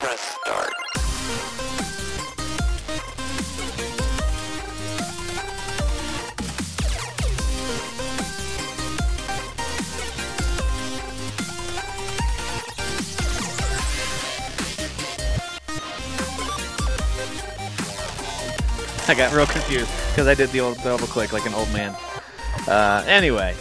[0.00, 0.72] Press start.
[19.08, 21.96] I got real confused because I did the old double click like an old man.
[22.68, 23.56] Uh, anyway,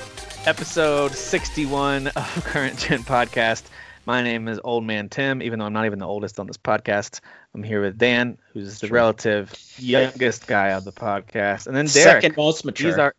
[0.46, 3.64] episode 61 of Current Gen Podcast.
[4.08, 6.56] My name is Old Man Tim, even though I'm not even the oldest on this
[6.56, 7.20] podcast.
[7.54, 12.22] I'm here with Dan, who's the relative youngest guy on the podcast, and then Derek.
[12.24, 12.88] Second most mature.
[12.88, 13.14] He's our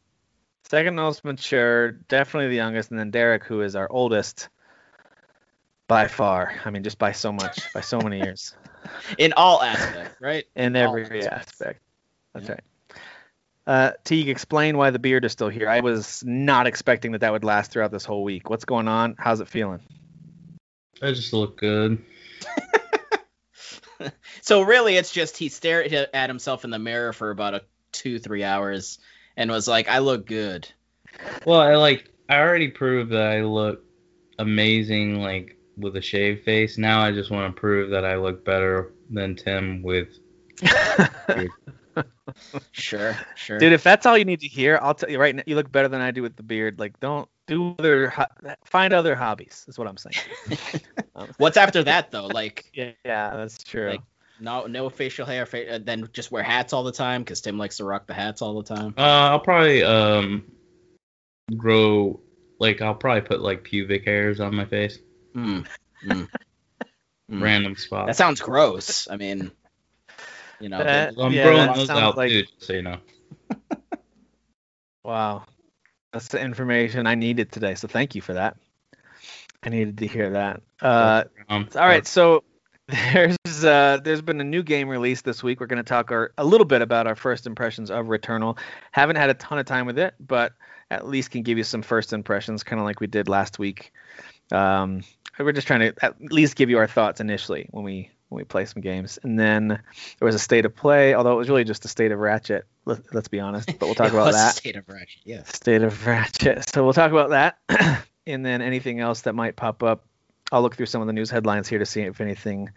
[0.64, 4.48] second most mature, definitely the youngest, and then Derek, who is our oldest
[5.88, 6.54] by far.
[6.64, 8.54] I mean, just by so much, by so many years,
[9.18, 10.46] in all aspects, right?
[10.56, 11.60] in All every aspects.
[11.60, 11.80] aspect.
[12.32, 12.52] That's Yeah.
[12.52, 12.64] right.
[13.66, 15.68] Uh, Teague, explain why the beard is still here.
[15.68, 18.48] I was not expecting that that would last throughout this whole week.
[18.48, 19.16] What's going on?
[19.18, 19.80] How's it feeling?
[21.02, 22.04] I just look good.
[24.42, 28.18] So really, it's just he stared at himself in the mirror for about a two,
[28.18, 28.98] three hours,
[29.36, 30.66] and was like, "I look good."
[31.44, 33.84] Well, I like I already proved that I look
[34.38, 36.78] amazing like with a shaved face.
[36.78, 40.18] Now I just want to prove that I look better than Tim with
[42.72, 43.58] Sure, sure.
[43.58, 45.70] Dude, if that's all you need to hear, I'll tell you right now, you look
[45.70, 46.78] better than I do with the beard.
[46.78, 50.80] Like, don't do other, ho- find other hobbies, is what I'm saying.
[51.38, 52.26] What's after that though?
[52.28, 53.90] Like, yeah, yeah, that's true.
[53.90, 54.00] Like-
[54.40, 55.46] no, no facial hair.
[55.46, 58.14] Fa- uh, then just wear hats all the time because Tim likes to rock the
[58.14, 58.94] hats all the time.
[58.96, 60.44] uh I'll probably um
[61.56, 62.20] grow
[62.60, 65.00] like I'll probably put like pubic hairs on my face.
[65.34, 65.66] Mm,
[66.06, 66.28] mm.
[67.28, 68.06] Random spots.
[68.06, 69.08] That sounds gross.
[69.10, 69.50] I mean,
[70.60, 72.98] you know, That- I'm yeah, growing those out like- too, just so you know.
[75.04, 75.44] Wow.
[76.12, 77.74] That's the information I needed today.
[77.74, 78.56] So thank you for that.
[79.62, 80.62] I needed to hear that.
[80.80, 82.06] Uh, Um, all right.
[82.06, 82.44] So
[82.88, 85.60] there's uh, there's been a new game released this week.
[85.60, 88.58] We're going to talk our, a little bit about our first impressions of Returnal.
[88.92, 90.52] Haven't had a ton of time with it, but
[90.90, 93.92] at least can give you some first impressions, kind of like we did last week.
[94.50, 95.02] Um,
[95.38, 98.44] we're just trying to at least give you our thoughts initially when we when we
[98.44, 101.64] play some games, and then there was a state of play, although it was really
[101.64, 102.66] just a state of Ratchet.
[102.84, 104.54] Let, let's be honest, but we'll talk about that.
[104.56, 105.54] State of Ratchet, yes.
[105.54, 106.68] State of Ratchet.
[106.74, 107.58] So we'll talk about that,
[108.26, 110.04] and then anything else that might pop up.
[110.52, 112.70] I'll look through some of the news headlines here to see if anything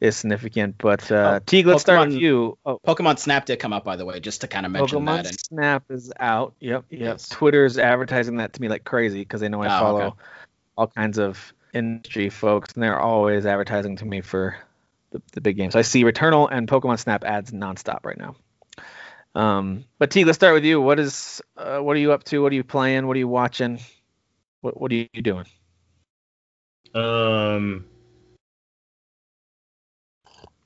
[0.00, 0.76] is significant.
[0.78, 2.58] But uh, Oh, Teague, let's start with Pokemon- you.
[2.66, 5.06] Oh, Pokemon Snap did come out, by the way, just to kind of mention Pokemon
[5.22, 5.26] that.
[5.26, 6.54] And, Snap is out.
[6.58, 7.00] Yep, yep.
[7.00, 7.28] Yes.
[7.28, 10.16] Twitter's advertising that to me like crazy because they know I Oh, follow okay.
[10.76, 14.56] all kinds of industry folks, and they're always advertising to me for
[15.14, 15.76] the, the big games.
[15.76, 18.34] I see Returnal and Pokemon Snap ads nonstop right now.
[19.34, 20.80] Um, but T, let's start with you.
[20.80, 22.42] What is uh, what are you up to?
[22.42, 23.06] What are you playing?
[23.06, 23.80] What are you watching?
[24.60, 25.46] What what are you doing?
[26.94, 27.86] Um,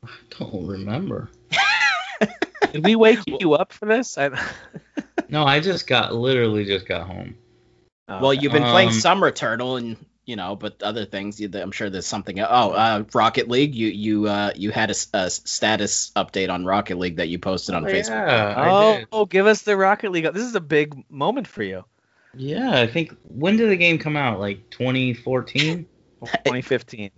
[0.05, 0.09] I
[0.39, 1.31] don't remember.
[2.73, 4.19] Did we wake you up for this?
[4.19, 4.31] I,
[5.31, 7.37] No, I just got literally just got home.
[8.09, 9.97] Oh, well, you've been playing Summer Turtle, and
[10.29, 11.41] you know, but other things.
[11.41, 12.39] I'm sure there's something.
[12.39, 13.75] Oh, uh, Rocket League.
[13.75, 14.95] You you uh, you had a
[15.31, 18.11] status update on Rocket League that you posted on Oh, Facebook.
[18.11, 20.31] Yeah, Oh, oh, give us the Rocket League.
[20.35, 21.83] This is a big moment for you.
[22.35, 24.39] Yeah, I think when did the game come out?
[24.39, 25.87] Like 2014,
[26.21, 27.11] 2015.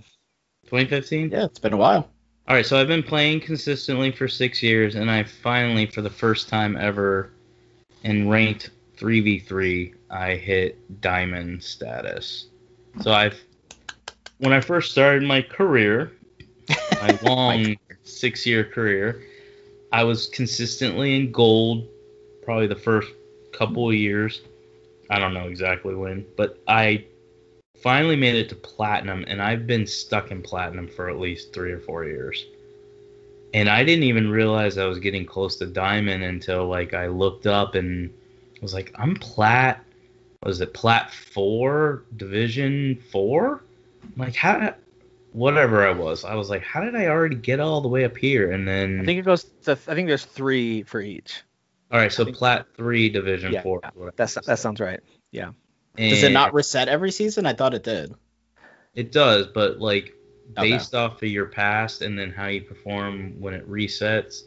[0.67, 1.31] 2015?
[1.31, 2.09] Yeah, it's been a while.
[2.47, 6.11] All right, so I've been playing consistently for 6 years and I finally for the
[6.11, 7.33] first time ever
[8.05, 12.47] in ranked 3v3 I hit diamond status.
[13.01, 13.41] So I've
[14.39, 16.13] when I first started my career,
[17.01, 19.23] my long 6-year career,
[19.93, 21.87] I was consistently in gold
[22.43, 23.09] probably the first
[23.53, 24.41] couple of years.
[25.11, 27.05] I don't know exactly when, but I
[27.83, 31.73] finally made it to platinum and I've been stuck in platinum for at least 3
[31.73, 32.47] or 4 years.
[33.53, 37.47] And I didn't even realize I was getting close to diamond until like I looked
[37.47, 38.13] up and
[38.63, 39.85] was like I'm plat
[40.45, 43.63] was it plat 4 division 4?
[44.17, 44.75] Like how
[45.33, 46.25] whatever I was.
[46.25, 49.01] I was like how did I already get all the way up here and then
[49.01, 49.73] I think it goes to.
[49.73, 51.43] I think there's three for each.
[51.93, 53.81] All right, so think- plat 3 division Yeah, 4.
[54.17, 55.01] That's that sounds right.
[55.31, 55.51] Yeah.
[55.97, 57.45] Does it not reset every season?
[57.47, 58.15] I thought it did.
[58.95, 60.15] It does, but like
[60.59, 60.71] Okay.
[60.73, 64.43] based off of your past and then how you perform when it resets,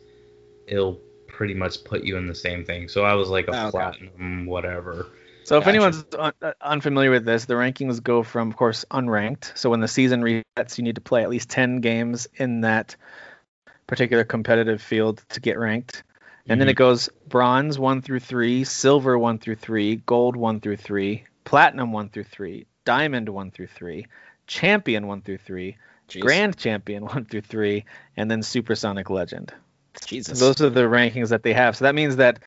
[0.68, 2.90] it'll pretty much put you in the same thing.
[2.90, 3.72] So I was like a Oh, okay.
[3.72, 5.08] platinum, whatever.
[5.44, 9.58] So if anyone's un- uh, unfamiliar with this, the rankings go from, of course, unranked.
[9.58, 12.96] So when the season resets, you need to play at least 10 games in that
[13.88, 16.04] particular competitive field to get ranked.
[16.48, 20.78] And then it goes bronze 1 through 3, silver 1 through 3, gold 1 through
[20.78, 24.06] 3, platinum 1 through 3, diamond 1 through 3,
[24.48, 25.78] champion one through three,
[26.10, 26.22] Jeez.
[26.22, 27.86] grand champion one through three,
[28.18, 29.54] and then supersonic legend.
[30.06, 30.40] Jesus.
[30.40, 31.78] Those are the rankings that they have.
[31.78, 32.40] So that means that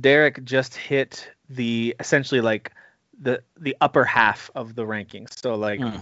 [0.00, 2.72] Derek just hit the essentially like
[3.20, 5.38] the the upper half of the rankings.
[5.38, 5.98] So like Hmm.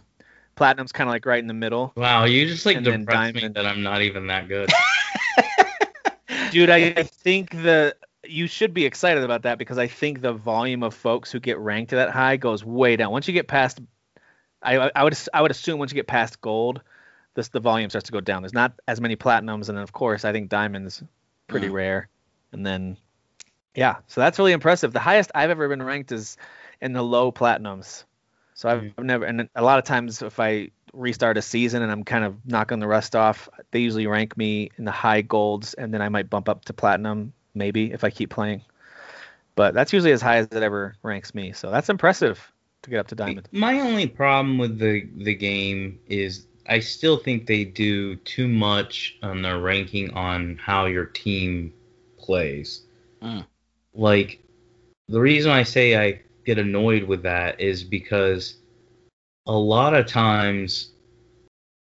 [0.57, 1.93] platinum's kind of like right in the middle.
[1.97, 4.71] Wow, you just like depressed me that I'm not even that good.
[6.51, 10.83] Dude, I think the you should be excited about that because I think the volume
[10.83, 13.11] of folks who get ranked that high goes way down.
[13.11, 13.81] Once you get past,
[14.63, 16.81] I I would I would assume once you get past gold,
[17.35, 18.43] this the volume starts to go down.
[18.43, 21.03] There's not as many platinums, and then of course I think diamonds
[21.49, 21.73] pretty Mm.
[21.73, 22.09] rare,
[22.53, 22.97] and then
[23.75, 24.93] yeah, so that's really impressive.
[24.93, 26.37] The highest I've ever been ranked is
[26.81, 28.05] in the low platinums.
[28.55, 28.93] So I've, Mm.
[28.99, 32.25] I've never, and a lot of times if I restart a season and I'm kind
[32.25, 36.03] of knocking the rust off, they usually rank me in the high golds, and then
[36.03, 38.63] I might bump up to platinum maybe if I keep playing.
[39.55, 41.53] But that's usually as high as it ever ranks me.
[41.53, 42.53] So that's impressive
[42.83, 43.49] to get up to diamond.
[43.53, 49.19] My only problem with the the game is I still think they do too much
[49.23, 51.73] on their ranking on how your team
[52.19, 52.83] plays.
[53.23, 53.45] Mm.
[53.95, 54.41] Like
[55.09, 58.57] the reason I say I get annoyed with that is because
[59.47, 60.91] a lot of times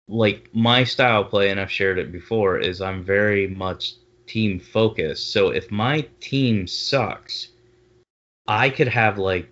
[0.08, 3.94] like my style of play and I've shared it before is I'm very much
[4.26, 5.32] team focused.
[5.32, 7.48] So if my team sucks,
[8.46, 9.48] I could have like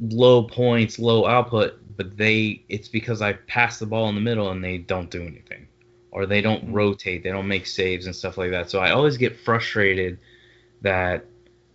[0.00, 4.50] low points, low output, but they it's because I pass the ball in the middle
[4.50, 5.68] and they don't do anything.
[6.10, 6.74] Or they don't Mhm.
[6.74, 8.68] rotate, they don't make saves and stuff like that.
[8.70, 10.18] So I always get frustrated
[10.82, 11.24] that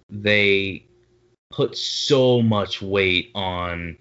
[0.10, 0.86] they
[1.50, 3.98] put so much weight on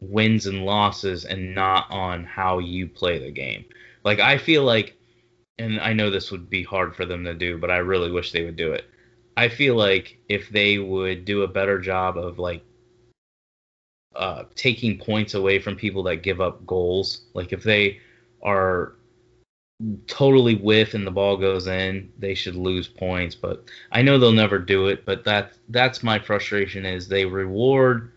[0.00, 3.64] wins and losses and not on how you play the game.
[4.04, 4.96] Like I feel like
[5.58, 8.30] and I know this would be hard for them to do, but I really wish
[8.30, 8.84] they would do it.
[9.36, 12.62] I feel like if they would do a better job of like
[14.14, 18.00] uh, taking points away from people that give up goals, like if they
[18.42, 18.94] are
[20.06, 23.34] totally whiff and the ball goes in, they should lose points.
[23.34, 25.04] But I know they'll never do it.
[25.04, 28.12] But that that's my frustration is they reward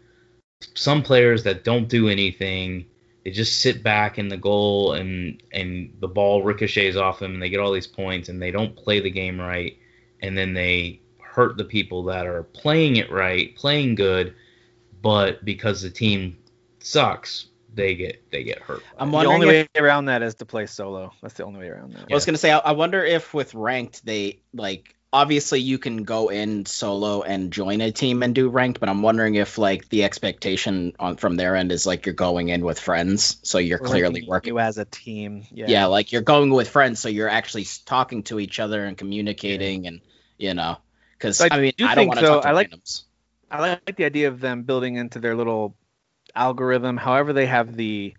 [0.75, 2.85] some players that don't do anything.
[3.23, 7.41] They just sit back in the goal and and the ball ricochets off them and
[7.41, 9.77] they get all these points and they don't play the game right
[10.21, 14.35] and then they hurt the people that are playing it right, playing good,
[15.01, 16.37] but because the team
[16.79, 18.83] sucks, they get they get hurt.
[18.97, 19.21] I'm it.
[19.23, 21.13] the only if- way around that is to play solo.
[21.21, 22.07] That's the only way around that.
[22.11, 26.03] I was gonna say, I, I wonder if with ranked they like obviously you can
[26.03, 29.89] go in solo and join a team and do ranked, but I'm wondering if like
[29.89, 33.77] the expectation on from their end is like you're going in with friends, so you're
[33.77, 34.53] clearly Ranking working.
[34.53, 35.45] you as a team.
[35.51, 35.65] Yeah.
[35.67, 35.85] Yeah.
[35.87, 39.99] like you're going with friends, so you're actually talking to each other and communicating, and
[40.37, 40.77] you know,
[41.17, 42.71] because I I, mean, do I don't think, want to though, talk to I like-
[42.71, 43.03] randoms.
[43.53, 45.75] I like the idea of them building into their little
[46.35, 46.97] algorithm.
[46.97, 48.13] However, they have the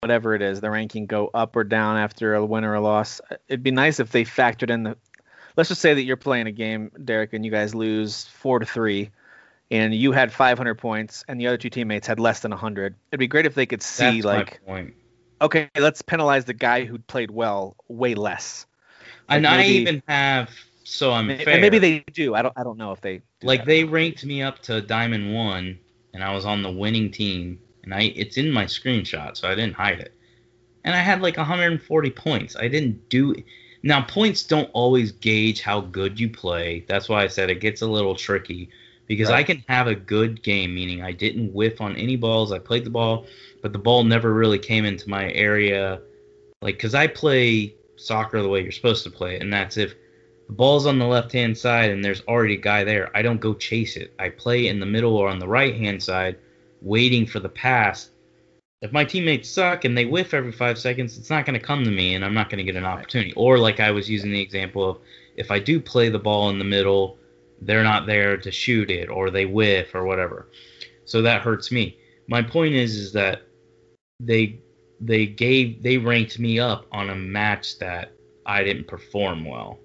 [0.00, 3.20] whatever it is, the ranking go up or down after a win or a loss.
[3.48, 4.96] It'd be nice if they factored in the.
[5.56, 8.66] Let's just say that you're playing a game, Derek, and you guys lose four to
[8.66, 9.10] three,
[9.70, 12.94] and you had 500 points, and the other two teammates had less than 100.
[13.10, 14.60] It'd be great if they could see That's like,
[15.40, 18.66] okay, let's penalize the guy who played well way less.
[19.28, 20.50] And Like I even have
[20.84, 22.34] so I'm And maybe they do.
[22.34, 22.54] I don't.
[22.56, 23.18] I don't know if they.
[23.18, 23.66] do like that.
[23.66, 25.78] they ranked me up to diamond one
[26.14, 29.54] and i was on the winning team and i it's in my screenshot so i
[29.54, 30.14] didn't hide it.
[30.84, 32.56] And i had like 140 points.
[32.56, 33.34] I didn't do
[33.82, 36.84] now points don't always gauge how good you play.
[36.88, 38.70] That's why i said it gets a little tricky
[39.06, 42.52] because i can have a good game meaning i didn't whiff on any balls.
[42.52, 43.26] I played the ball
[43.62, 46.00] but the ball never really came into my area.
[46.62, 49.94] Like because i play soccer the way you're supposed to play it and that's if
[50.50, 53.16] the ball's on the left hand side and there's already a guy there.
[53.16, 54.12] I don't go chase it.
[54.18, 56.38] I play in the middle or on the right hand side,
[56.82, 58.10] waiting for the pass.
[58.82, 61.84] If my teammates suck and they whiff every five seconds, it's not going to come
[61.84, 63.32] to me and I'm not going to get an opportunity.
[63.36, 64.98] Or, like I was using the example of
[65.36, 67.16] if I do play the ball in the middle,
[67.60, 70.48] they're not there to shoot it or they whiff or whatever.
[71.04, 71.96] So that hurts me.
[72.26, 73.42] My point is, is that
[74.18, 74.58] they
[75.00, 78.10] they gave they ranked me up on a match that
[78.44, 79.78] I didn't perform well.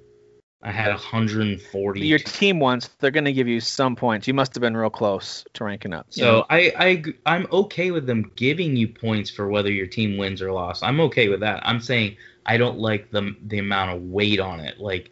[0.66, 2.00] I had 140.
[2.00, 4.28] your team wants, they're going to give you some points.
[4.28, 6.08] You must have been real close to ranking up.
[6.10, 6.46] So know?
[6.50, 10.52] I, I I'm okay with them giving you points for whether your team wins or
[10.52, 10.84] lost.
[10.84, 11.62] I'm okay with that.
[11.64, 12.18] I'm saying
[12.48, 14.80] I don't like the the amount of weight on it.
[14.80, 15.12] Like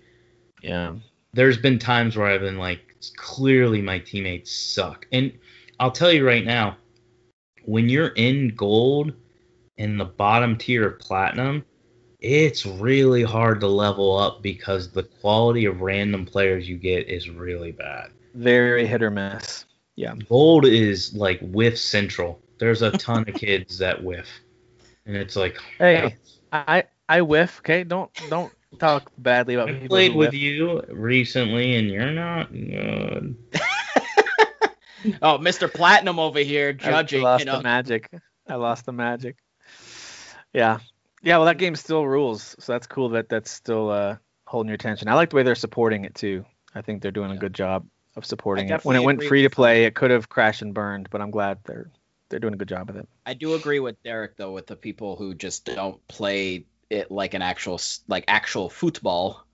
[0.63, 0.95] yeah.
[1.33, 5.05] there's been times where I've been like clearly my teammates suck.
[5.11, 5.31] And
[5.79, 6.77] I'll tell you right now,
[7.65, 9.13] when you're in gold
[9.77, 11.63] in the bottom tier of platinum,
[12.23, 17.29] it's really hard to level up because the quality of random players you get is
[17.29, 18.11] really bad.
[18.33, 19.65] Very hit or miss.
[19.95, 20.15] Yeah.
[20.29, 22.41] Gold is like whiff central.
[22.57, 24.27] there's a ton of kids that whiff,
[25.05, 26.15] and it's like, Hey,
[26.53, 26.57] oh.
[26.67, 27.59] I I whiff.
[27.59, 29.89] Okay, don't don't talk badly about I people.
[29.89, 30.41] played who with whiff.
[30.41, 33.35] you recently, and you're not good.
[35.21, 35.69] Oh, Mr.
[35.71, 37.19] Platinum over here judging.
[37.19, 38.09] I lost You know, the magic.
[38.47, 39.35] I lost the magic.
[40.53, 40.79] Yeah,
[41.23, 41.37] yeah.
[41.37, 45.07] Well, that game still rules, so that's cool that that's still uh, holding your attention.
[45.07, 46.45] I like the way they're supporting it too.
[46.75, 48.85] I think they're doing a good job of supporting it.
[48.85, 51.59] When it went free to play, it could have crashed and burned, but I'm glad
[51.65, 51.89] they're
[52.29, 53.07] they're doing a good job of it.
[53.25, 57.33] I do agree with Derek though with the people who just don't play it like
[57.33, 59.45] an actual like actual football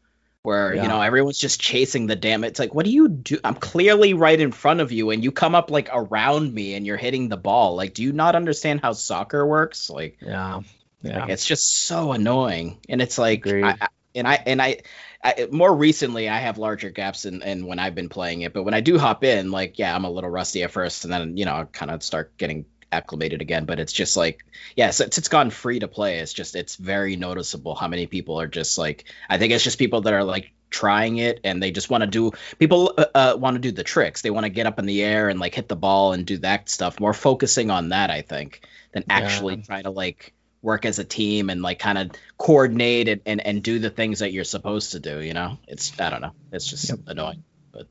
[0.41, 0.83] where Yeah.
[0.83, 4.13] you know everyone's just chasing the damn it's like what do you do I'm clearly
[4.13, 7.27] right in front of you and you come up like around me and you're hitting
[7.27, 10.61] the ball like do you not understand how soccer works like, Yeah,
[11.01, 11.21] yeah.
[11.21, 12.79] like, it's just so annoying.
[12.89, 14.77] And it's like I, I- and I and I,
[15.23, 18.53] I more recently I have larger gaps in, in when I've been playing it.
[18.53, 21.03] But when I do hop in like yeah I'm a little rusty at first.
[21.03, 23.65] And then you know I kind of start getting acclimated again.
[23.65, 24.43] But it's just like
[24.75, 26.19] yeah since it's gone free to play.
[26.19, 29.77] It's just it's very noticeable how many people are just like i think it's just
[29.77, 33.37] people that are like trying it and they just want to do people uh, uh,
[33.37, 34.23] want to do the tricks.
[34.23, 36.37] They want to get up in the air and like hit the ball and do
[36.39, 36.99] that stuff.
[36.99, 39.61] More focusing on that i think than actually Yeah.
[39.61, 43.63] try to like work as a team and like kind of coordinate and, and and
[43.63, 46.69] do the things that you're supposed to do you know it's i don't know it's
[46.69, 46.99] just Yep.
[47.07, 47.87] annoying But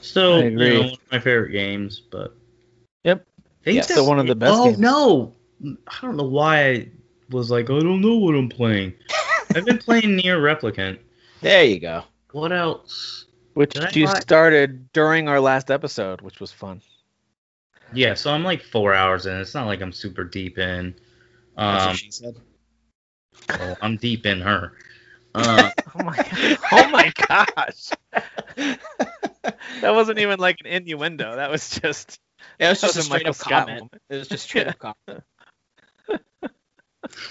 [0.00, 2.36] Still, I you know, one of my favorite games, but
[3.04, 3.26] Yep.
[3.64, 4.78] Think Yeah, that- still one of the best Oh games.
[4.78, 6.88] no, I don't know why I
[7.30, 8.94] was like, I don't know what I'm playing.
[9.56, 10.98] I've been playing Nier Replicant.
[11.40, 13.24] there you go What else?
[13.54, 16.80] Which Did you buy- started during our last episode, which was fun.
[17.92, 19.36] Yeah, so I'm like four hours in.
[19.40, 20.94] It's not like I'm super deep in.
[21.66, 22.36] That's Um, what she said
[23.58, 24.72] well, I'm deep in her.
[25.34, 26.18] Uh, Oh my
[26.72, 27.90] oh my gosh.
[28.56, 31.36] that wasn't even like an innuendo.
[31.36, 32.18] That was just
[32.60, 33.90] yeah, it was just a was a straight up Scott comment.
[34.10, 35.24] It was just straight up comment.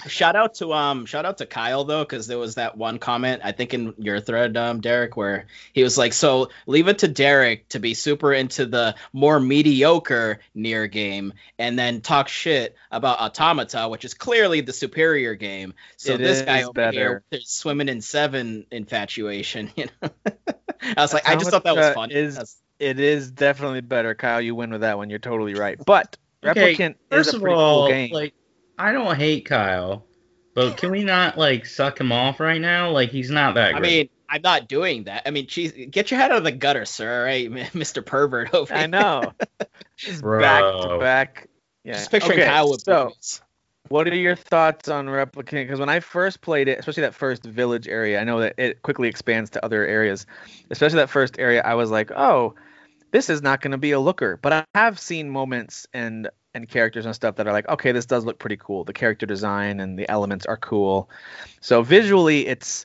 [0.06, 3.42] Shout out to um shout out to Kyle though because there was that one comment
[3.44, 7.08] I think in your thread um Derek where he was like so leave it to
[7.08, 13.20] Derek to be super into the more mediocre Nier game and then talk shit about
[13.20, 16.92] Automata which is clearly the superior game so It this guy is over better.
[16.92, 20.10] here there's swimming in seven infatuation you know
[20.96, 23.80] I was like I just thought that was Automata fun is- That's- it is definitely
[23.80, 24.14] better.
[24.14, 25.10] Kyle, you win with that one.
[25.10, 25.76] You're totally right.
[25.84, 26.16] But
[26.46, 28.12] Okay, Replicant first is a of pretty all, cool game.
[28.12, 28.34] like
[28.78, 30.06] I don't hate Kyle,
[30.54, 32.90] but can we not like suck him off right now?
[32.90, 33.82] Like he's not that I great.
[33.82, 35.22] mean, I'm not doing that.
[35.26, 37.20] I mean, geez, get your head out of the gutter, sir.
[37.20, 38.04] All right, Mr.
[38.04, 39.32] Pervert over I know.
[39.96, 40.40] Just Bro.
[40.40, 41.48] back to back.
[41.84, 41.94] Yeah.
[41.94, 43.40] Just picturing okay, Kyle with so boobies.
[43.88, 45.64] what are your thoughts on Replicant?
[45.64, 48.82] Because when I first played it, especially that first village area, I know that it
[48.82, 50.26] quickly expands to other areas.
[50.70, 52.54] Especially that first area, I was like, oh,
[53.10, 54.36] this is not going to be a looker.
[54.36, 58.06] But I have seen moments and and characters and stuff that are like, okay, this
[58.06, 58.84] does look pretty cool.
[58.84, 61.10] The character design and the elements are cool.
[61.60, 62.84] So visually, it's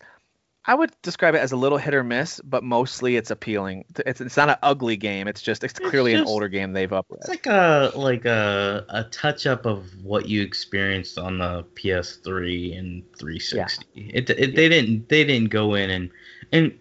[0.66, 3.84] I would describe it as a little hit or miss, but mostly it's appealing.
[4.06, 5.28] It's it's not an ugly game.
[5.28, 7.20] It's just it's It's clearly an older game they've upgraded.
[7.20, 12.80] It's like a like a a touch up of what you experienced on the PS3
[12.80, 13.86] and 360.
[13.96, 16.10] It, it they didn't they didn't go in and
[16.54, 16.80] and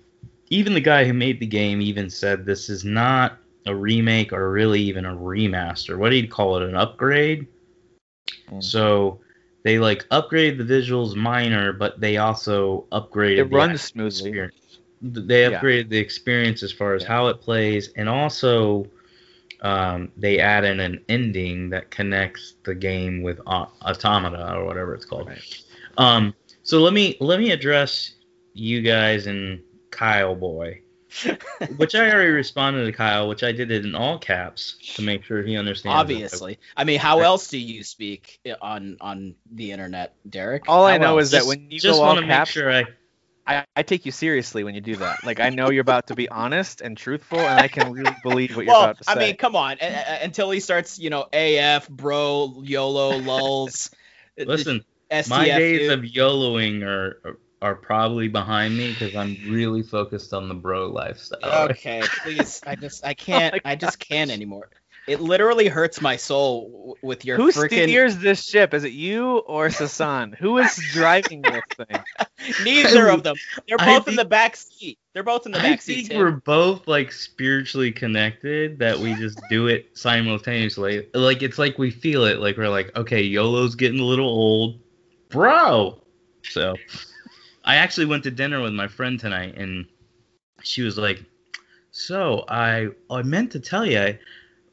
[0.52, 4.52] even the guy who made the game even said this is not a remake or
[4.52, 5.98] really even a remaster.
[5.98, 6.68] What do you call it?
[6.68, 7.46] An upgrade?
[8.50, 8.70] Mm.
[8.70, 9.20] So
[9.64, 14.40] they like upgraded the visuals minor, but they also upgraded It the runs smoothly.
[14.40, 14.78] experience.
[15.02, 15.50] They Yeah.
[15.50, 17.06] upgraded the experience as far as Yeah.
[17.06, 18.86] how it plays, and also
[19.62, 25.04] um, they add in an ending that connects the game with Automata or whatever it's
[25.04, 25.28] called.
[25.28, 25.62] Right.
[25.98, 28.14] Um, so let me let me address
[28.54, 29.60] you guys and
[29.92, 30.80] Kyle boy,
[31.76, 35.22] which I already responded to Kyle, which I did it in all caps to make
[35.22, 35.94] sure he understands.
[35.94, 40.64] Obviously, I mean, how else do you speak on on the internet, Derek?
[40.68, 41.26] All I know else?
[41.26, 42.84] is that Just- when you just go all want to caps, sure I
[43.44, 45.24] I, I take you seriously when you do that.
[45.24, 48.56] Like I know you're about to be honest and truthful, and I can really believe
[48.56, 49.12] what you're well, about to say.
[49.12, 49.78] I mean, come on.
[49.80, 53.90] a- a- until he starts, you know, AF, bro, YOLO, lulls.
[54.38, 54.84] listen.
[55.10, 55.98] STF, My days dude.
[55.98, 60.88] of YOLOing are are, are probably behind me because I'm really focused on the bro
[60.88, 61.70] lifestyle.
[61.70, 62.60] Okay, please.
[62.66, 64.68] I just, I oh can't, my I just can't anymore.
[65.08, 67.84] It literally hurts my soul with your who freaking.
[67.88, 68.72] steers this ship?
[68.72, 70.36] Is it you or Sasan?
[70.36, 72.04] Who is driving this thing?
[72.64, 73.34] Neither of them.
[73.66, 74.98] They're I both in think- the back seat.
[75.12, 76.16] They're both in the I back think seat.
[76.16, 81.08] we're both like spiritually connected that we just do it simultaneously.
[81.14, 82.38] Like it's like we feel it.
[82.38, 84.78] Like we're like, okay, YOLO's getting a little old,
[85.30, 86.00] bro.
[86.44, 86.76] So
[87.64, 89.86] I actually went to dinner with my friend tonight, and
[90.62, 91.22] she was like,
[91.90, 94.18] "So I I meant to tell you, I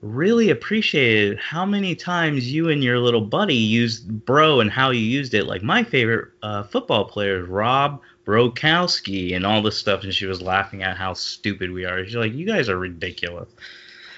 [0.01, 5.01] really appreciated how many times you and your little buddy used bro and how you
[5.01, 5.45] used it.
[5.45, 10.03] Like my favorite uh, football player is Rob Brokowski and all this stuff.
[10.03, 12.05] And she was laughing at how stupid we are.
[12.05, 13.49] She's like, you guys are ridiculous.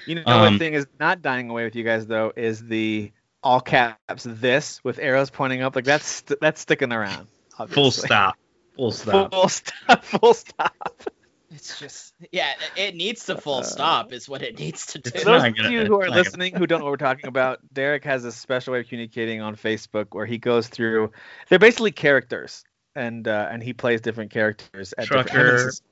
[0.06, 3.12] You know, Um, one thing is not dying away with you guys though is the
[3.42, 5.74] all caps this with arrows pointing up.
[5.74, 7.26] Like that's st- that's sticking around.
[7.68, 8.36] Full stop.
[8.76, 9.30] Full stop.
[9.32, 10.04] Full stop.
[10.04, 11.02] Full stop.
[11.50, 15.10] It's just yeah, it needs to full Uh, stop is what it needs to It's
[15.10, 15.24] For do.
[15.24, 18.24] those of you who are listening who don't know what we're talking about, Derek has
[18.24, 21.12] a special way of communicating on Facebook where he goes through.
[21.50, 22.64] They're basically characters,
[22.94, 25.64] and uh, and he plays different characters at Trucker.
[25.64, 25.82] times.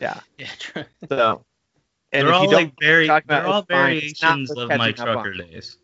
[0.00, 0.20] Yeah.
[0.38, 0.78] Yeah, tr-
[1.10, 1.44] So.
[2.12, 3.96] And they're if all don't, like very, talk they're about all it's fine.
[3.96, 5.24] It's not variations of my catching up on.
[5.24, 5.78] trucker days.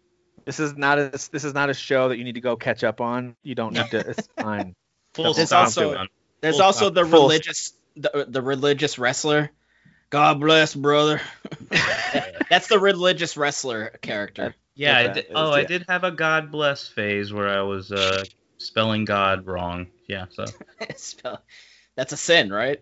[0.47, 2.85] this is not a this is not a show that you need to go catch
[2.85, 3.37] up on.
[3.42, 3.99] You don't need to.
[3.99, 4.75] It's fine.
[5.12, 5.64] Full stop.
[5.64, 6.06] also- man.
[6.40, 9.50] There's Full also the Full religious the, the religious wrestler.
[10.11, 11.20] God bless, brother.
[12.50, 14.54] That's the religious wrestler character.
[14.75, 17.92] Yeah, I did, is, oh, I did have a God bless phase where I was
[17.92, 18.25] uh,
[18.59, 19.88] spelling God wrong.
[20.09, 20.47] Yeah, so
[21.97, 22.80] That's a sin, right?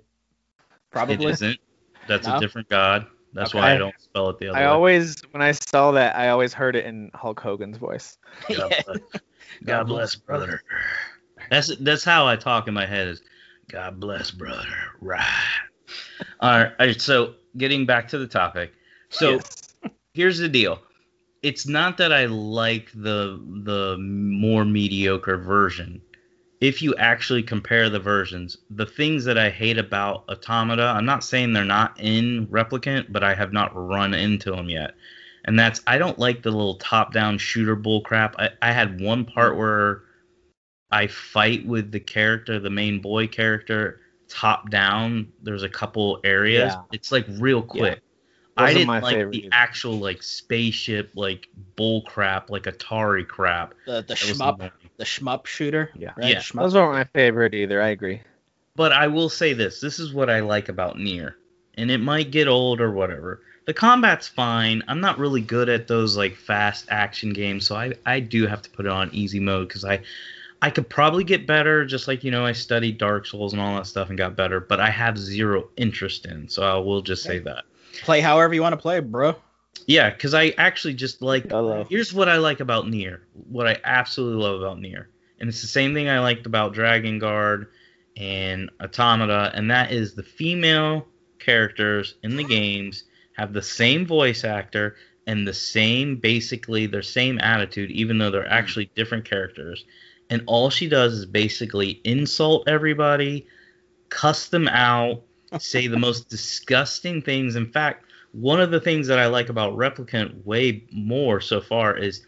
[0.90, 1.32] Probably.
[1.32, 1.58] isn't.
[2.06, 2.36] That's No?
[2.36, 3.06] a different God.
[3.34, 3.58] That's Okay.
[3.58, 4.70] why I don't spell it the other I way.
[4.70, 8.16] always when I saw that I always heard it in Hulk Hogan's voice.
[8.56, 8.98] God bless,
[9.64, 10.62] God bless, brother.
[11.50, 13.08] That's that's how I talk in my head.
[13.08, 13.22] Is
[13.68, 14.66] God bless, brother.
[15.00, 15.44] Right.
[16.40, 16.72] All right.
[16.78, 18.72] all right, So getting back to the topic.
[19.10, 19.42] So Yes.
[20.14, 20.80] here's the deal.
[21.42, 26.02] It's not that I like the the more mediocre version.
[26.60, 31.22] If you actually compare the versions, the things that I hate about Automata, I'm not
[31.22, 34.94] saying they're not in Replicant, but I have not run into them yet.
[35.44, 38.34] And that's I don't like the little top-down shooter bull crap.
[38.38, 40.02] I, I had one part where
[40.90, 45.32] I fight with the character, the main boy character, top down.
[45.42, 46.72] There's a couple areas.
[46.74, 46.82] Yeah.
[46.92, 48.00] It's like real quick.
[48.56, 49.48] Those I are didn't my like the either.
[49.52, 53.74] actual like spaceship like bull crap like Atari crap.
[53.86, 54.70] The the That shmup annoying.
[54.96, 55.90] the shmup shooter.
[55.94, 56.12] Yeah.
[56.16, 56.30] Right?
[56.30, 56.38] Yeah.
[56.38, 56.62] Shmup.
[56.62, 57.80] Those aren't my favorite either.
[57.82, 58.20] I agree.
[58.74, 61.36] But I will say this: this is what I like about Nier,
[61.76, 63.42] and it might get old or whatever.
[63.66, 64.82] The combat's fine.
[64.88, 68.62] I'm not really good at those like fast action games, so I I do have
[68.62, 70.00] to put it on easy mode because I
[70.60, 71.84] I could probably get better.
[71.84, 74.60] Just like you know, I studied Dark Souls and all that stuff and got better,
[74.60, 76.48] but I have zero interest in.
[76.48, 77.64] So I will just say that.
[78.02, 79.36] Play however you want to play, bro.
[79.86, 81.50] Yeah, because I actually just like.
[81.50, 81.86] Hello.
[81.88, 83.22] Here's what I like about Nier.
[83.48, 85.08] What I absolutely love about Nier,
[85.40, 87.66] and it's the same thing I liked about Drakengard
[88.16, 91.06] and Automata, and that is the female
[91.38, 93.04] characters in the games
[93.38, 98.42] have the same voice actor and the same basically their same attitude, even though they're
[98.42, 98.52] hmm.
[98.52, 99.84] actually different characters.
[100.30, 103.46] And all she does is basically insult everybody,
[104.10, 105.22] cuss them out,
[105.58, 107.56] say the most disgusting things.
[107.56, 111.96] In fact, one of the things that I like about Replicant way more so far
[111.96, 112.24] is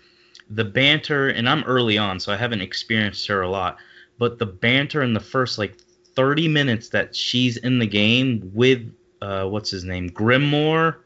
[0.48, 3.76] the banter, and I'm early on, so I haven't experienced her a lot,
[4.18, 5.78] but the banter in the first like
[6.16, 10.96] 30 minutes that she's in the game with uh, what's his name, Grimmore.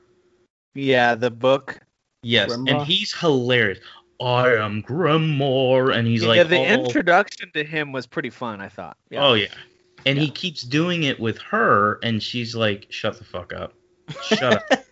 [0.74, 1.80] Yeah, the book.
[2.22, 3.80] Yes, and he's hilarious.
[4.20, 6.42] I am Grimmore, and he's yeah, like, yeah.
[6.44, 8.60] the all- introduction to him was pretty fun.
[8.60, 8.96] I thought.
[9.10, 9.26] Yeah.
[9.26, 9.48] Oh yeah.
[10.06, 13.72] And he keeps doing it with her and she's like, Shut the fuck up.
[14.22, 14.84] Shut up.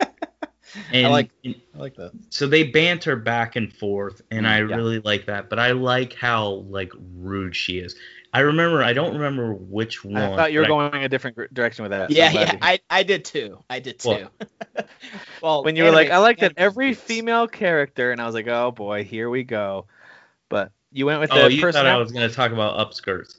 [0.93, 2.13] And, I like I like that.
[2.31, 4.77] so they banter back and forth and I Yeah.
[4.77, 5.49] really like that.
[5.51, 7.95] But I like how like rude she is.
[8.35, 10.17] I remember I don't remember which one.
[10.17, 12.11] I thought you were going a different direction with that.
[12.11, 13.63] Yeah, I'm yeah, I, I did too.
[13.69, 14.09] I did too.
[14.39, 14.89] What?
[15.43, 17.07] well, when you were like, I like that every speaks.
[17.07, 19.87] female character, and I was like, oh boy, here we go.
[20.49, 21.81] But you went with Oh, the you person.
[21.81, 23.37] thought I was gonna talk about upskirts.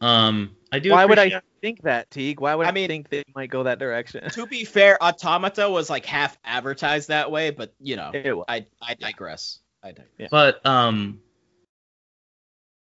[0.00, 2.40] Um I do Why would I appreciate- think that, Teague?
[2.40, 4.28] Why would I, I mean- think they might go that direction?
[4.30, 8.94] To be fair, Automata was like half advertised that way, but you know, I I
[8.94, 9.58] digress.
[9.82, 10.30] I digress.
[10.30, 11.20] But um,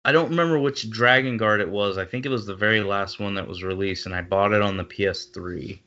[0.04, 1.96] I don't remember which Drakengard it was.
[1.96, 4.60] I think it was the very last one that was released, and I bought it
[4.60, 5.78] on the PS3.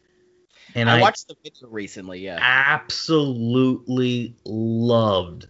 [0.76, 2.20] And I I, watched the video recently.
[2.20, 2.40] Yeah.
[2.42, 5.48] absolutely loved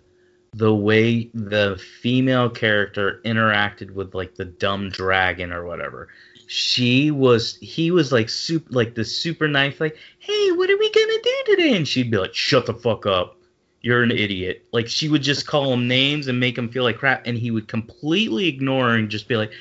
[0.54, 6.10] the way the female character interacted with like the dumb dragon or whatever.
[6.48, 10.90] She was he was like super like the super nice like, "Hey, what are we
[10.90, 13.38] to do today?" and she'd be like, "Shut the fuck up.
[13.82, 17.00] You're an idiot." Like she would just call him names and make him feel like
[17.00, 19.52] crap and he would completely ignore her and just be like,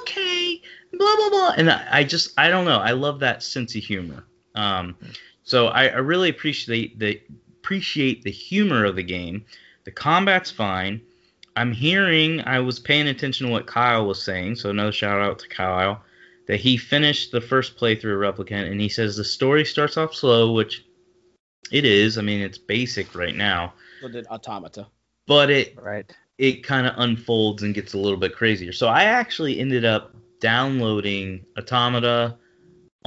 [0.00, 0.60] "Okay,
[0.92, 2.80] blah blah blah." And I, I just I don't know.
[2.80, 4.24] I love that sense of humor.
[4.56, 4.96] Um
[5.44, 7.20] so I, I really appreciate the
[7.60, 9.44] appreciate the humor of the game.
[9.84, 11.00] The combat's fine.
[11.54, 15.38] I'm hearing I was paying attention to what Kyle was saying, so another shout out
[15.38, 16.02] to Kyle
[16.46, 20.14] that he finished the first playthrough of Replicant and he says the story starts off
[20.14, 20.84] slow, which
[21.72, 22.18] it is.
[22.18, 23.74] I mean, it's basic right now.
[24.00, 24.86] So did Automata.
[25.26, 26.10] but it Right.
[26.38, 28.72] it kind of unfolds and gets a little bit crazier.
[28.72, 32.36] So I actually ended up downloading Automata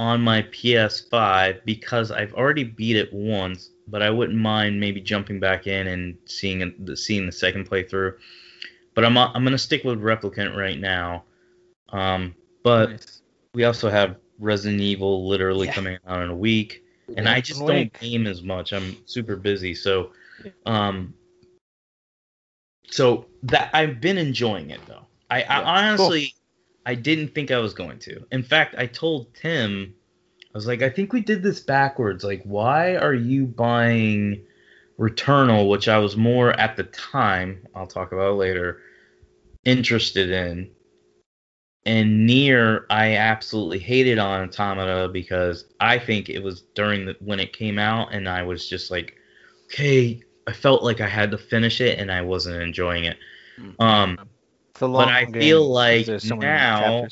[0.00, 5.38] on my PS5 because I've already beat it once, but I wouldn't mind maybe jumping
[5.40, 8.14] back in and seeing it- seeing the second playthrough.
[8.94, 11.24] But I'm I'm gonna stick with Replicant right now.
[11.90, 13.17] Um, but Nice.
[13.54, 15.74] We also have Resident Evil literally Yeah.
[15.74, 16.84] coming out in a week,
[17.16, 18.00] and I just don't Week.
[18.00, 18.72] game as much.
[18.72, 20.12] I'm super busy, so
[20.66, 21.14] um,
[22.90, 25.06] so that I've been enjoying it though.
[25.30, 25.60] I, Yeah.
[25.60, 26.34] I honestly
[26.86, 28.24] I didn't think I was going to.
[28.32, 29.94] In fact, I told Tim,
[30.46, 32.24] I was like, I think we did this backwards.
[32.24, 34.40] Like, why are you buying
[34.98, 38.80] Returnal, which I was more at the time, I'll talk about later,
[39.64, 40.70] interested in.
[41.88, 47.40] And Nier, I absolutely hated on Automata because I think it was during the when
[47.40, 49.16] it came out, and I was just like,
[49.72, 53.16] okay, I felt like I had to finish it, and I wasn't enjoying it.
[53.58, 53.80] Mm.
[53.82, 54.18] Um,
[54.70, 57.06] It's a long I game, feel 'cause like so now-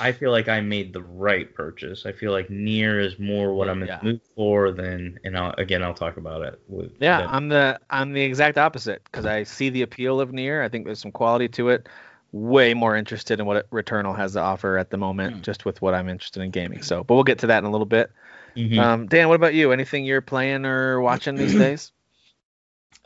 [0.00, 2.04] I feel like I made the right purchase.
[2.04, 3.98] I feel like Near is more what I'm in Yeah.
[4.00, 6.60] the mood for than, and I'll, again, I'll talk about it.
[6.68, 10.32] With Yeah, than- I'm the I'm the exact opposite because I see the appeal of
[10.32, 11.88] Nier I think there's some quality to it.
[12.30, 15.42] Way more interested in what Returnal has to offer at the moment, Hmm.
[15.42, 16.82] just with what I'm interested in gaming.
[16.82, 18.10] So, but we'll get to that in a little bit.
[18.56, 18.78] Mhm.
[18.78, 19.72] Um, Dan, what about you?
[19.72, 21.92] Anything you're playing or watching these days?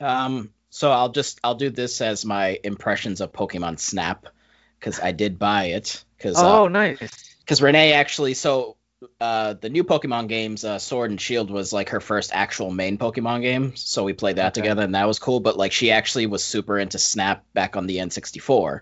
[0.01, 4.27] Um, so I'll just I'll do this as my impressions of Pokemon Snap
[4.81, 6.99] because I did buy it because Oh, nice.
[7.41, 8.77] because Renee actually so
[9.21, 12.99] uh the new Pokemon games uh, Sword and Shield was like her first actual main
[12.99, 14.63] Pokemon game so we played that Okay.
[14.63, 17.87] together and that was cool but like she actually was super into Snap back on
[17.87, 18.81] the N64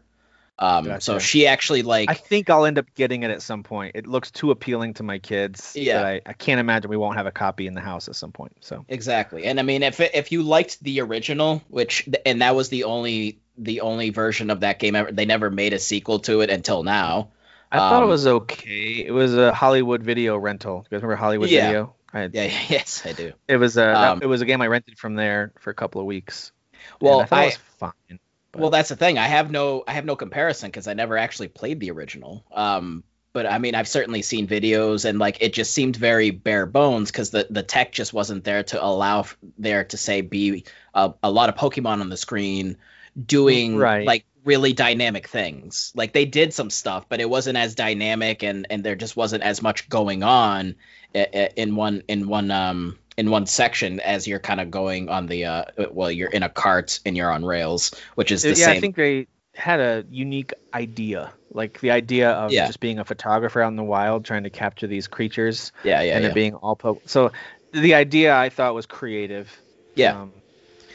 [0.60, 3.92] um so she actually like I think I'll end up getting it at some point.
[3.94, 5.74] It looks too appealing to my kids.
[5.74, 5.94] Yeah.
[6.02, 8.30] that I, I can't imagine we won't have a copy in the house at some
[8.32, 8.56] point.
[8.60, 9.44] So Exactly.
[9.44, 13.40] And I mean if if you liked the original, which and that was the only
[13.56, 16.82] the only version of that game ever they never made a sequel to it until
[16.82, 17.30] now.
[17.72, 19.04] I thought it Um, was okay.
[19.06, 20.78] It was a Hollywood Video rental.
[20.90, 21.66] You guys remember Hollywood Yeah.
[21.66, 21.94] Video?
[22.12, 23.32] I, Yeah, yes, I do.
[23.48, 26.00] It was a Um, it was a game I rented from there for a couple
[26.00, 26.52] of weeks.
[27.00, 28.18] Well, I thought I, it was fine.
[28.52, 29.18] But- well that's the thing.
[29.18, 32.44] I have no I have no comparison cuz I never actually played the original.
[32.52, 36.66] Um but I mean I've certainly seen videos and like it just seemed very bare
[36.66, 40.64] bones cuz the the tech just wasn't there to allow f- there to say be
[40.94, 42.76] a, a lot of Pokemon on the screen
[43.24, 44.06] doing Right.
[44.06, 45.92] like really dynamic things.
[45.94, 49.42] Like they did some stuff, but it wasn't as dynamic, and and there just wasn't
[49.42, 50.76] as much going on
[51.14, 55.10] i- i- in one in one um in one section as you're kind of going
[55.10, 58.48] on the uh well you're in a cart and you're on rails, which is the
[58.48, 58.76] yeah, same.
[58.78, 62.66] I think they had a unique idea, like the idea of Yeah.
[62.66, 66.14] just being a photographer out in the wild, trying to capture these creatures, yeah, yeah,
[66.14, 66.30] and yeah.
[66.30, 67.30] it being all po- so.
[67.72, 69.46] The idea I thought was creative.
[69.94, 70.22] Yeah.
[70.22, 70.32] Um,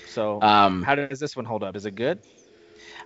[0.07, 1.75] so um, how does this one hold up?
[1.77, 2.19] Is it good?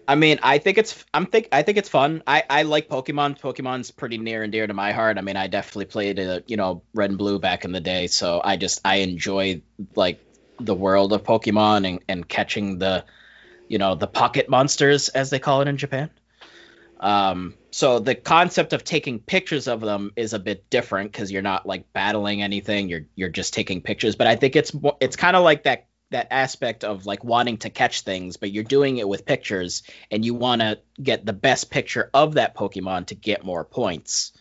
[0.10, 2.24] I mean, I think it's I'm think I think it's fun.
[2.26, 3.40] I I like Pokemon.
[3.40, 5.20] Pokemon's pretty near and dear to my heart.
[5.20, 8.08] I mean, I definitely played uh, you know Red and Blue back in the day,
[8.08, 9.62] so I just I enjoy
[9.96, 10.20] like
[10.60, 13.06] the world of Pokemon and and catching the
[13.68, 16.10] you know the pocket monsters as they call it in Japan.
[17.00, 21.44] Um, so the concept of taking pictures of them is a bit different because you're
[21.44, 22.90] not like battling anything.
[22.90, 24.16] You're you're just taking pictures.
[24.16, 27.70] But I think it's it's kind of like that that aspect of like wanting to
[27.70, 31.70] catch things, but you're doing it with pictures, and you want to get the best
[31.70, 34.34] picture of that Pokemon to get more points.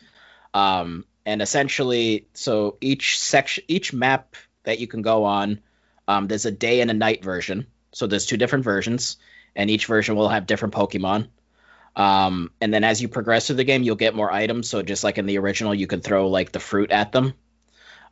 [0.55, 5.61] Um, and essentially, so each section, each map that you can go on,
[6.07, 7.67] um, there's a day and a night version.
[7.93, 9.19] So there's two different versions,
[9.55, 11.29] and each version will have different Pokemon.
[11.97, 14.71] Um, and then as you progress through the game, you'll get more items.
[14.71, 17.35] So just like in the original, you can throw like the fruit at them.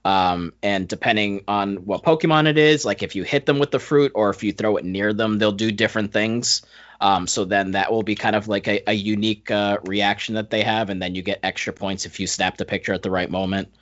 [0.07, 3.81] Um, and depending on what Pokemon it is, like if you hit them with the
[3.81, 6.63] fruit or if you throw it near them, they'll do different things.
[7.01, 10.49] Um, so then that will be kind of like a, a unique uh, reaction that
[10.49, 13.11] they have, and then you get extra points if you snap the picture at the
[13.11, 13.75] right moment.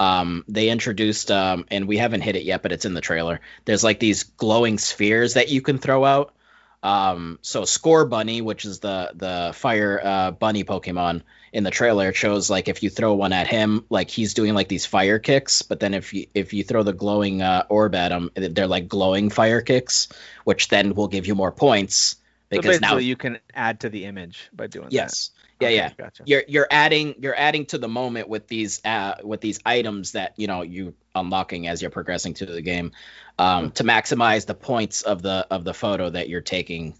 [0.00, 3.40] Um, they introduced, um, and we haven't hit it yet, but it's in the trailer.
[3.64, 6.34] There's like these glowing spheres that you can throw out.
[6.82, 12.16] Um, so Scorbunny, which is the the fire uh, bunny Pokemon in the trailer, it
[12.16, 15.62] shows like if you throw one at him, like he's doing like these fire kicks.
[15.62, 18.88] But then if you if you throw the glowing uh, orb at him, they're like
[18.88, 20.08] glowing fire kicks,
[20.44, 22.16] which then will give you more points
[22.48, 25.66] because basically, now you can add to the image by doing yes, that.
[25.66, 26.22] yeah, Okay, yeah Gotcha.
[26.26, 30.34] you're you're adding you're adding to the moment with these uh with these items that
[30.36, 32.92] you know you unlocking as you're progressing through the game
[33.38, 36.94] um to maximize the points of the of the photo that you're taking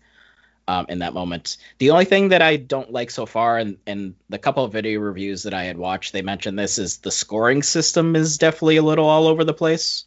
[0.68, 4.14] um in that moment the only thing that i don't like so far and and
[4.28, 7.62] the couple of video reviews that i had watched they mentioned this is the scoring
[7.62, 10.04] system is definitely a little all over the place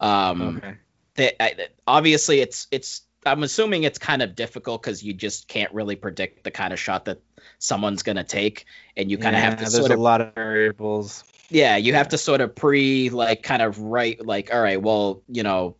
[0.00, 0.74] um Okay.
[1.14, 1.54] they, I,
[1.86, 6.44] obviously it's it's I'm assuming it's kind of difficult because you just can't really predict
[6.44, 7.20] the kind of shot that
[7.58, 8.64] someone's gonna take,
[8.96, 11.24] and you kind of have to There's sort a lot of variables.
[11.50, 15.22] yeah, you have to sort of pre like kind of write like all right, well
[15.28, 15.76] you know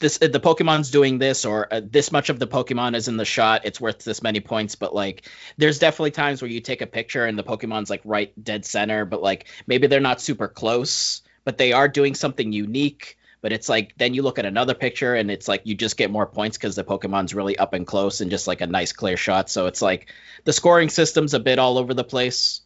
[0.00, 3.24] this the Pokemon's doing this or uh, this much of the Pokemon is in the
[3.24, 6.86] shot, it's worth this many points, but like there's definitely times where you take a
[6.86, 11.22] picture and the Pokemon's like right dead center, but like maybe they're not super close,
[11.44, 13.16] but they are doing something unique.
[13.42, 16.10] But it's like then you look at another picture and it's like you just get
[16.10, 19.16] more points because the Pokemon's really up and close and just like a nice clear
[19.16, 19.48] shot.
[19.48, 20.12] So it's like
[20.44, 22.60] the scoring system's a bit all over the place.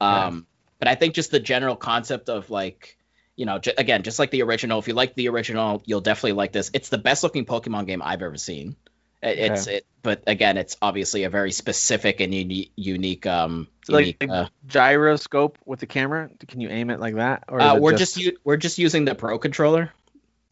[0.00, 0.46] Um,
[0.78, 2.96] but I think just the general concept of like,
[3.36, 4.78] you know, j- again, just like the original.
[4.78, 6.70] If you like the original, you'll definitely like this.
[6.74, 8.76] It's the best looking Pokemon game I've ever seen.
[9.22, 13.26] It- It's it, but again, it's obviously a very specific and uni- unique.
[13.26, 16.30] Um, So, like, unique, uh, Gyroscope with the camera.
[16.46, 17.44] Can you aim it like that?
[17.48, 19.90] Or uh, we're just, u- we're just using the Pro controller.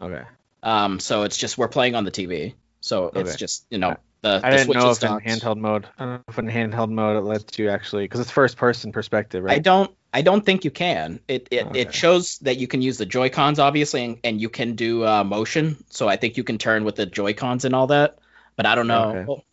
[0.00, 0.22] okay.
[0.62, 2.54] Um, so it's just we're playing on the TV.
[2.80, 5.86] So it's just you know the, I the didn't know is if in handheld mode.
[5.98, 8.92] I don't know if in handheld mode it lets you actually because it's first person
[8.92, 9.56] perspective, right?
[9.56, 9.90] I don't.
[10.12, 11.20] I don't think you can.
[11.26, 11.80] It it, Okay.
[11.80, 15.06] it shows that you can use the Joy Cons obviously, and, and you can do
[15.06, 15.82] uh, motion.
[15.90, 18.18] So I think you can turn with the Joy Cons and all that.
[18.56, 19.08] But I don't know.
[19.10, 19.24] Okay.
[19.26, 19.44] Well,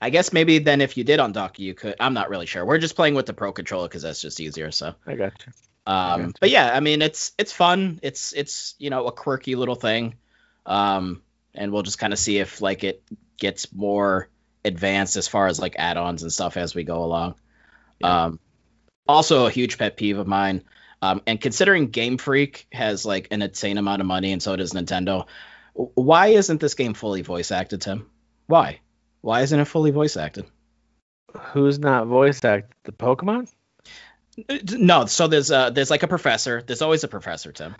[0.00, 1.94] I guess maybe then if you did on dock, you could.
[2.00, 2.66] I'm not really sure.
[2.66, 4.72] We're just playing with the Pro controller because that's just easier.
[4.72, 4.94] So.
[5.06, 5.52] I got you.
[5.86, 6.34] Um, Gotcha.
[6.40, 8.00] but yeah, I mean, it's it's fun.
[8.02, 10.14] It's it's you know a quirky little thing,
[10.66, 11.22] um,
[11.54, 13.02] and we'll just kind of see if like it
[13.36, 14.28] gets more
[14.64, 17.34] advanced as far as like add-ons and stuff as we go along.
[18.00, 18.24] Yeah.
[18.24, 18.40] Um,
[19.08, 20.64] also a huge pet peeve of mine,
[21.00, 24.72] um, and considering Game Freak has like an insane amount of money and so does
[24.72, 25.26] Nintendo,
[25.74, 28.10] why isn't this game fully voice acted, Tim?
[28.46, 28.80] Why?
[29.20, 30.46] Why isn't it fully voice acted?
[31.52, 32.74] Who's not voice act?
[32.84, 33.48] The Pokemon?
[34.78, 36.62] No, so there's uh there's like a professor.
[36.62, 37.74] There's always a professor, Tim.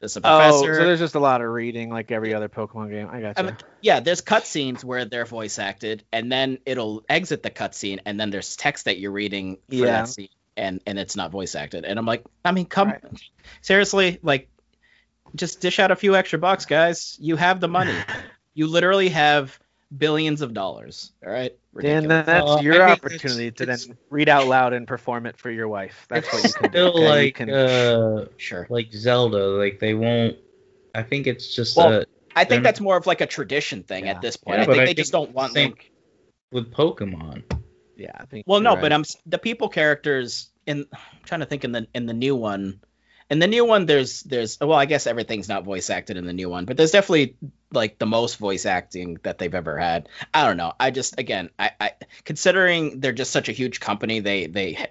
[0.00, 0.74] There's a Oh, professor.
[0.76, 3.08] so there's just a lot of reading like every other Pokemon game.
[3.10, 7.42] I got I mean, yeah, there's cutscenes where they're voice acted, and then it'll exit
[7.42, 9.86] the cutscene, and then there's text that you're reading for Yeah.
[9.86, 11.84] that scene, and and it's not voice acted.
[11.84, 13.02] And I'm like, I mean, come Right.
[13.62, 14.48] seriously, like,
[15.34, 17.16] just dish out a few extra bucks, guys.
[17.20, 17.94] You have the money.
[18.54, 19.58] you literally have
[19.96, 21.12] billions of dollars.
[21.24, 24.46] All right, Dan, that's Well, I your mean, it's- opportunity to it's- then read out
[24.46, 26.06] loud and perform it for your wife.
[26.10, 26.68] That's what you can do.
[26.70, 27.00] Still okay?
[27.02, 28.66] You like can- uh sure.
[28.68, 30.36] like Zelda, like they won't.
[30.94, 34.06] I think it's just Well, uh, I think that's more of like a tradition thing
[34.06, 34.12] Yeah.
[34.12, 34.58] at this point.
[34.58, 35.90] Yeah, I but think I they think just don't want same- like
[36.52, 37.42] with Pokemon.
[37.98, 38.46] Yeah, I think.
[38.46, 38.92] Well, you're no, but.
[38.92, 40.86] I'm the people characters in.
[40.92, 42.80] I'm trying to think in the in the new one.
[43.30, 46.32] In the new one, there's there's well, I guess everything's not voice acted in the
[46.32, 47.36] new one, but there's definitely
[47.70, 50.08] like the most voice acting that they've ever had.
[50.32, 50.72] I don't know.
[50.80, 51.90] I just again, I, I
[52.24, 54.88] considering they're just such a huge company, they they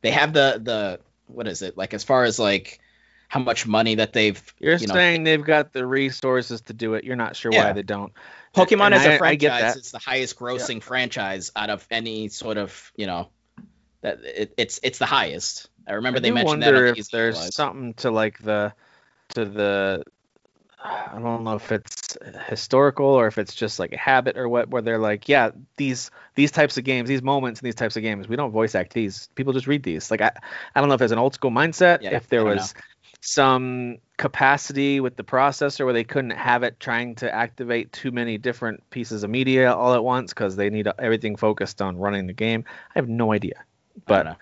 [0.00, 2.80] they have the the what is it like as far as like
[3.28, 6.94] how much money that they've You're you know, saying they've got the resources to do
[6.94, 7.04] it.
[7.04, 7.66] You're not sure Yeah.
[7.66, 8.12] why they don't.
[8.54, 9.76] Pokemon And as a I- I get franchise that.
[9.80, 13.28] is the highest grossing franchise out of any sort of you know
[14.02, 15.68] that it, it's it's the highest.
[15.86, 16.74] I remember I they do mentioned that.
[16.74, 17.54] wonder on if there's Allies.
[17.54, 18.72] something to like the
[19.30, 20.04] to the
[20.86, 24.68] I don't know if it's historical or if it's just like a habit or what
[24.68, 28.02] where they're like yeah these these types of games these moments in these types of
[28.02, 30.30] games we don't voice act these people just read these like I
[30.74, 32.74] I don't know if there's an old school mindset Yeah, if there I don't was
[33.26, 38.38] some capacity with the processor where they couldn't have it trying to activate too many
[38.38, 42.32] different pieces of media all at once because they need everything focused on running the
[42.32, 43.64] game I have no idea
[44.06, 44.38] but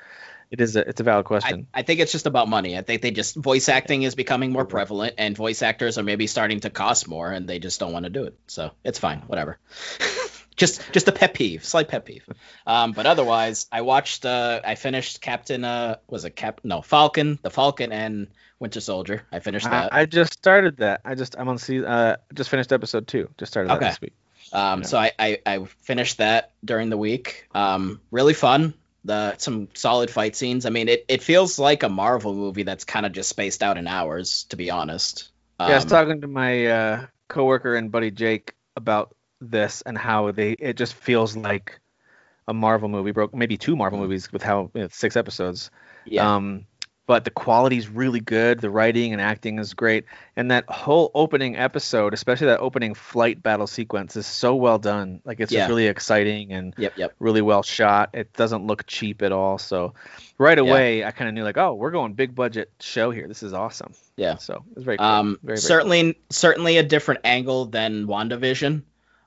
[0.52, 2.76] it is a it's a valid I, question I think it's just about money.
[2.76, 6.26] I think they just voice acting is becoming more prevalent, and voice actors are maybe
[6.26, 8.38] starting to cost more, and they just don't want to do it.
[8.48, 9.58] So it's fine, whatever.
[10.62, 12.24] just just a pet peeve, slight pet peeve.
[12.66, 14.24] Um, but otherwise, I watched.
[14.24, 15.64] Uh, I finished Captain.
[15.64, 16.60] Uh, was it Cap?
[16.64, 17.38] No, Falcon.
[17.42, 19.22] The Falcon and Winter Soldier.
[19.32, 19.92] I finished that.
[19.92, 21.00] I just started that.
[21.04, 21.84] I just I'm on season.
[21.86, 23.28] Uh, just finished episode two.
[23.38, 23.88] Just started that Okay.
[23.88, 24.14] this week.
[24.52, 24.86] Um, Yeah.
[24.86, 27.48] So I, I, I finished that during the week.
[27.54, 28.74] Um, really fun.
[29.04, 30.64] The some solid fight scenes.
[30.66, 33.76] I mean, it, it feels like a Marvel movie that's kind of just spaced out
[33.78, 35.30] in hours, to be honest.
[35.58, 39.14] yeah, I was Um, talking to my uh, coworker and buddy Jake about
[39.50, 41.80] this and how they it just feels like
[42.48, 45.70] a Marvel movie, broke maybe two Marvel movies with how you know, six episodes.
[46.06, 46.14] Mm-hmm.
[46.14, 46.34] yeah.
[46.34, 46.66] Um,
[47.04, 48.60] but the quality's really good.
[48.60, 50.04] The writing and acting is great,
[50.36, 55.20] and that whole opening episode, especially that opening flight battle sequence, is so well done.
[55.24, 55.60] Like it's Yeah.
[55.62, 57.12] just really exciting and Yep, yep.
[57.18, 58.10] really well shot.
[58.14, 59.58] It doesn't look cheap at all.
[59.58, 59.94] So
[60.38, 60.62] right Yeah.
[60.64, 63.26] away, I kind of knew like, oh, we're going big budget show here.
[63.26, 63.92] This is awesome.
[64.16, 64.36] Yeah.
[64.36, 65.06] So it's very cool.
[65.06, 68.82] Um, very, very certainly, certainly a different angle than WandaVision.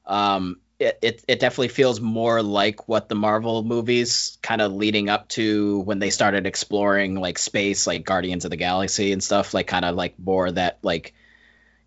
[0.07, 5.09] Um, it, it, it definitely feels more like what the Marvel movies kind of leading
[5.09, 9.53] up to when they started exploring like space, like Guardians of the Galaxy and stuff,
[9.53, 11.13] like kind of like more that like,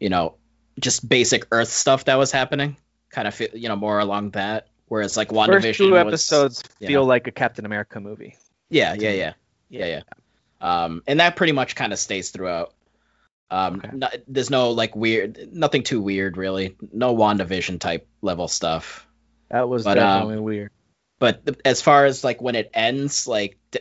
[0.01, 0.37] you know,
[0.81, 2.77] just basic Earth stuff that was happening.
[3.11, 4.69] Kind of feel, you know more along that.
[4.87, 7.09] Whereas like First WandaVision two was, episodes you feel know.
[7.09, 8.37] like a Captain America movie.
[8.71, 9.33] Yeah, yeah, yeah,
[9.69, 10.03] yeah, yeah.
[10.61, 12.75] Um, and that pretty much kind of stays throughout.
[13.51, 13.91] Um, Okay.
[13.93, 16.77] no- there's no like weird, nothing too weird really.
[16.93, 19.07] No WandaVision type level stuff.
[19.51, 20.71] That was But, um, definitely weird.
[21.19, 23.81] But as far as like when it ends, like d-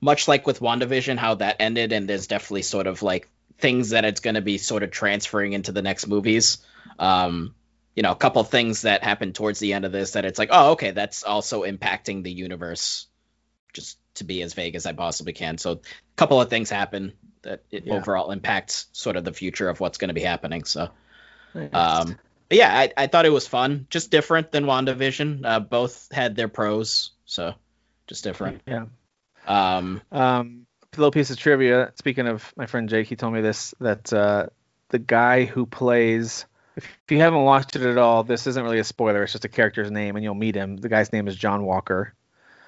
[0.00, 4.04] much like with WandaVision, how that ended, and there's definitely sort of like things that
[4.04, 6.58] it's going to be sort of transferring into the next movies.
[6.98, 7.54] Um,
[7.96, 10.50] you know, a couple things that happen towards the end of this that it's like,
[10.52, 13.06] oh, okay, that's also impacting the universe.
[13.72, 15.58] Just to be as vague as I possibly can.
[15.58, 15.78] So, a
[16.16, 17.94] couple of things happen that it Yeah.
[17.94, 20.64] overall impacts sort of the future of what's going to be happening.
[20.64, 20.90] So,
[21.72, 25.44] um, but yeah, I, I thought it was fun, just different than WandaVision.
[25.44, 27.54] Uh, both had their pros, so
[28.06, 28.62] just different.
[28.66, 28.86] yeah.
[29.46, 31.92] Um, Um, a little piece of trivia.
[31.96, 34.46] Speaking of my friend Jake, he told me this that uh,
[34.88, 36.44] the guy who plays.
[36.76, 39.24] If you haven't watched it at all, this isn't really a spoiler.
[39.24, 40.76] It's just a character's name, and you'll meet him.
[40.76, 42.14] The guy's name is John Walker.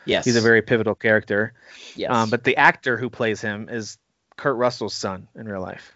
[0.05, 1.53] yes, He's a very pivotal character.
[1.95, 2.11] yes.
[2.11, 3.99] Um, but the actor who plays him is
[4.41, 5.93] Kurt Russell's son in real life.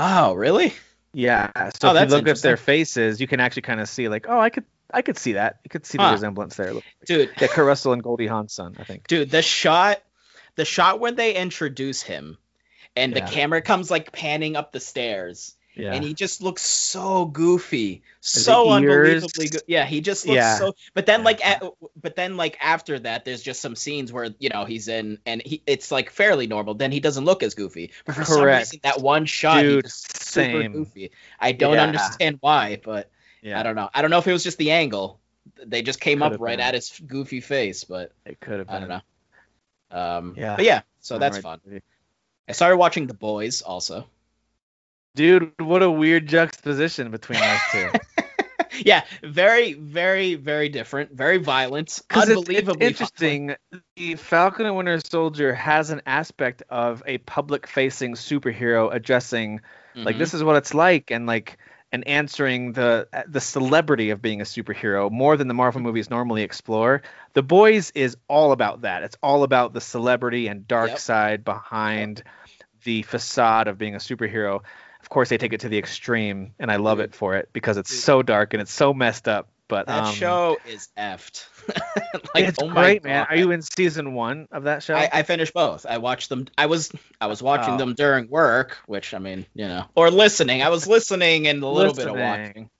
[0.00, 0.74] oh, really?
[1.12, 1.48] Yeah.
[1.80, 4.26] So Oh, if you look at their faces, you can actually kind of see like,
[4.28, 5.60] oh, I could, I could see that.
[5.62, 6.12] You could see the Huh.
[6.12, 6.74] resemblance there.
[7.06, 9.06] Dude, Yeah, Kurt Russell and Goldie Hawn's son, I think.
[9.06, 10.02] dude, the shot,
[10.56, 12.36] the shot when they introduce him,
[12.96, 13.24] and Yeah.
[13.24, 15.92] the camera comes like panning up the stairs, Yeah.
[15.92, 19.62] and he just looks so goofy, so unbelievably good.
[19.66, 20.56] Yeah, he just looks Yeah.
[20.56, 20.74] so.
[20.94, 21.64] But then like, at,
[22.00, 25.42] but then like after that, there's just some scenes where you know he's in, and
[25.44, 26.74] he it's like fairly normal.
[26.74, 27.90] Then he doesn't look as goofy.
[28.04, 31.10] But for some reason, that one shot, Dude, super goofy.
[31.40, 31.82] I don't Yeah.
[31.82, 33.10] understand why, but
[33.42, 33.58] yeah.
[33.58, 33.90] I don't know.
[33.92, 35.18] I don't know if it was just the angle.
[35.64, 36.66] They just came up right been.
[36.66, 38.76] at his goofy face, but It could have been.
[38.76, 39.00] I don't know.
[39.90, 40.56] Um, Yeah.
[40.56, 41.80] But yeah, so that's right fun.
[42.48, 44.06] I started watching The Boys also.
[45.14, 47.92] Dude, what a weird juxtaposition between those two.
[48.84, 51.12] yeah, very, very, very different.
[51.12, 52.00] Very violent.
[52.08, 53.56] Because it's, Unbelievably it's interesting.
[53.96, 59.60] The Falcon and Winter Soldier has an aspect of a public-facing superhero addressing,
[60.04, 60.18] like Mhm.
[60.18, 61.58] this is what it's like, and like
[61.92, 65.82] and answering the the celebrity of being a superhero more than the Marvel Mm-hmm.
[65.82, 67.02] movies normally explore.
[67.34, 69.02] The Boys is all about that.
[69.04, 70.98] It's all about the celebrity and dark Yep.
[70.98, 72.22] side behind
[72.84, 74.62] the facade of being a superhero.
[75.04, 77.76] Of course, they take it to the extreme, and I love it for it because
[77.76, 79.50] it's so dark and it's so messed up.
[79.68, 81.44] But That um, show is effed.
[82.34, 83.26] like, it's oh great, man.
[83.28, 84.94] Are you in season one of that show?
[84.94, 85.84] I, I finished both.
[85.84, 86.46] I watched them.
[86.56, 86.90] I was
[87.20, 87.76] I was watching Oh.
[87.76, 90.62] them during work, which I mean, you know, or listening.
[90.62, 92.70] I was listening and a little bit of watching.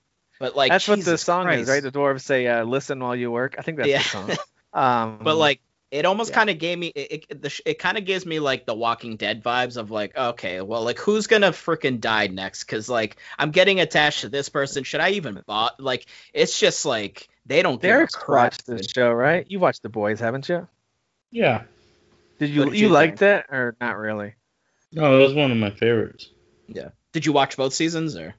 [0.41, 1.83] But like that's what the Jesus song is, right?
[1.83, 3.99] The dwarves say, uh, "Listen while you work." I think that's Yeah.
[3.99, 4.31] the song.
[4.75, 5.61] Um, But like
[5.95, 6.35] it almost Yeah.
[6.35, 9.17] kind of gave me it, it, the it kind of gives me like the Walking
[9.17, 12.65] Dead vibes of like okay, well like who's gonna freaking die next?
[12.65, 14.83] Because like I'm getting attached to this person.
[14.85, 15.81] Should I even bot?
[15.81, 17.75] Like it's just like they don't.
[17.81, 19.47] give Derek a crap, watched this show, right?
[19.49, 20.67] You watched The Boys, haven't you?
[21.31, 21.63] Yeah.
[22.39, 24.35] Did you did you, you liked it or not really?
[24.93, 26.29] No, it was one of my favorites.
[26.67, 26.89] Yeah.
[27.13, 28.35] Did you watch both seasons or?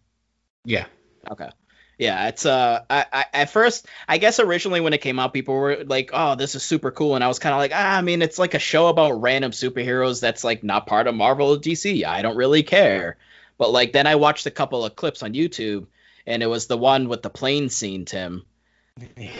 [0.66, 0.88] Yeah.
[1.32, 1.50] Okay.
[1.98, 5.56] Yeah, it's uh I, I at first I guess originally when it came out people
[5.56, 8.02] were like, "Oh, this is super cool." And I was kind of like, "Ah, I
[8.02, 11.58] mean, it's like a show about random superheroes that's like not part of Marvel or
[11.58, 12.04] DC.
[12.04, 13.18] I don't really care."
[13.58, 15.88] But like then I watched a couple of clips on YouTube
[16.28, 18.46] and it was the one with the plane scene, Tim.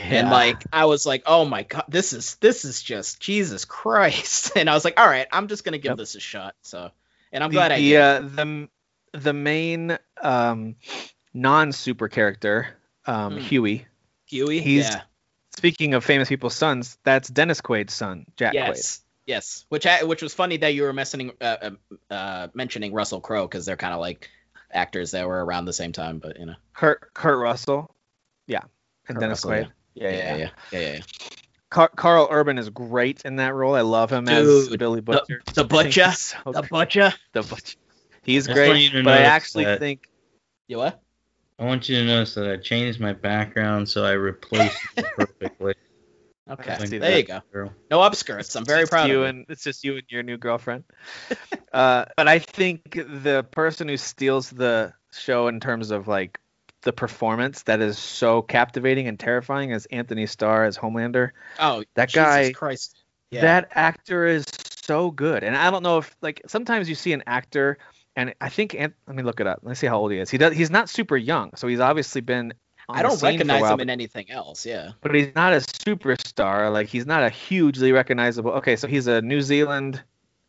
[0.08, 4.52] And like I was like, "Oh my god, this is this is just Jesus Christ."
[4.56, 5.96] And I was like, "All right, I'm just going to give Yep.
[5.96, 6.90] this a shot." So,
[7.32, 7.98] and I'm the, glad I the, did.
[7.98, 8.68] uh, the
[9.12, 10.76] the main um,
[11.36, 12.68] non super character,
[13.06, 13.38] um, Hmm.
[13.38, 13.86] Huey.
[14.26, 15.02] Huey, he's yeah.
[15.56, 18.54] Speaking of famous people's sons, that's Dennis Quaid's son, Jack Quaid.
[18.54, 19.64] Yes, yes.
[19.68, 21.70] Which I, which was funny that you were mentioning uh,
[22.10, 24.28] uh, uh, mentioning Russell Crowe because they're kind of like
[24.70, 26.54] actors that were around the same time, but you know.
[26.74, 27.94] Kurt Kurt Russell,
[28.46, 28.62] yeah,
[29.08, 29.72] and Kurt Dennis Russell, Quaid.
[29.94, 30.80] Yeah, Yeah, yeah, yeah, yeah.
[30.94, 31.00] yeah,
[31.70, 33.74] Car- Karl Urban is great in that role.
[33.74, 35.42] I love him as Billy Butcher.
[35.46, 36.70] The, the butcher, so the good.
[36.70, 37.14] butcher.
[37.32, 37.76] the butcher.
[38.24, 40.06] He's Just want great, but I actually that- think
[40.68, 41.00] You what?
[41.58, 45.74] I want you to notice that I changed my background so I replaced it perfectly.
[46.48, 47.40] Okay, I see there you go.
[47.52, 47.72] Girl.
[47.90, 48.54] No upskirts.
[48.56, 49.26] I'm very proud you of you.
[49.26, 50.84] and it's just you and your new girlfriend.
[51.72, 56.38] uh, but I think the person who steals the show in terms of like
[56.82, 61.30] the performance that is so captivating and terrifying is Anthony Starr as Homelander.
[61.58, 63.02] Oh, That Jesus guy- Christ.
[63.32, 63.40] Yeah.
[63.40, 64.44] That actor is
[64.86, 67.76] so good, and I don't know if like sometimes you see an actor,
[68.16, 69.60] and I think Ant- let me look it up.
[69.62, 70.30] Let me see how old he is.
[70.30, 70.54] He does.
[70.54, 72.54] He's not super young, so he's obviously been.
[72.88, 74.64] on I the don't scene for a recognize while, him in anything else.
[74.66, 74.92] Yeah.
[75.00, 76.72] but he's not a superstar.
[76.72, 78.52] Like he's not a hugely recognizable.
[78.52, 80.02] Okay, so he's a New Zealand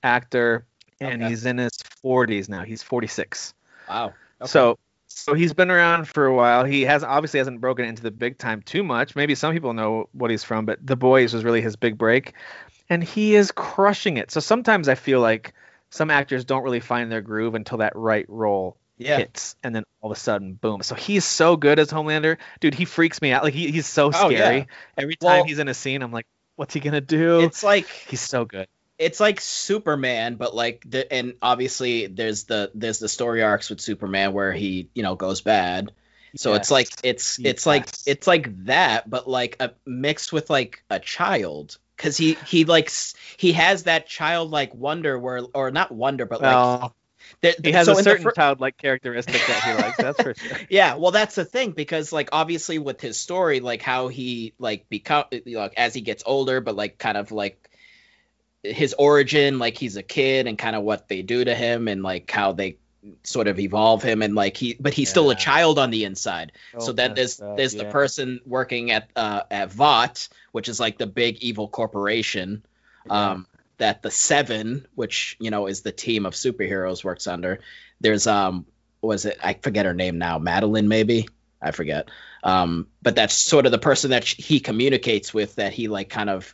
[0.04, 0.66] actor,
[1.00, 1.30] and Okay.
[1.30, 1.72] he's in his
[2.04, 2.64] 40s now.
[2.64, 3.54] He's 46.
[3.90, 4.14] Wow.
[4.42, 4.48] Okay.
[4.48, 6.64] So So he's been around for a while.
[6.64, 9.16] He has obviously hasn't broken into the big time too much.
[9.16, 12.34] Maybe some people know what he's from, but The Boys was really his big break,
[12.90, 14.30] and he is crushing it.
[14.32, 15.54] So sometimes I feel like
[15.98, 19.18] some actors don't really find their groove until that right role Yeah.
[19.18, 20.82] hits, and then all of a sudden, boom.
[20.84, 22.74] So he's so good as Homelander, dude.
[22.76, 23.44] He freaks me out.
[23.44, 24.36] Like he, he's so scary.
[24.36, 24.64] Oh, yeah.
[24.98, 27.42] Every time Well- he's in a scene, I'm like, what's he gonna do?
[27.42, 28.68] It's like he's so good.
[28.98, 33.80] it's like Superman, but like the and obviously there's the there's the story arcs with
[33.80, 35.92] Superman where he you know goes bad.
[36.36, 40.84] So it's like it's it's like it's like that, but like a mixed with like
[40.90, 42.92] a child because he he like
[43.38, 46.92] he has that childlike wonder where or not wonder but like
[47.42, 49.98] there- he has so a certain fir- childlike characteristic that he likes.
[49.98, 50.58] That's for sure.
[50.70, 54.88] yeah well that's the thing because like obviously with his story like how he like
[54.88, 57.70] become like as he gets older but like kind of like
[58.64, 62.04] his origin like he's a kid and kind of what they do to him and
[62.04, 62.78] like how they
[63.24, 66.52] sort of evolve him and like he but he's still a child on the inside.
[66.80, 70.80] So Oh, then there's up, there's the person working at uh at Vought which is
[70.80, 72.64] like the big evil corporation
[73.10, 73.48] um
[73.78, 77.60] that the seven which you know is the team of superheroes works under.
[78.02, 78.66] There's um
[79.02, 79.38] was it?
[79.44, 80.40] I forget her name now.
[80.40, 81.28] Madeline maybe?
[81.62, 82.10] I forget.
[82.44, 86.30] Um but that's sort of the person that he communicates with that he like kind
[86.30, 86.54] of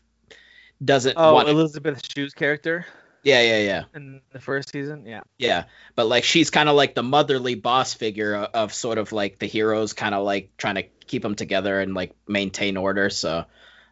[0.83, 2.85] doesn't Oh, want Elizabeth Shue's character
[3.23, 5.05] yeah yeah yeah in the first season.
[5.05, 5.21] Yeah.
[5.37, 5.63] yeah
[5.95, 9.39] but like she's kind of like the motherly boss figure of, of sort of like
[9.39, 13.45] the heroes kind of like trying to keep them together and like maintain order so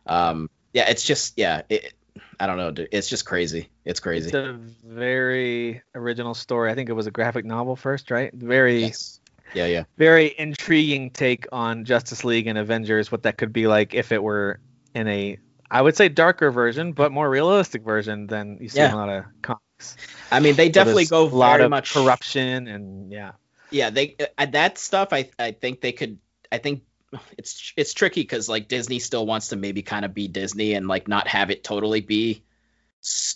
[0.07, 1.93] um yeah it's just yeah it,
[2.39, 2.89] i don't know dude.
[2.91, 6.69] it's just crazy it's crazy It's a very original story.
[6.71, 8.31] I think it was a graphic novel first, right?
[8.33, 9.19] Very, Yes.
[9.55, 13.11] yeah yeah very intriguing take on Justice League and Avengers.
[13.11, 14.59] What that could be like if it were
[14.93, 15.37] in a,
[15.71, 18.95] I would say, darker version, but more realistic version than you see in Yeah.
[18.95, 19.95] a lot of comics.
[20.31, 23.31] i mean they definitely go a lot very of much corruption and yeah.
[23.71, 26.19] yeah they uh, that stuff i i think they could
[26.51, 26.83] i think
[27.37, 30.87] it's it's tricky because like disney still wants to maybe kind of be disney and
[30.87, 32.43] like not have it totally be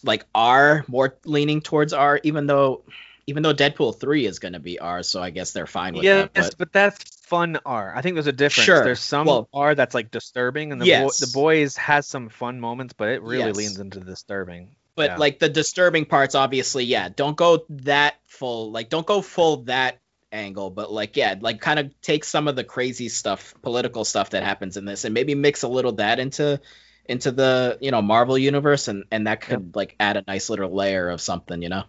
[0.04, 2.84] like r more leaning towards r even though
[3.28, 6.04] even though deadpool 3 is going to be r so i guess they're fine with
[6.04, 7.92] Yes, that but but that's fun R.
[7.96, 8.66] I think there's a difference.
[8.66, 8.84] Sure.
[8.84, 11.02] There's some Well- R that's like disturbing, and the Yes.
[11.20, 13.56] boy, the boys has some fun moments, but it really Yes.
[13.56, 14.76] leans into disturbing.
[14.96, 15.18] but Yeah.
[15.18, 20.00] like the disturbing parts obviously yeah don't go that full like don't go full that
[20.32, 24.30] angle but like yeah like kind of take some of the crazy stuff political stuff
[24.30, 26.62] that happens in this and maybe mix a little that into
[27.08, 30.74] into the you know marvel universe and and that could like add a nice little
[30.74, 31.84] layer of something you know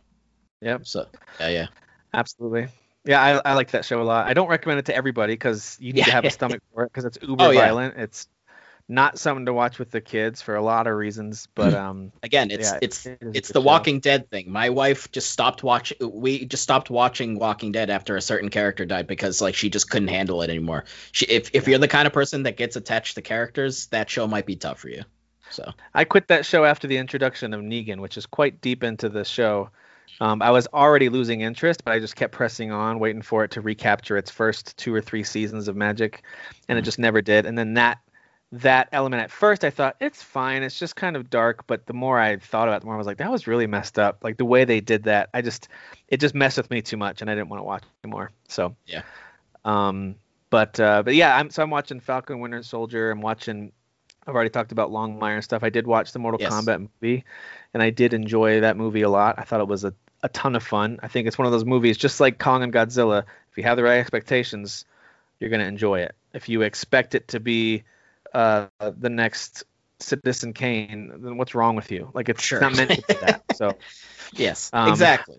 [0.60, 0.86] Yep.
[0.86, 1.06] so
[1.40, 1.66] yeah yeah
[2.14, 2.68] Absolutely.
[3.04, 4.26] Yeah, I, I like that show a lot.
[4.26, 6.90] I don't recommend it to everybody because you need to have a stomach for it
[6.92, 7.60] because it's uber Oh, yeah.
[7.60, 7.94] violent.
[7.98, 8.26] It's
[8.88, 12.50] not something to watch with the kids for a lot of reasons, but um, again
[12.50, 13.64] it's yeah, it's it it's the show.
[13.66, 18.16] walking dead thing my wife just stopped watching we just stopped watching walking dead after
[18.16, 21.66] a certain character died because like she just couldn't handle it anymore she if, if
[21.68, 24.78] you're the kind of person that gets attached to characters that show might be tough
[24.78, 25.02] for you
[25.50, 29.08] so I quit that show after the introduction of Negan, which is quite deep into
[29.08, 29.70] the show.
[30.20, 33.50] Um, I was already losing interest, but I just kept pressing on, waiting for it
[33.52, 36.22] to recapture its first two or three seasons of magic,
[36.68, 37.46] and it just never did.
[37.46, 37.98] And then that
[38.52, 41.66] that element at first, I thought it's fine, it's just kind of dark.
[41.66, 43.66] But the more I thought about it, the more I was like, that was really
[43.66, 44.18] messed up.
[44.22, 45.68] Like the way they did that, I just
[46.08, 48.30] it just messed with me too much, and I didn't want to watch anymore.
[48.48, 49.02] So Yeah.
[49.64, 50.16] Um,
[50.50, 53.10] but uh, but yeah, I'm so I'm watching Falcon Winter Soldier.
[53.10, 53.72] I'm watching.
[54.26, 55.62] I've already talked about Longmire and stuff.
[55.62, 56.52] I did watch the Mortal Yes.
[56.52, 57.24] Kombat movie,
[57.72, 59.38] and I did enjoy that movie a lot.
[59.38, 60.98] I thought it was a, a ton of fun.
[61.02, 63.24] I think it's one of those movies, just like Kong and Godzilla.
[63.50, 64.84] If you have the right expectations,
[65.38, 66.14] you're gonna enjoy it.
[66.32, 67.84] If you expect it to be
[68.34, 69.64] uh, the next
[70.00, 72.10] Citizen Kane, then what's wrong with you?
[72.12, 72.60] Like it's Sure.
[72.60, 73.42] not meant to be that.
[73.54, 73.76] So
[74.32, 75.36] yes Um, exactly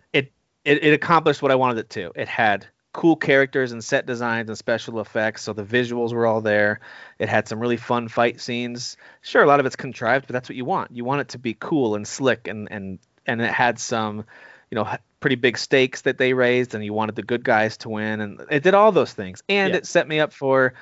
[0.68, 2.12] it, it accomplished what I wanted it to.
[2.14, 6.42] It had cool characters and set designs and special effects, so the visuals were all
[6.42, 6.80] there.
[7.20, 8.98] It had some really fun fight scenes.
[9.22, 10.92] Sure, a lot of it's contrived, but that's what you want.
[10.92, 14.26] You want it to be cool and slick, and and and it had some,
[14.72, 14.88] you know,
[15.20, 18.42] pretty big stakes that they raised, and you wanted the good guys to win, and
[18.50, 19.78] it did all those things, and Yeah.
[19.78, 20.74] it set me up for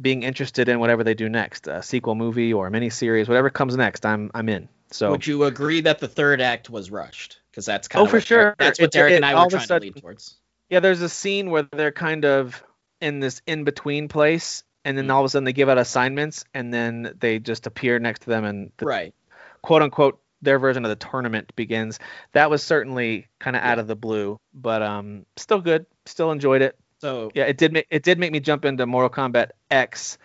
[0.00, 3.76] being interested in whatever they do next, a sequel movie or a miniseries, whatever comes
[3.76, 4.06] next.
[4.06, 4.68] I'm I'm in.
[4.90, 8.10] So would you agree that the third act was rushed because that's kind Oh, of
[8.10, 8.38] for what sure.
[8.38, 10.36] Derek- that's what It- derek it- and i were trying sudden- to lean towards
[10.74, 12.60] Yeah, there's a scene where they're kind of
[13.00, 15.12] in this in between place, and then Mhm.
[15.12, 18.30] all of a sudden they give out assignments, and then they just appear next to
[18.30, 19.14] them, and the right
[19.62, 22.00] quote unquote their version of the tournament begins.
[22.32, 25.86] That was certainly kind of out of the blue, but um, still good.
[26.06, 26.76] Still enjoyed it.
[26.98, 30.18] so Yeah, it did make it did make me jump into Mortal Kombat X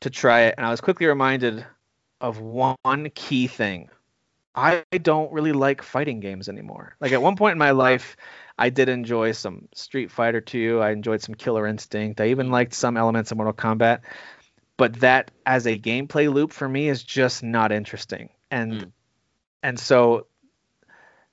[0.00, 1.66] to try it, and I was quickly reminded
[2.22, 3.90] of one key thing.
[4.54, 6.96] I don't really like fighting games anymore.
[7.00, 8.16] Like at one point in my life,
[8.58, 10.80] I did enjoy some Street Fighter 2.
[10.80, 12.20] I enjoyed some Killer Instinct.
[12.20, 14.00] I even liked some elements of Mortal Kombat.
[14.76, 18.28] But that as a gameplay loop for me is just not interesting.
[18.50, 18.92] And Mm.
[19.62, 20.26] and so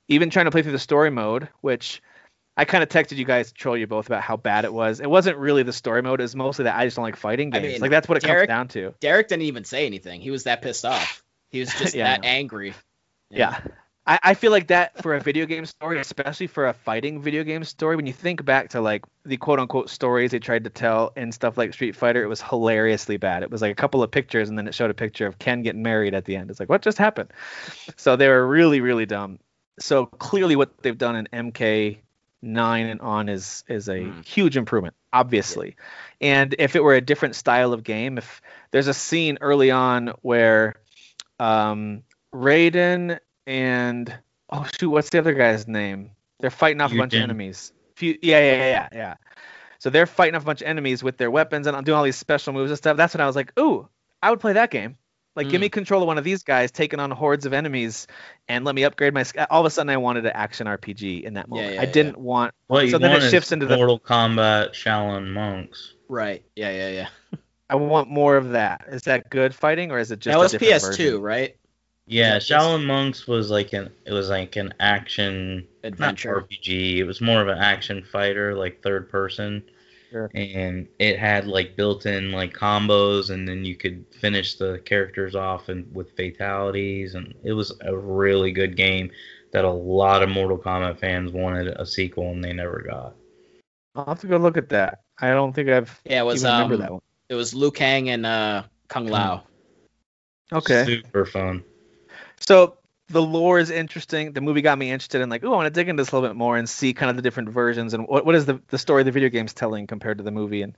[0.07, 2.01] even trying to play through the story mode, which
[2.57, 4.99] I kind of texted you guys to troll you both about how bad it was.
[4.99, 6.22] It wasn't really the story mode.
[6.22, 7.74] It's mostly that I just don't like fighting I games.
[7.74, 8.93] mean, like that's what it Derek- comes down to.
[8.99, 10.22] Derek didn't even say anything.
[10.22, 11.24] He was that pissed off.
[11.49, 12.74] He was just Yeah, that angry.
[13.30, 13.59] Yeah.
[14.08, 17.43] I, I feel like that for a video game story, especially for a fighting video
[17.43, 20.70] game story, when you think back to like the quote unquote stories they tried to
[20.72, 23.43] tell in stuff like Street Fighter, it was hilariously bad.
[23.43, 25.62] It was like a couple of pictures and then it showed a picture of Ken
[25.62, 26.49] getting married at the end.
[26.49, 27.32] It's like, what just happened?
[27.95, 29.39] So they were really, really dumb.
[29.80, 31.99] So clearly what they've done in MK
[32.41, 34.26] nine and on is is a Mm.
[34.26, 35.76] huge improvement, obviously.
[36.20, 38.41] And if it were a different style of game, if
[38.72, 40.76] there's a scene early on where
[41.39, 42.02] um
[42.34, 44.14] Raiden and
[44.50, 46.12] oh shoot, what's the other guy's name?
[46.39, 47.72] They're fighting off a bunch of enemies.
[47.96, 49.14] Fu- yeah, yeah, yeah, yeah, yeah.
[49.80, 52.04] So they're fighting off a bunch of enemies with their weapons and I'm doing all
[52.04, 52.98] these special moves and stuff.
[52.98, 53.88] That's when I was like, ooh,
[54.22, 54.98] I would play that game.
[55.36, 55.62] Like, give Mm.
[55.62, 58.06] me control of one of these guys taking on hordes of enemies,
[58.50, 59.24] and let me upgrade my.
[59.24, 61.70] sk- All of a sudden, I wanted an action RPG in that moment.
[61.70, 62.54] yeah, yeah, I didn't want.
[62.68, 65.94] What you So then it want is shifts into the- Mortal Kombat Shaolin Monks.
[66.10, 66.44] Right.
[66.58, 67.39] Yeah, yeah, yeah.
[67.70, 68.84] I want more of that.
[68.89, 70.34] Is that good fighting, or is it just?
[70.34, 71.22] that a was different PS2, version?
[71.22, 71.56] right?
[72.12, 76.41] Yeah, Shaolin Monks was like an it was like an action Adventure.
[76.41, 76.97] RPG.
[76.97, 79.64] It was more of an action fighter, like third person.
[80.12, 80.30] Sure.
[80.36, 85.70] And it had like built-in like combos, and then you could finish the characters off
[85.70, 89.09] and with fatalities, and it was a really good game
[89.53, 93.16] that a lot of Mortal Kombat fans wanted a sequel, and they never got.
[93.95, 94.99] I'll have to go look at that.
[95.22, 97.01] I don't think I've Yeah, it was even remember um, that one.
[97.30, 99.43] it was Liu Kang and uh Kung Lao.
[100.51, 100.84] Okay.
[100.84, 101.64] Super fun.
[102.48, 102.78] So
[103.08, 104.34] the lore is interesting.
[104.34, 106.16] The movie got me interested in like, oh, I want to dig into this a
[106.16, 108.62] little bit more and see kind of the different versions and what what is the
[108.68, 110.76] the story the video game's telling compared to the movie and.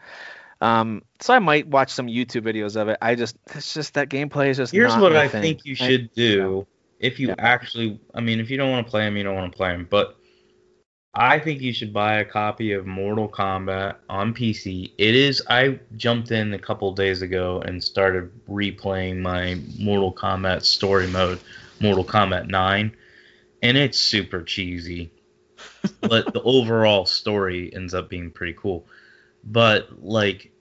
[0.61, 2.97] Um, so I might watch some YouTube videos of it.
[3.01, 4.71] I just, it's just that gameplay is just.
[4.71, 5.41] Here's what I thing.
[5.41, 6.65] think you should do
[6.99, 7.35] if you Yeah.
[7.37, 7.99] actually.
[8.13, 9.87] I mean, if you don't want to play them, you don't want to play them.
[9.89, 10.15] But
[11.15, 14.93] I think you should buy a copy of Mortal Kombat on PC.
[14.97, 15.43] It is.
[15.47, 21.39] I jumped in a couple days ago and started replaying my Mortal Kombat story mode,
[21.79, 22.97] Mortal Kombat 9,
[23.61, 25.11] and it's super cheesy.
[26.01, 28.87] but the overall story ends up being pretty cool.
[29.43, 30.51] But like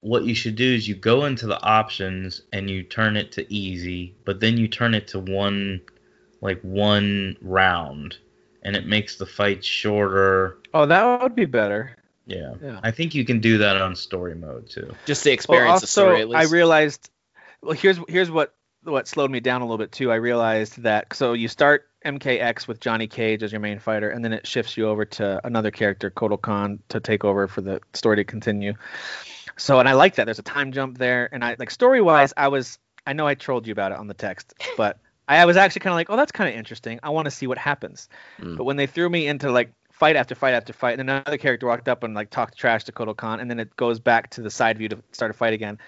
[0.00, 3.54] what you should do is you go into the options and you turn it to
[3.54, 5.82] easy, but then you turn it to one
[6.40, 8.18] like one round
[8.62, 10.58] and it makes the fight shorter.
[10.74, 11.96] Oh, that would be better.
[12.26, 12.54] Yeah.
[12.62, 12.80] Yeah.
[12.82, 14.94] I think you can do that on story mode too.
[15.06, 17.10] Just the Well, experience the also, story at I realized.
[17.62, 18.54] Well, here's here's what
[18.84, 20.10] what slowed me down a little bit too.
[20.10, 24.24] I realized that so you start MKX with Johnny Cage as your main fighter, and
[24.24, 27.80] then it shifts you over to another character, Kotal Khan, to take over for the
[27.92, 28.74] story to continue.
[29.56, 30.24] So, and I like that.
[30.24, 33.34] There's a time jump there, and I like story wise, I was I know I
[33.34, 34.98] trolled you about it on the text, but
[35.38, 37.00] I was actually kind of like, oh, that's kind of interesting.
[37.02, 38.08] I want to see what happens.
[38.40, 38.56] Mm.
[38.56, 41.66] But when they threw me into like fight after fight after fight, and another character
[41.66, 44.42] walked up and like talked trash to Kotal Khan, and then it goes back to
[44.42, 45.78] the side view to start a fight again.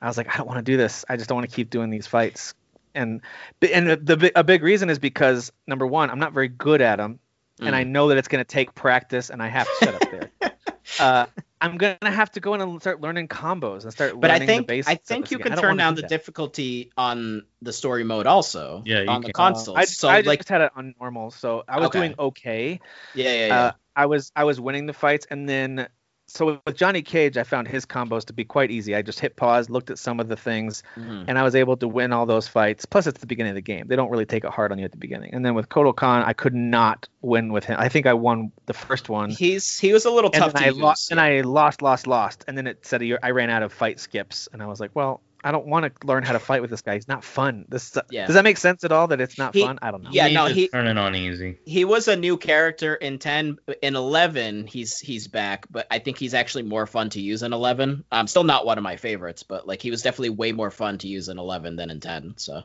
[0.00, 1.04] I was like, I don't want to do this.
[1.08, 2.54] I just don't want to keep doing these fights.
[2.94, 3.20] And
[3.60, 6.96] and the, the a big reason is because number one, I'm not very good at
[6.96, 7.18] them,
[7.60, 7.88] and I Mm.
[7.88, 10.30] know that it's going to take practice, and I have to set up there.
[11.00, 11.26] uh,
[11.60, 14.46] I'm gonna have to go in and start learning combos and start But I learning
[14.46, 14.88] think the basics.
[14.88, 15.52] I of think you again.
[15.52, 16.08] can turn down do the that.
[16.08, 18.82] difficulty on the story mode also.
[18.84, 19.74] Yeah, you on the console.
[19.74, 19.76] consoles.
[19.76, 21.98] Uh, I, so I like just had it on normal, so I was Okay.
[22.00, 22.80] doing okay.
[23.14, 23.54] yeah, yeah, yeah.
[23.54, 25.88] Uh, I was I was winning the fights, and then
[26.26, 28.94] so with Johnny Cage, I found his combos to be quite easy.
[28.94, 31.24] I just hit pause, looked at some of the things, Mhm.
[31.28, 32.84] and I was able to win all those fights.
[32.84, 34.84] Plus, it's the beginning of the game; they don't really take it hard on you
[34.84, 35.34] at the beginning.
[35.34, 37.76] And then with Kotal Khan, I could not win with him.
[37.78, 40.62] I think I won the first one, He's he was a little and tough to
[40.62, 40.76] I use.
[40.78, 44.00] lost, and I lost, lost, lost, and then it said I ran out of fight
[44.00, 45.20] skips, and I was like, well.
[45.44, 46.94] I don't want to learn how to fight with this guy.
[46.94, 47.66] He's not fun.
[47.68, 48.26] This Yeah.
[48.26, 49.08] does that make sense at all?
[49.08, 49.78] That it's not He- fun?
[49.82, 50.10] I don't know.
[50.12, 51.58] Yeah, You no, need to he- turn it on easy.
[51.64, 56.18] he was a new character in 10 in 11 he's he's back but i think
[56.18, 59.42] he's actually more fun to use in 11 um still not one of my favorites
[59.42, 62.34] but like he was definitely way more fun to use in 11 than in 10
[62.36, 62.62] so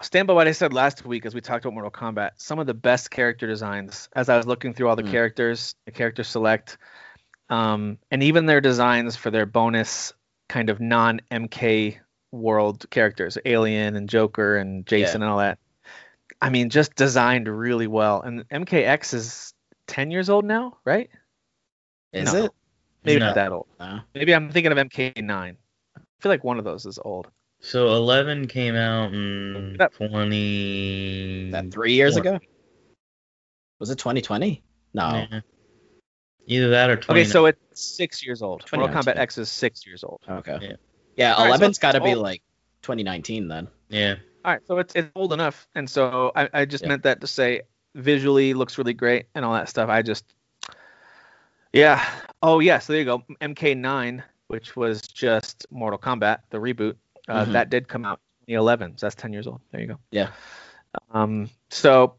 [0.00, 2.30] stand by what I said last week as we talked about Mortal Kombat.
[2.36, 5.10] Some of the best character designs, as I was looking through all the Mm.
[5.10, 6.78] characters, the character select,
[7.50, 10.12] um, and even their designs for their bonus
[10.48, 11.98] kind of non MK
[12.32, 15.58] world characters, Alien and Joker and Jason and all that.
[16.40, 18.20] I mean, just designed really well.
[18.22, 19.54] And MKX is
[19.88, 21.10] 10 years old now, right?
[22.12, 22.44] is No.
[22.44, 22.52] it
[23.04, 23.26] Maybe No.
[23.26, 23.66] not that old.
[23.78, 24.00] No.
[24.14, 25.56] Maybe I'm thinking of MK9.
[25.96, 27.28] I feel like one of those is old.
[27.60, 31.50] So 11 came out in That- 20.
[31.52, 32.20] that three years Four.
[32.22, 32.38] ago
[33.78, 34.62] was it 2020
[34.94, 35.26] No.
[35.30, 35.40] Yeah.
[36.48, 37.20] Either that or 20.
[37.20, 38.64] Okay, so it's six years old.
[38.72, 40.20] Mortal Kombat X is six years old.
[40.28, 40.58] Okay.
[40.60, 40.72] Yeah.
[41.16, 42.18] Yeah, All right, so 11's it's got to be old.
[42.18, 42.42] like
[42.82, 43.68] 2019 then.
[43.88, 44.14] yeah.
[44.44, 46.88] All right, so it's it's old enough, and so I, I just Yeah.
[46.90, 47.62] meant that to say
[47.94, 49.88] visually looks really great and all that stuff.
[49.90, 50.24] I just,
[51.72, 52.04] yeah.
[52.42, 53.22] Oh yeah, so there you go.
[53.40, 56.94] MK9, which was just Mortal Kombat, the reboot,
[57.28, 57.52] uh, Mhm.
[57.52, 59.60] that did come out in 2011, so that's 10 years old.
[59.72, 59.98] There you go.
[60.12, 60.30] Yeah.
[61.10, 61.50] Um.
[61.70, 62.14] So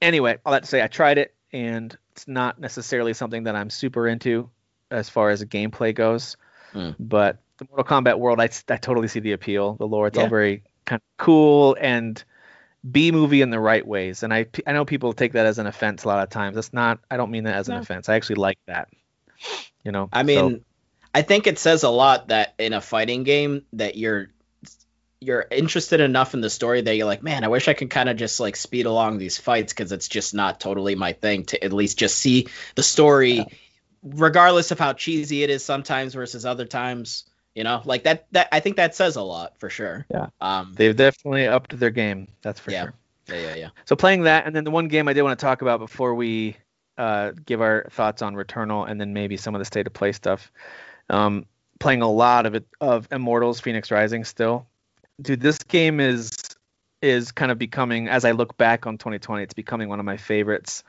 [0.00, 3.70] anyway, all that to say, I tried it, and it's not necessarily something that I'm
[3.70, 4.50] super into
[4.90, 6.36] as far as gameplay goes.
[6.74, 6.96] Mm.
[6.98, 9.74] But the Mortal Kombat world, I, I totally see the appeal.
[9.74, 12.22] The lore, it's all very kind of cool and
[12.90, 14.24] B movie in the right ways.
[14.24, 16.56] And I I know people take that as an offense a lot of times.
[16.56, 16.98] That's not.
[17.08, 18.08] I don't mean that as an offense.
[18.08, 18.88] I actually like that.
[19.84, 20.08] You know.
[20.12, 20.64] I so- mean,
[21.14, 24.30] I think it says a lot that in a fighting game that you're
[25.24, 28.08] you're interested enough in the story that you're like, man, I wish I could kind
[28.08, 31.64] of just like speed along these fights because it's just not totally my thing to
[31.64, 33.46] at least just see the story,
[34.02, 37.24] regardless of how cheesy it is sometimes versus other times.
[37.54, 38.26] You know, like that.
[38.32, 40.04] That I think that says a lot for sure.
[40.10, 40.26] Yeah.
[40.40, 40.72] Um.
[40.76, 42.26] they've definitely upped their game.
[42.42, 42.82] That's for Yeah.
[42.82, 42.94] sure.
[43.28, 43.34] Yeah.
[43.36, 43.54] Yeah.
[43.54, 43.68] Yeah.
[43.84, 46.14] So playing that, and then the one game I did want to talk about before
[46.16, 46.56] we
[46.98, 50.12] uh, give our thoughts on Returnal, and then maybe some of the state of play
[50.12, 50.50] stuff.
[51.08, 51.46] Um,
[51.78, 54.66] playing a lot of it of Immortals: Fenyx Rising still.
[55.20, 56.30] Dude, this game is
[57.02, 60.16] is kind of becoming, as I look back on 2020, it's becoming one of my
[60.16, 60.82] favorites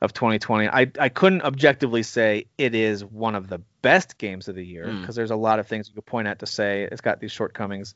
[0.00, 0.68] of 2020.
[0.68, 4.86] I I couldn't objectively say it is one of the best games of the year
[4.86, 5.00] Mm.
[5.00, 7.32] because there's a lot of things you could point at to say it's got these
[7.32, 7.94] shortcomings.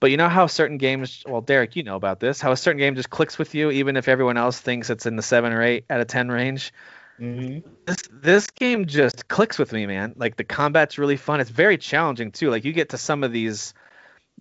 [0.00, 2.78] But you know how certain games, well, Derek, you know about this, how a certain
[2.80, 5.62] game just clicks with you, even if everyone else thinks it's in the seven or
[5.62, 6.72] eight out of ten range.
[7.20, 7.68] Mm-hmm.
[7.86, 10.14] This this game just clicks with me, man.
[10.16, 11.40] Like the combat's really fun.
[11.40, 12.50] It's very challenging too.
[12.50, 13.74] Like you get to some of these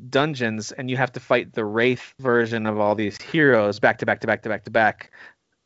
[0.09, 4.05] dungeons and you have to fight the wraith version of all these heroes back to
[4.05, 5.11] back to back to back to back.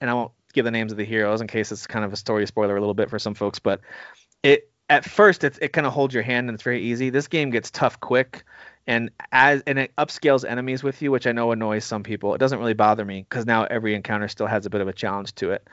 [0.01, 2.17] And I won't give the names of the heroes in case it's kind of a
[2.17, 3.81] story spoiler a little bit for some folks, but
[4.43, 7.09] it at first it, it kind of holds your hand and it's very easy.
[7.09, 8.43] This game gets tough quick
[8.87, 12.33] and as and it upscales enemies with you, which I know annoys some people.
[12.35, 14.93] It doesn't really bother me because now every encounter still has a bit of a
[14.93, 15.67] challenge to it.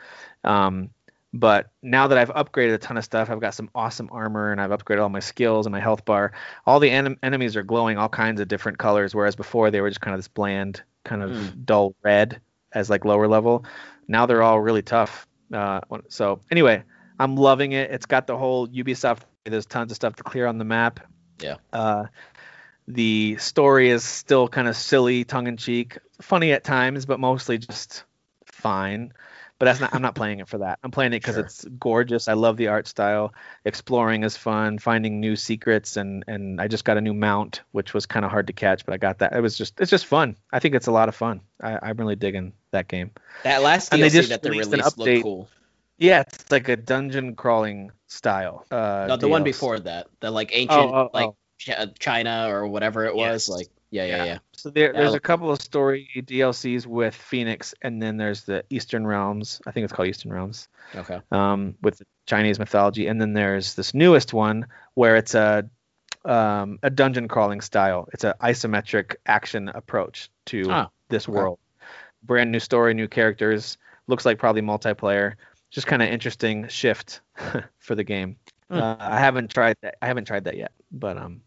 [0.45, 0.91] Um,
[1.35, 4.61] but now that I've upgraded a ton of stuff, I've got some awesome armor and
[4.61, 6.33] I've upgraded all my skills and my health bar.
[6.67, 9.89] All the en- enemies are glowing all kinds of different colors, whereas before they were
[9.91, 11.65] just kind of this bland, kind of Mm.
[11.65, 12.41] dull red
[12.73, 13.65] as like lower level.
[14.09, 15.27] Now they're all really tough.
[15.53, 16.83] Uh, so anyway,
[17.19, 17.91] I'm loving it.
[17.91, 19.21] It's got the whole Ubisoft.
[19.45, 21.01] There's tons of stuff to clear on the map.
[21.41, 21.57] Yeah.
[21.73, 22.07] Uh,
[22.89, 27.59] the story is still kind of silly, tongue in cheek, funny at times, but mostly
[27.59, 28.05] just
[28.45, 29.13] fine.
[29.63, 29.95] But that's not.
[29.95, 30.81] I'm not playing it for that.
[30.83, 31.45] I'm playing it because Sure.
[31.45, 32.27] it's gorgeous.
[32.27, 33.33] I love the art style.
[33.65, 34.79] Exploring is fun.
[34.79, 38.33] Finding new secrets and and I just got a new mount, which was kind of
[38.33, 39.35] hard to catch, but I got that.
[39.35, 40.37] It was just it's just fun.
[40.53, 41.43] I think it's a lot of fun.
[41.63, 43.13] I, I'm really digging that game.
[43.45, 45.49] That last And they DLC just that they released released looked cool.
[45.97, 48.67] Yeah, it's like a dungeon crawling style.
[48.69, 51.37] Uh, No, the one before that, the like ancient, Oh, oh, like oh.
[51.59, 53.47] Ch- China or whatever it was.
[53.47, 53.49] Yes.
[53.49, 54.39] Like, yeah, yeah, yeah.
[54.53, 58.65] So there, Yeah, there's a couple of story DLCs with Fenyx, and then there's the
[58.71, 59.61] Eastern Realms.
[59.67, 61.21] I think it's called Eastern Realms, Okay.
[61.31, 65.69] um, with Chinese mythology, and then there's this newest one where it's a
[66.25, 68.09] um, a dungeon crawling style.
[68.13, 71.37] It's an isometric action approach to Ah, this okay.
[71.37, 71.59] world.
[72.23, 73.77] Brand new story, new characters.
[74.07, 75.35] Looks like probably multiplayer.
[75.71, 77.21] Just kind of interesting shift
[77.79, 78.37] for the game.
[78.71, 78.79] Hmm.
[78.79, 79.97] Uh, I haven't tried that.
[80.01, 81.43] I haven't tried that yet, but um,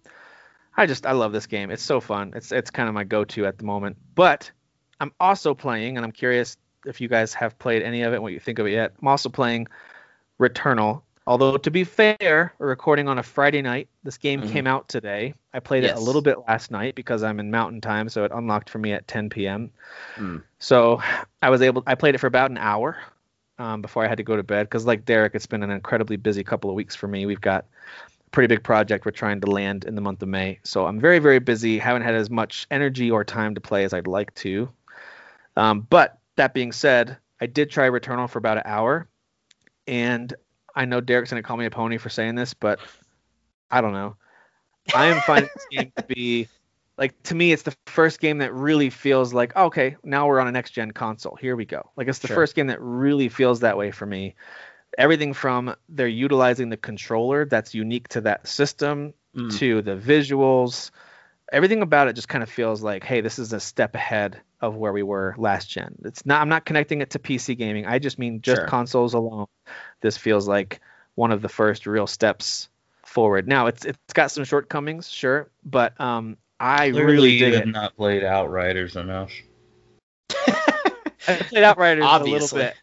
[0.78, 1.71] I just I love this game.
[1.71, 2.34] It's so fun.
[2.36, 3.97] It's it's kind of my go-to at the moment.
[4.15, 4.51] But
[4.99, 8.34] I'm also playing, and I'm curious if you guys have played any of it, what
[8.34, 8.93] you think of it yet.
[9.01, 9.67] I'm also playing
[10.39, 11.01] Returnal.
[11.28, 13.88] Although to be fair, we're recording on a Friday night.
[14.03, 14.51] This game Mhm.
[14.51, 15.34] came out today.
[15.53, 18.32] I played it a little bit last night because I'm in Mountain Time, so it
[18.32, 19.71] unlocked for me at 10 p.m.
[20.15, 20.38] Hmm.
[20.59, 21.01] So
[21.41, 21.82] I was able.
[21.88, 22.97] I played it for about an hour
[23.57, 26.17] um, before I had to go to bed because, like Derek, it's been an incredibly
[26.17, 27.26] busy couple of weeks for me.
[27.26, 27.65] We've got
[28.36, 31.20] pretty big project we're trying to land in the month of May, so I'm very,
[31.20, 31.80] very busy.
[31.80, 34.70] Haven't had as much energy or time to play as I'd like to.
[35.56, 39.08] Um, but that being said, I did try Returnal for about an hour,
[39.88, 40.34] and
[40.76, 42.80] I know Derek's gonna call me a pony for saying this, but
[43.72, 44.18] I don't know.
[44.94, 46.48] I am finding this game to be
[46.98, 50.42] like to me, it's the first game that really feels like oh, okay, now we're
[50.42, 51.38] on a next gen console.
[51.38, 51.90] Here we go.
[51.96, 52.36] Like it's the Sure.
[52.36, 54.36] first game that really feels that way for me.
[54.98, 59.58] Everything from they're utilizing the controller that's unique to that system Mm.
[59.58, 60.91] to the visuals.
[61.52, 64.76] Everything about it just kind of feels like, hey, this is a step ahead of
[64.78, 65.96] where we were last gen.
[66.06, 66.41] It's not.
[66.41, 67.86] I'm not connecting it to PC gaming.
[67.86, 68.68] I just mean just Sure.
[68.68, 69.48] consoles alone.
[70.02, 70.80] This feels like
[71.16, 72.70] one of the first real steps
[73.04, 73.48] forward.
[73.48, 78.24] Now it's it's got some shortcomings, sure, but um, I really dig have not played
[78.24, 79.32] Outriders enough.
[81.28, 82.76] I played Outriders a little bit.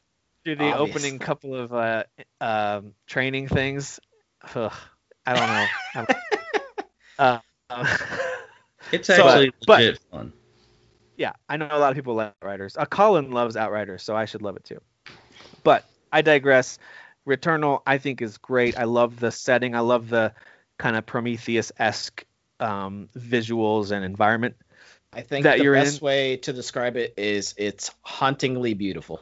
[0.44, 2.04] After the opening couple of uh,
[2.40, 4.00] um, training things,
[4.54, 4.72] ugh,
[5.24, 5.66] I don't know.
[5.94, 6.06] I'm-
[7.18, 7.38] uh,
[7.70, 7.86] um,
[8.92, 10.32] It's So, actually but- legit fun.
[11.16, 12.76] yeah, I know a lot of people like Outriders.
[12.76, 14.80] Uh, Colin loves Outriders, so I should love it too.
[15.62, 16.78] But I digress.
[17.26, 18.76] Returnal, I think, is great.
[18.76, 19.74] I love the setting.
[19.76, 20.34] I love the
[20.78, 22.24] kind of Prometheus-esque
[22.58, 24.56] um, visuals and environment.
[25.12, 29.20] I think that the you're best in- way to describe it is it's hauntingly beautiful.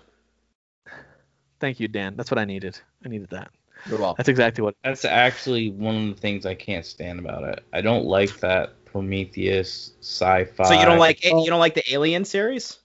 [1.61, 2.17] Thank you, Dan.
[2.17, 2.79] That's what I needed.
[3.05, 3.51] I needed that.
[3.87, 4.17] You're welcome.
[4.19, 4.75] That's exactly what.
[4.83, 7.65] That's actually one of the things I can't stand about it.
[7.73, 10.65] I don't like that Prometheus sci-fi.
[10.65, 12.79] So you don't like you don't like the Alien series?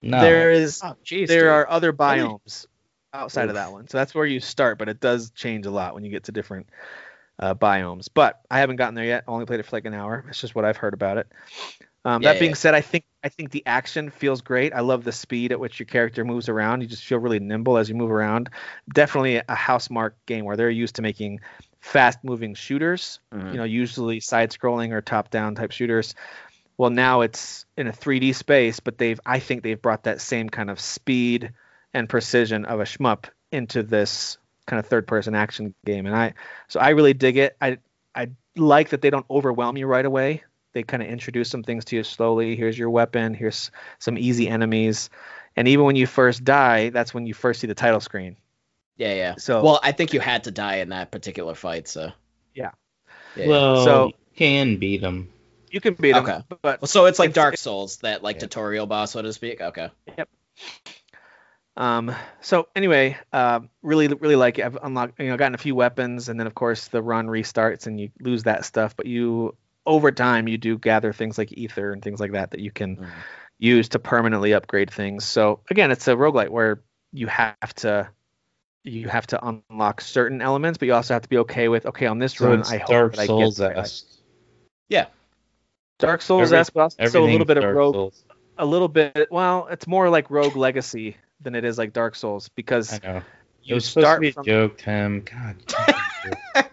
[0.00, 0.20] no.
[0.20, 1.28] There is Oh, jeez.
[1.28, 1.48] there dude.
[1.48, 2.66] are other biomes
[3.12, 3.88] outside of that one.
[3.88, 6.32] So that's where you start, but it does change a lot when you get to
[6.32, 6.68] different
[7.38, 8.08] uh, biomes.
[8.12, 9.24] But I haven't gotten there yet.
[9.28, 10.24] I Only played it for like an hour.
[10.28, 11.30] It's just what I've heard about it.
[12.04, 12.54] Um, Yeah, that being yeah.
[12.54, 14.72] said, I think I think the action feels great.
[14.74, 16.80] I love the speed at which your character moves around.
[16.80, 18.50] You just feel really nimble as you move around.
[18.92, 21.40] Definitely a Housemarque game where they're used to making
[21.80, 23.52] fast-moving shooters Mhm.
[23.52, 26.14] you know, usually side-scrolling or top-down type shooters.
[26.78, 30.48] Well, now it's in a 3D space, but they've I think they've brought that same
[30.48, 31.52] kind of speed
[31.94, 36.34] and precision of a shmup into this kind of third-person action game, and I
[36.68, 37.56] so I really dig it.
[37.60, 37.78] I
[38.14, 40.44] I like that they don't overwhelm you right away.
[40.72, 42.56] They kind of introduce some things to you slowly.
[42.56, 43.34] Here's your weapon.
[43.34, 45.10] Here's some easy enemies,
[45.56, 48.36] and even when you first die, that's when you first see the title screen.
[48.96, 49.34] Yeah, yeah.
[49.36, 52.12] So Well, I think you had to die in that particular fight, so.
[52.54, 52.70] Yeah.
[53.36, 53.48] Yeah.
[53.48, 55.28] Well, So- you can beat them.
[55.70, 56.40] you can beat them, Okay.
[56.62, 58.40] but Well, so it's like It's- Dark Souls, that like Yeah.
[58.42, 59.60] tutorial boss, so to speak.
[59.60, 59.90] Okay.
[60.18, 60.28] Yep.
[61.76, 64.64] Um, so anyway, uh, really, really like it.
[64.66, 67.86] I've unlocked, you know, gotten a few weapons, and then of course the run restarts
[67.86, 68.94] and you lose that stuff.
[68.94, 69.56] But you,
[69.86, 72.96] over time, you do gather things like ether and things like that that you can
[72.96, 73.08] Mhm.
[73.58, 75.24] use to permanently upgrade things.
[75.24, 78.08] So again, it's a roguelite where you have to,
[78.84, 82.06] you have to unlock certain elements, but you also have to be okay with, okay,
[82.06, 84.06] on this So run, I hope Dark that I Souls get esque.
[85.98, 88.24] Dark Souls esque, but also a little bit of rogue, Souls.
[88.58, 89.28] a little bit.
[89.30, 93.16] Well, it's more like Rogue Legacy than it is like Dark Souls because I know.
[93.18, 93.24] It
[93.64, 94.44] you was supposed to start be a from.
[94.44, 95.20] joke, Tim.
[95.22, 95.56] God.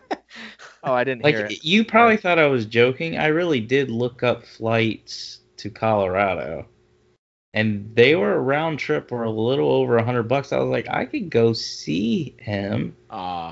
[0.83, 1.63] Oh, I didn't hear like it.
[1.63, 3.17] you probably thought I was joking.
[3.17, 6.67] I really did look up flights to Colorado,
[7.53, 10.53] and they were a round trip for a little over a hundred bucks.
[10.53, 12.95] I was like, I could go see him,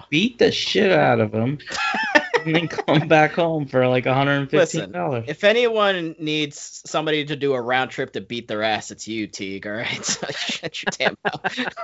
[0.10, 1.60] beat the shit out of him,
[2.46, 5.26] and then come back home for like hundred and fifteen dollars.
[5.28, 9.28] If anyone needs somebody to do a round trip to beat their ass, it's you,
[9.28, 9.68] Teague.
[9.68, 11.76] All right, so shut your damn mouth.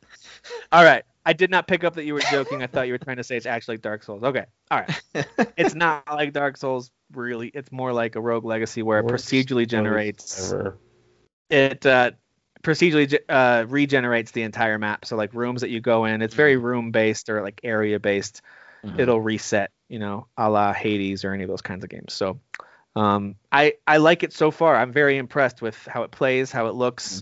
[0.72, 1.04] All right.
[1.26, 2.64] I did not pick up that you were joking.
[2.64, 4.24] I thought you were trying to say it's actually Dark Souls.
[4.24, 4.46] Okay.
[4.70, 5.02] All right.
[5.58, 7.50] It's not like Dark Souls really.
[7.50, 10.78] It's more like a Rogue Legacy where it procedurally generates Ever.
[11.50, 12.12] it uh
[12.64, 15.06] procedurally ge- uh regenerates the entire map.
[15.06, 18.42] So like rooms that you go in, it's very room based or like area based.
[18.84, 19.00] Mhm.
[19.00, 22.14] It'll reset, you know, a la Hades or any of those kinds of games.
[22.14, 22.40] So
[22.96, 24.76] um I I like it so far.
[24.76, 27.22] I'm very impressed with how it plays, how it looks,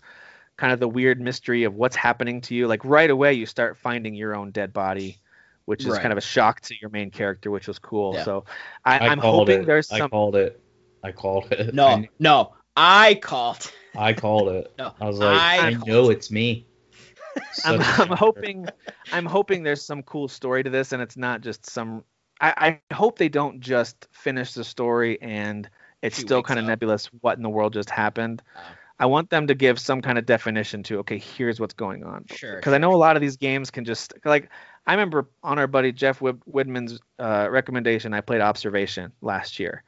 [0.60, 2.68] kind of the weird mystery of what's happening to you.
[2.68, 5.22] Like right away you start finding your own dead body,
[5.66, 6.02] which is Right.
[6.02, 8.14] kind of a shock to your main character, which was cool.
[8.14, 8.24] Yeah.
[8.26, 8.46] So
[8.84, 9.66] I, I I'm hoping it.
[9.66, 10.60] there's I some called it.
[11.02, 11.70] I called it.
[11.70, 13.72] I, No, kn- no, I called.
[13.98, 14.74] I called it.
[14.78, 16.68] No, I was like, I I, called know it's me.
[17.64, 18.68] I'm, Such a I'm hoping
[19.14, 22.04] I'm hoping there's some cool story to this and it's not just some
[22.42, 25.70] I, I hope they don't just finish the story and
[26.02, 28.42] it's Two still kind of nebulous what in the world just happened.
[28.58, 28.62] Oh.
[29.00, 32.26] I want them to give some kind of definition to okay, here's what's going on.
[32.32, 32.58] Sure.
[32.58, 34.50] Because I know a lot of these games can just like
[34.86, 39.84] I remember on our buddy Jeff Wid- Widman's uh, recommendation, I played Observation last year,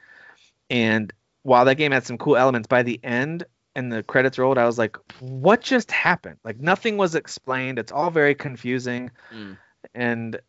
[0.69, 1.11] and
[1.43, 3.43] while that game had some cool elements, by the end
[3.75, 6.37] and the credits rolled, I was like, what just happened?
[6.43, 7.79] Like nothing was explained.
[7.79, 9.57] It's all very confusing, Mm.
[9.95, 10.39] and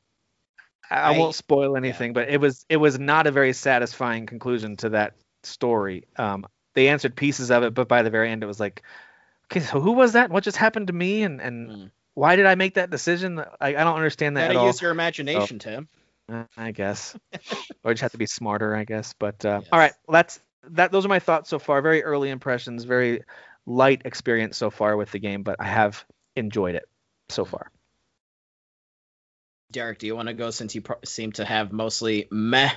[0.91, 4.27] I, I I- won't spoil anything, but it was it was not a very satisfying
[4.27, 6.05] conclusion to that story.
[6.17, 8.83] Um, they answered pieces of it, but by the very end, it was like,
[9.51, 10.31] okay, so who was that?
[10.31, 11.23] What just happened to me?
[11.23, 11.91] And and Mm.
[12.15, 13.39] why did I make that decision?
[13.39, 14.67] I, I don't understand that at Gotta all.
[14.67, 15.89] use your imagination, Tim.
[16.31, 17.17] Uh, I guess,
[17.85, 19.15] or just have to be smarter, I guess.
[19.19, 19.69] But uh, Yes.
[19.73, 20.93] all right, well, that's that.
[20.93, 21.83] Those are my thoughts so far.
[21.83, 23.23] Very early impressions, very
[23.67, 26.05] light experience so far with the game, but I have
[26.37, 26.85] enjoyed it
[27.29, 27.71] so far.
[29.71, 32.71] Derek, do you want to go since you pro- seem to have mostly meh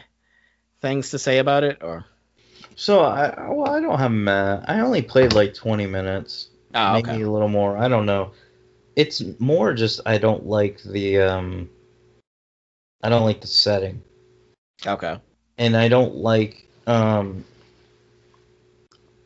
[0.81, 2.05] things to say about it, or?
[2.75, 4.61] So I well I don't have meh.
[4.65, 7.77] I only played like 20 minutes, Oh, maybe a little more.
[7.77, 8.31] I don't know.
[8.95, 11.69] It's more just I don't like the um
[13.01, 14.01] I don't like the setting.
[14.85, 15.17] Okay.
[15.57, 16.67] and I don't like.
[16.87, 17.43] Um,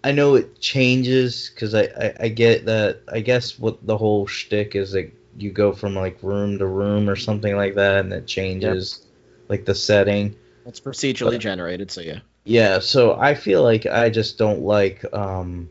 [0.03, 3.01] I know it changes because I, I I get that.
[3.11, 7.09] I guess what the whole shtick is that you go from like room to room
[7.09, 9.05] or something like that, and it changes
[9.49, 10.35] like the setting.
[10.65, 12.19] It's procedurally But- generated, so yeah.
[12.45, 15.69] Yeah, so I feel like I just don't like um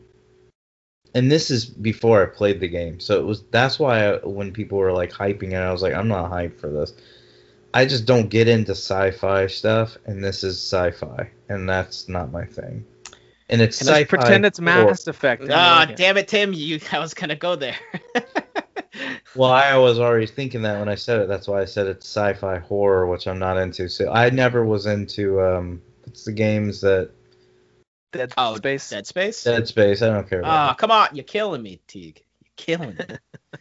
[1.15, 2.99] and this is before I played the game.
[2.99, 5.93] So it was that's why I, when people were like hyping it, I was like
[5.93, 6.93] I'm not hyped for this.
[7.73, 12.45] I just don't get into sci-fi stuff and this is sci-fi and that's not my
[12.45, 12.85] thing.
[13.49, 13.99] And it's And sci-fi.
[13.99, 14.85] let's pretend it's horror.
[14.85, 15.41] Mass Effect.
[15.41, 16.53] and Ah, like damn it, Tim!
[16.53, 17.75] You, I was gonna go there.
[19.35, 21.27] Well, I was already thinking that when I said it.
[21.27, 23.87] That's why I said it's sci-fi horror, which I'm not into.
[23.87, 27.11] So I never was into um what's the games that
[28.11, 28.89] Dead oh, Space.
[28.89, 29.43] Dead Space.
[29.43, 30.01] Dead Space.
[30.01, 30.49] I don't care about.
[30.49, 31.09] Ah, come on!
[31.13, 32.23] You're killing me, Teague.
[32.43, 33.05] You're killing me.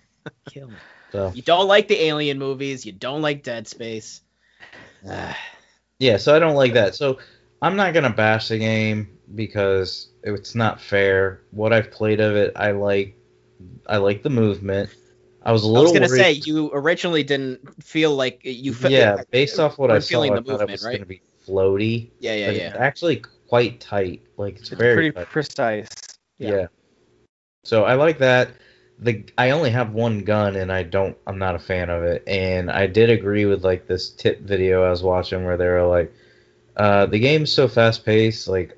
[0.46, 0.78] killing me.
[1.12, 2.86] So You don't like the Alien movies.
[2.86, 4.22] You don't like Dead Space.
[5.08, 5.38] Ah,
[5.98, 6.94] Yeah, so I don't like that.
[6.94, 7.18] So
[7.60, 11.42] I'm not gonna bash the game because it's not fair.
[11.50, 13.16] What I've played of it, I like.
[13.86, 14.90] I like the movement.
[15.42, 15.80] I was a little.
[15.80, 18.72] I was gonna worried, say you originally didn't feel like you.
[18.72, 20.84] Fe- yeah, based off what I we're saw, feeling I the thought it movement, was
[20.84, 20.92] right?
[20.92, 22.10] gonna be floaty.
[22.20, 22.68] Yeah, yeah, but yeah.
[22.68, 24.22] It's actually quite tight.
[24.36, 25.26] Like it's, It's very pretty tight.
[25.28, 25.88] precise.
[26.38, 26.66] Yeah.
[27.64, 28.50] So I like that.
[29.00, 32.22] The I only have one gun and I don't I'm not a fan of it.
[32.26, 35.86] And I did agree with like this tip video I was watching where they were
[35.86, 36.12] like,
[36.76, 38.76] uh, the game's so fast paced, like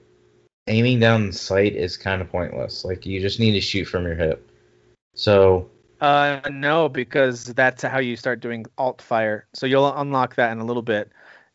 [0.67, 2.85] aiming down the sight is kind of pointless.
[2.85, 4.47] Like you just need to shoot from your hip.
[5.15, 9.47] So Uh, no, because that's how you start doing alt fire.
[9.55, 11.11] So you'll unlock that in a little bit.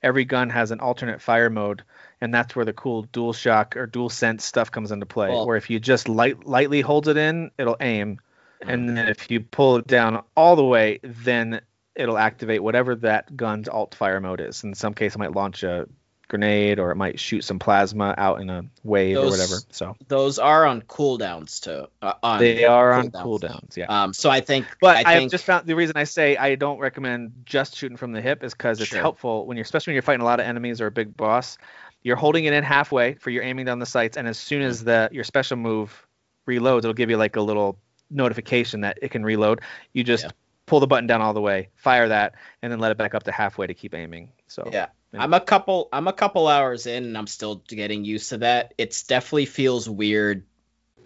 [0.06, 1.82] Every gun has an alternate fire mode,
[2.22, 5.30] and that's where the cool DualShock or DualSense stuff comes into play.
[5.30, 8.20] Well- where if you just light lightly hold it in, it'll aim,
[8.62, 11.60] and then if you pull it down all the way, then
[11.96, 14.64] it'll activate whatever that gun's alt fire mode is.
[14.64, 15.88] In some case, it might launch a
[16.28, 19.58] grenade or it might shoot some plasma out in a wave or whatever.
[19.72, 21.88] So Those are on cooldowns too.
[22.02, 23.42] Uh, on they are on cooldowns.
[23.42, 23.78] cooldowns.
[23.78, 23.86] Yeah.
[24.04, 26.56] Um, so I think, But I I, think, just found the reason I say I
[26.56, 29.00] don't recommend just shooting from the hip is because it's Sure.
[29.02, 31.58] helpful when you're, especially when you're fighting a lot of enemies or a big boss.
[32.04, 34.84] You're holding it in halfway for your aiming down the sights, and as soon as
[34.84, 36.06] the your special move
[36.48, 37.80] reloads, it'll give you like a little
[38.12, 39.62] notification that it can reload.
[39.94, 40.30] You just Yeah.
[40.68, 43.24] pull the button down all the way, fire that, and then let it back up
[43.24, 44.30] to halfway to keep aiming.
[44.48, 48.30] So yeah, I'm a couple, I'm a couple hours in, and I'm still getting used
[48.30, 48.74] to that.
[48.78, 50.46] It's definitely feels weird,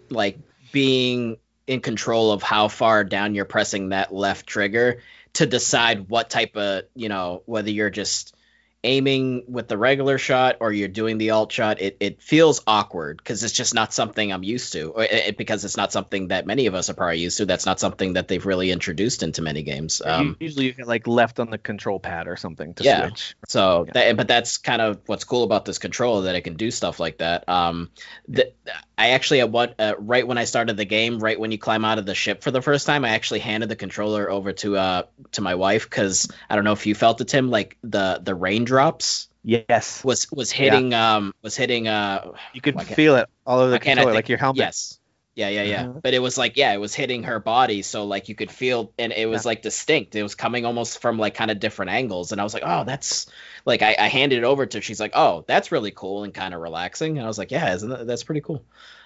[0.08, 0.38] like
[0.72, 5.02] being in control of how far down you're pressing that left trigger
[5.34, 8.34] to decide what type of, you know, whether you're just
[8.82, 13.18] aiming with the regular shot or you're doing the alt shot it, it feels awkward
[13.18, 16.28] because it's just not something i'm used to or it, it- because it's not something
[16.28, 19.22] that many of us are probably used to that's not something that they've really introduced
[19.22, 22.72] into many games um, usually you get like left on the control pad or something
[22.74, 23.00] to Yeah.
[23.08, 23.34] switch.
[23.46, 23.92] so Yeah.
[23.92, 26.98] that, but that's kind of what's cool about this controller that it can do stuff
[27.00, 27.48] like that.
[27.48, 27.90] Um,
[28.28, 28.52] the,
[28.96, 31.84] I actually at what uh, right when I started the game, right when you climb
[31.84, 34.76] out of the ship for the first time, I actually handed the controller over to
[34.76, 35.02] uh
[35.32, 38.34] to my wife because I don't know if you felt it, Tim, like the the
[38.70, 43.70] raindrops Yes, was was hitting um was hitting uh you could feel it all over
[43.70, 44.58] the controller, think- like your helmet.
[44.58, 44.96] yes.
[45.36, 45.84] Yeah, yeah, yeah.
[45.84, 46.02] Mhm.
[46.02, 48.92] But it was like, yeah, it was hitting her body, so like you could feel,
[48.98, 49.50] and it was Yeah.
[49.50, 50.14] like distinct.
[50.16, 52.84] It was coming almost from like kind of different angles, and I was like, oh,
[52.84, 53.26] that's
[53.64, 54.78] like I, I handed it over to.
[54.78, 54.82] her.
[54.82, 57.72] She's like, oh, that's really cool and kind of relaxing, and I was like, yeah,
[57.74, 58.62] isn't that, that's pretty cool.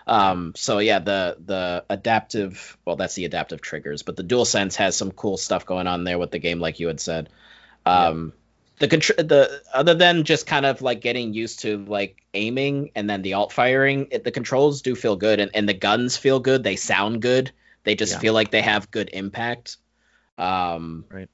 [0.09, 4.97] Um, so yeah, the the adaptive, well, that's the adaptive triggers, but the DualSense has
[4.97, 7.29] some cool stuff going on there with the game, like you had said.
[7.87, 8.33] Um,
[8.79, 13.09] the contr- the other than just kind of like getting used to like aiming and
[13.09, 16.41] then the alt firing, it, the controls do feel good and, and the guns feel
[16.41, 16.63] good.
[16.65, 17.53] They sound good.
[17.85, 18.19] They just Yeah.
[18.19, 19.77] feel like they have good impact.
[20.39, 21.29] Um, Right.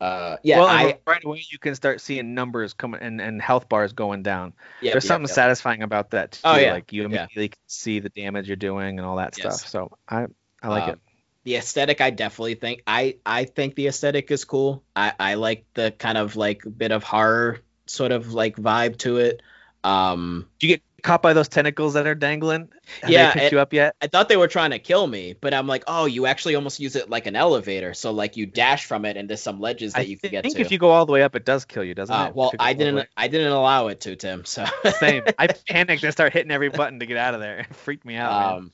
[0.00, 3.68] Uh, yeah, well, I right away you can start seeing numbers coming and, and health
[3.68, 4.54] bars going down.
[4.80, 5.34] yeah, There's yeah, something yeah.
[5.34, 6.40] satisfying about that too.
[6.44, 6.72] Oh, yeah.
[6.72, 7.06] Like you Yeah.
[7.06, 9.60] immediately can see the damage you're doing and all that Yes.
[9.60, 9.68] stuff.
[9.70, 10.26] So I
[10.62, 11.00] I like Um, it.
[11.44, 15.64] The aesthetic i definitely think i i think the aesthetic is cool i i like
[15.74, 19.40] the kind of like bit of horror sort of like vibe to it
[19.82, 22.68] um Do you get caught by those tentacles that are dangling?
[23.02, 23.96] Have Yeah, they picked it- you up yet?
[24.02, 26.78] i thought they were trying to kill me but i'm like oh you actually almost
[26.78, 30.00] use it like an elevator so like you dash from it into some ledges that
[30.00, 31.46] I you can get to i think if you go all the way up, it
[31.46, 32.34] does kill you, doesn't uh, it?
[32.34, 34.66] well i didn't i didn't allow it to tim so
[34.98, 35.22] Same.
[35.38, 37.60] I panicked and started hitting every button to get out of there.
[37.70, 38.60] It freaked me out.
[38.60, 38.70] man.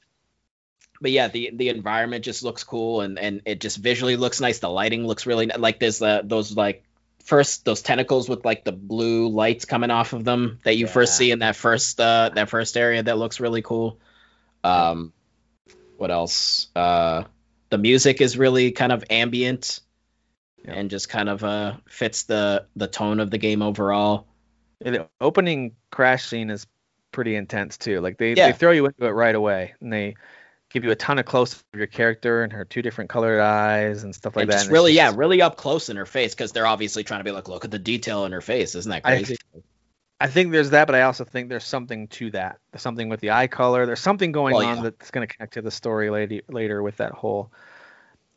[1.00, 4.58] But yeah the the environment just looks cool and and it just visually looks nice
[4.58, 6.84] the lighting looks really like there's the those like
[7.24, 11.16] first those tentacles with like the blue lights coming off of them that you first
[11.16, 13.98] see in that first uh that first area that looks really cool
[14.64, 15.12] um
[15.96, 17.24] what else uh
[17.70, 19.80] the music is really kind of ambient
[20.64, 20.74] Yeah.
[20.74, 24.26] and just kind of uh fits the the tone of the game overall
[24.80, 26.66] the opening crash scene is
[27.12, 28.00] pretty intense too.
[28.00, 28.48] Like they, Yeah.
[28.48, 30.16] they throw you into it right away, and they
[30.70, 34.02] give you a ton of close of your character and her two different colored eyes
[34.04, 34.58] and stuff like and that.
[34.58, 37.24] just really, just- yeah, really up close in her face because they're obviously trying to
[37.24, 38.74] be like, look at the detail in her face.
[38.74, 39.36] Isn't that I- crazy?
[40.18, 42.58] I think there's that, but I also think there's something to that.
[42.72, 43.84] There's something with the eye color.
[43.84, 44.82] There's something going Well, on yeah.
[44.84, 47.52] that's going to connect to the story later, later with that whole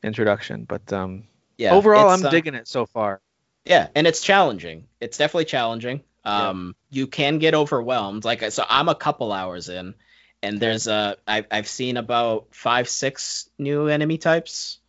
[0.03, 0.65] introduction.
[0.65, 1.23] But um,
[1.57, 1.73] yeah.
[1.73, 3.21] overall, I'm uh, digging it so far.
[3.63, 4.87] Yeah, and it's challenging.
[4.99, 6.01] It's definitely challenging.
[6.25, 8.25] Um, you can get overwhelmed.
[8.25, 9.95] Like so, I'm a couple hours in,
[10.41, 14.79] and there's a I've I've seen about five six new enemy types.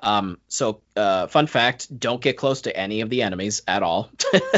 [0.00, 4.10] Um, so uh, fun fact: don't get close to any of the enemies at all.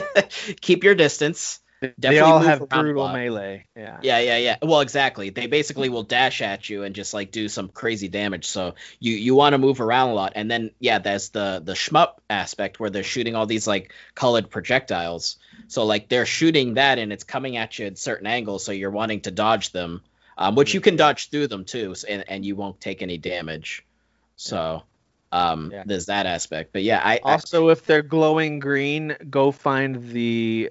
[0.61, 1.61] Keep your distance.
[1.99, 3.67] They all have brutal melee.
[3.75, 3.99] Yeah.
[4.03, 4.57] Yeah, yeah, yeah.
[4.63, 5.31] Well, exactly.
[5.31, 8.47] They basically will dash at you and just like do some crazy damage.
[8.47, 10.33] So you you want to move around a lot.
[10.37, 14.49] And then yeah, there's the the shmup aspect where they're shooting all these like colored
[14.49, 15.39] projectiles.
[15.67, 18.65] So like they're shooting that and it's coming at you at certain angles.
[18.65, 20.03] So you're wanting to dodge them,
[20.37, 23.85] um, which you can dodge through them too, and and you won't take any damage.
[24.37, 24.83] So
[25.31, 25.85] um, Yeah.
[25.87, 26.73] there's that aspect.
[26.73, 30.71] But yeah, I, I Also, if they're glowing green, go find the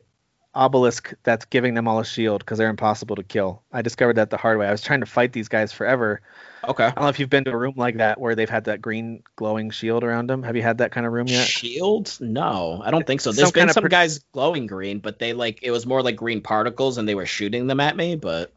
[0.54, 3.64] obelisk that's giving them all a shield because they're impossible to kill.
[3.72, 4.68] I discovered that the hard way.
[4.68, 6.22] I was trying to fight these guys forever.
[6.68, 6.84] okay.
[6.86, 8.82] I don't know if you've been to a room like that where they've had that
[8.82, 10.44] green glowing shield around them.
[10.44, 11.48] Have you had that kind of room yet?
[11.48, 12.18] Shield?
[12.20, 13.32] No, I don't think so.
[13.32, 16.02] Some There's been kind of some guys glowing green, but they like it was more
[16.04, 18.52] like green particles and they were shooting them at me, but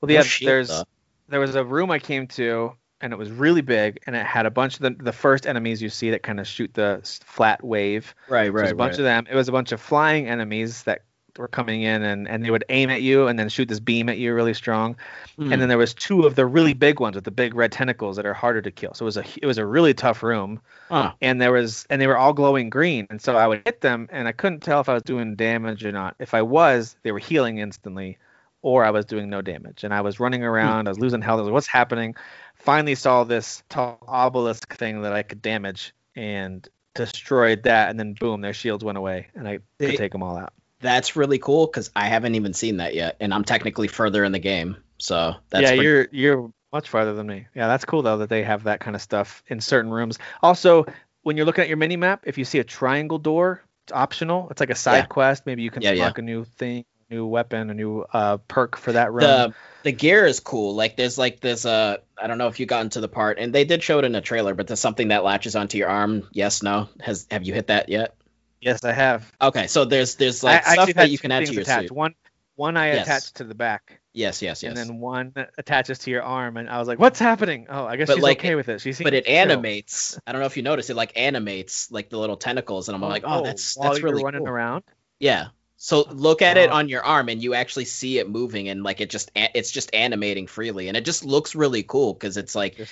[0.00, 0.84] Well, yeah, there's though.
[1.28, 4.46] there was a room I came to and it was really big and it had
[4.46, 7.64] a bunch of the the first enemies you see that kind of shoot the flat
[7.64, 8.14] wave.
[8.28, 9.26] right, So there's a bunch of them.
[9.30, 11.02] It was a bunch of flying enemies that
[11.38, 14.08] were coming in and, and they would aim at you and then shoot this beam
[14.08, 14.96] at you really strong.
[15.36, 15.52] Hmm.
[15.52, 18.16] And then there was two of the really big ones with the big red tentacles
[18.16, 18.92] that are harder to kill.
[18.94, 20.60] So it was a it was a really tough room.
[20.88, 21.12] Huh.
[21.20, 23.06] And there was and they were all glowing green.
[23.08, 25.84] And so I would hit them and I couldn't tell if I was doing damage
[25.84, 26.16] or not.
[26.18, 28.18] If I was, they were healing instantly,
[28.62, 29.84] or I was doing no damage.
[29.84, 30.46] And I was running hmm.
[30.46, 31.38] around, I was losing health.
[31.38, 32.14] I was like, what's happening?
[32.56, 38.14] Finally saw this tall obelisk thing that I could damage and destroyed that and then
[38.14, 40.52] boom, their shields went away and I could take them all out.
[40.80, 44.30] That's really cool because I haven't even seen that yet, and I'm technically further in
[44.30, 44.76] the game.
[44.98, 47.46] So that's yeah, pretty- you're you're much farther than me.
[47.54, 50.18] Yeah, that's cool though that they have that kind of stuff in certain rooms.
[50.40, 50.86] Also,
[51.22, 54.48] when you're looking at your mini map, if you see a triangle door, it's optional.
[54.50, 55.06] It's like a side Yeah.
[55.06, 55.46] quest.
[55.46, 56.02] Maybe you can Yeah, yeah.
[56.02, 59.20] unlock a new thing, new weapon, a new uh, perk for that room.
[59.20, 59.54] the
[59.84, 60.74] the gear is cool.
[60.74, 63.52] Like there's like there's a I don't know if you got into the part, and
[63.54, 66.28] they did show it in a trailer, but there's something that latches onto your arm.
[66.32, 66.88] Yes, no.
[67.00, 68.14] Has have you hit that yet?
[68.60, 69.30] yes, I have.
[69.40, 71.88] Okay, so there's there's like I stuff that you can add to your attached.
[71.88, 71.96] suit.
[71.96, 72.14] One
[72.56, 73.06] one I Yes.
[73.06, 74.70] attached to the back, Yes, yes, yes.
[74.70, 77.96] and then one attaches to your arm, and I was like, "What's happening?" Oh, I
[77.96, 78.80] guess But, she's like, okay with it.
[78.80, 79.34] She seems but it chill.
[79.36, 80.18] animates.
[80.26, 83.02] I don't know if you noticed it like animates like the little tentacles, and I'm
[83.02, 84.48] like, oh, that's while that's you're really running cool.
[84.48, 84.82] around.
[85.20, 85.48] Yeah.
[85.80, 86.74] So look at it Oh.
[86.74, 89.94] on your arm, and you actually see it moving, and like it just it's just
[89.94, 92.84] animating freely, and it just looks really cool because it's like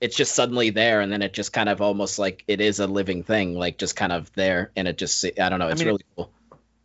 [0.00, 2.86] it's just suddenly there, and then it just kind of almost like it is a
[2.86, 5.86] living thing, like just kind of there, and it just I don't know, it's mean,
[5.88, 6.30] really cool.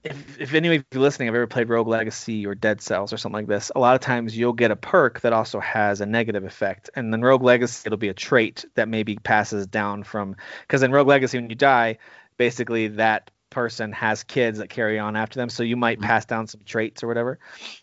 [0.04, 3.18] if, if any of you listening have ever played Rogue Legacy or Dead Cells or
[3.18, 6.06] something like this, a lot of times you'll get a perk that also has a
[6.06, 6.90] negative effect.
[6.96, 10.92] And then Rogue Legacy, it'll be a trait that maybe passes down from because in
[10.94, 11.98] Rogue Legacy, when you die,
[12.38, 16.04] basically that person has kids that carry on after them, so you might Mhm.
[16.04, 17.40] pass down some traits or whatever.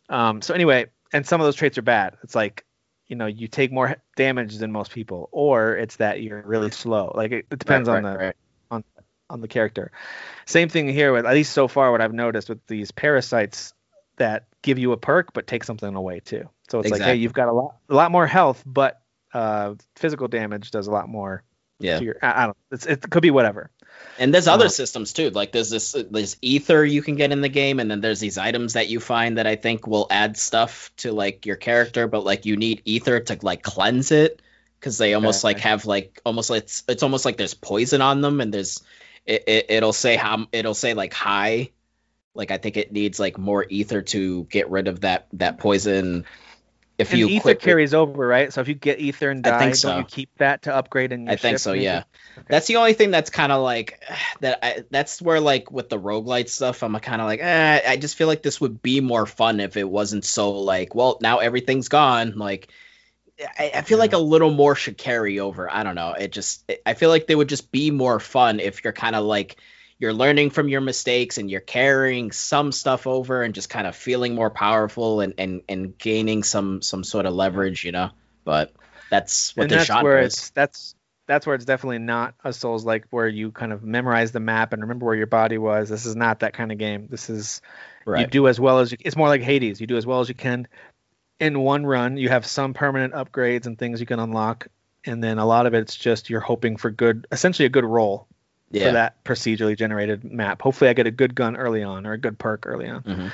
[0.08, 2.16] Um, so anyway, and some of those traits are bad.
[2.22, 2.64] It's like
[3.08, 7.12] you know you take more damage than most people, or it's that you're really slow.
[7.14, 8.34] Like it, it depends Right, on the right,
[8.70, 8.84] right.
[9.30, 9.90] on the character.
[10.44, 13.74] Same thing here with at least so far what I've noticed with these parasites
[14.16, 16.48] that give you a perk but take something away too.
[16.68, 19.00] So it's like hey, you've got a lot a lot more health, but
[19.34, 21.42] uh, physical damage does a lot more.
[21.78, 21.98] Yeah.
[21.98, 22.56] To your, I, I don't.
[22.70, 23.70] It's, it could be whatever.
[24.18, 25.28] And there's other systems too.
[25.30, 28.38] Like there's this there's ether you can get in the game, and then there's these
[28.38, 32.24] items that you find that I think will add stuff to like your character, but
[32.24, 34.40] like you need ether to like cleanse it
[34.80, 35.50] because they almost Okay.
[35.50, 38.82] like have like almost like it's, it's almost like there's poison on them, and there's
[39.26, 41.72] it, it it'll say how it'll say like high,
[42.34, 46.26] like I think it needs like more ether to get rid of that that poison.
[46.98, 48.50] If And you ether carries over, right?
[48.52, 51.12] So if you get ether and I die, think don't you keep that to upgrade
[51.12, 52.04] in your I think so, yeah.
[52.48, 54.02] That's the only thing that's kind of like
[54.40, 54.58] that.
[54.62, 58.16] I, that's where like with the roguelite stuff, I'm kind of like, eh, I just
[58.16, 61.88] feel like this would be more fun if it wasn't so like, well, now everything's
[61.88, 62.38] gone.
[62.38, 62.68] Like,
[63.58, 65.70] I, I feel like a little more should carry over.
[65.70, 66.12] I don't know.
[66.12, 69.24] It just, I feel like they would just be more fun if you're kind of
[69.24, 69.56] like,
[69.98, 73.96] you're learning from your mistakes and you're carrying some stuff over and just kind of
[73.96, 78.10] feeling more powerful and and and gaining some some sort of leverage, you know.
[78.44, 78.72] But
[79.10, 80.34] that's what and the that's where is.
[80.34, 80.94] it's that's
[81.26, 84.72] that's where it's definitely not a Souls like where you kind of memorize the map
[84.72, 85.88] and remember where your body was.
[85.88, 87.08] This is not that kind of game.
[87.10, 87.62] This is
[88.06, 88.98] you do as well as you.
[89.00, 89.80] It's more like Hades.
[89.80, 90.68] You do as well as you can,
[91.40, 92.18] in one run.
[92.18, 94.68] You have some permanent upgrades and things you can unlock,
[95.04, 98.28] and then a lot of it's just you're hoping for good, essentially a good roll
[98.70, 98.86] Yeah.
[98.86, 100.60] for that procedurally generated map.
[100.62, 103.02] Hopefully, I get a good gun early on or a good perk early on.
[103.02, 103.30] Mhm.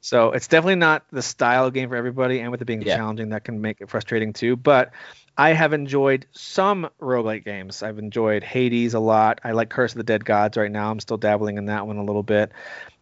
[0.00, 2.96] So it's definitely not the style game for everybody, and with it being Yeah.
[2.96, 4.56] challenging, that can make it frustrating too.
[4.56, 4.92] But
[5.36, 7.82] I have enjoyed some roguelike games.
[7.82, 9.40] I've enjoyed Hades a lot.
[9.44, 10.90] I like Curse of the Dead Gods right now.
[10.90, 12.52] I'm still dabbling in that one a little bit.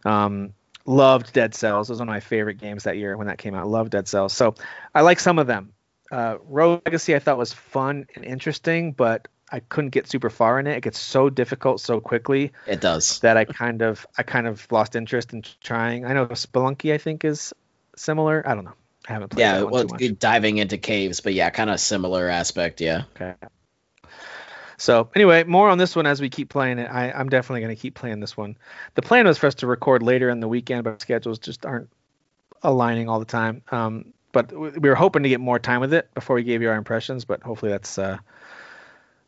[0.05, 0.53] Um,
[0.85, 1.89] loved Dead Cells.
[1.89, 3.67] It was one of my favorite games that year when that came out.
[3.67, 4.33] Loved Dead Cells.
[4.33, 4.55] So
[4.93, 5.71] I like some of them.
[6.11, 10.59] Uh, Rogue Legacy I thought was fun and interesting, but I couldn't get super far
[10.59, 10.77] in it.
[10.77, 13.19] It gets so difficult so quickly It does.
[13.19, 16.05] that I kind of I kind of lost interest in trying.
[16.05, 17.53] I know Spelunky I think is
[17.95, 18.43] similar.
[18.45, 18.73] I don't know.
[19.07, 19.87] I haven't played Yeah, well,
[20.19, 22.81] diving into caves, but yeah, kind of similar aspect.
[22.81, 23.03] Yeah.
[23.15, 23.33] Okay.
[24.77, 26.89] So anyway, more on this one as we keep playing it.
[26.89, 28.57] I, I'm definitely going to keep playing this one.
[28.95, 31.89] The plan was for us to record later in the weekend, but schedules just aren't
[32.63, 33.61] aligning all the time.
[33.71, 36.69] Um, but we were hoping to get more time with it before we gave you
[36.69, 37.25] our impressions.
[37.25, 38.19] But hopefully that's uh,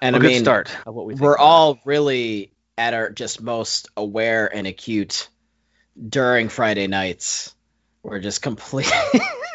[0.02, 1.22] And a I good mean, start of what we think.
[1.22, 5.30] we're about all really at our just most aware and acute
[6.10, 7.54] during Friday nights.
[8.04, 8.92] We're just complete.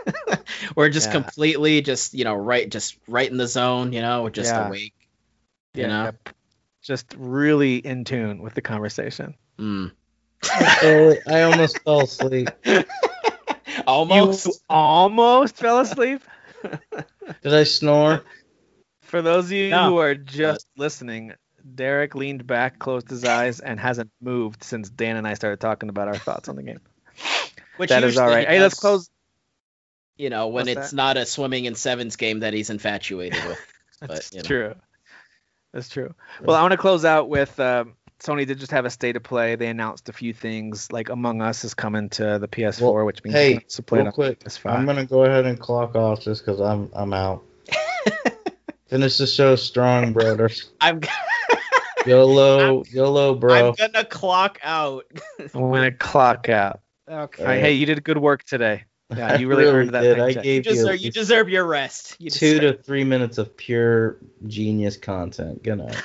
[0.77, 1.13] we're just Yeah.
[1.13, 3.93] completely just you know right just right in the zone.
[3.93, 4.69] You know, just Yeah.
[4.69, 4.95] awake.
[5.75, 6.05] yeah, you know?
[6.05, 6.33] yeah,
[6.83, 9.35] just really in tune with the conversation.
[9.59, 9.91] Mm.
[10.45, 12.49] I I almost fell asleep.
[13.87, 14.47] Almost.
[14.47, 16.23] You almost fell asleep.
[17.43, 18.23] Did I snore?
[19.07, 19.91] For those of you No.
[19.91, 21.33] who are just listening,
[21.75, 25.89] Derek leaned back, closed his eyes, and hasn't moved since Dan and I started talking
[25.89, 26.81] about our thoughts on the game.
[27.77, 28.49] Which that is all usually right.
[28.49, 29.09] he Hey, let's close.
[30.17, 30.97] You know, when What's it's that?
[30.97, 33.59] not a swimming in sevens game that he's infatuated with.
[34.01, 34.47] That's but, you know.
[34.47, 34.75] true.
[35.73, 36.15] That's true.
[36.43, 39.23] Well, I want to close out with um, Sony did just have a state of
[39.23, 39.57] play.
[39.57, 43.23] They announced a few things, like Among Us is coming to the PS4, Well, which
[43.25, 44.71] means hey, it's to play Real quick, PS5.
[44.71, 47.43] I'm gonna go ahead and clock off just because I'm I'm out.
[48.89, 50.71] Finish the show strong, brothers.
[50.81, 51.01] I'm
[52.07, 53.71] YOLO, YOLO, bro.
[53.71, 55.07] I'm gonna clock out.
[55.39, 56.81] I'm gonna clock out.
[57.09, 57.43] Okay.
[57.43, 58.85] All right, hey, you did good work today.
[59.17, 60.19] Yeah, you I really earned that did.
[60.21, 60.45] I paycheck.
[60.45, 62.17] You gave you, deserve, you deserve your rest.
[62.21, 65.63] You two deserve- to three minutes of pure genius content.
[65.65, 66.03] Good night.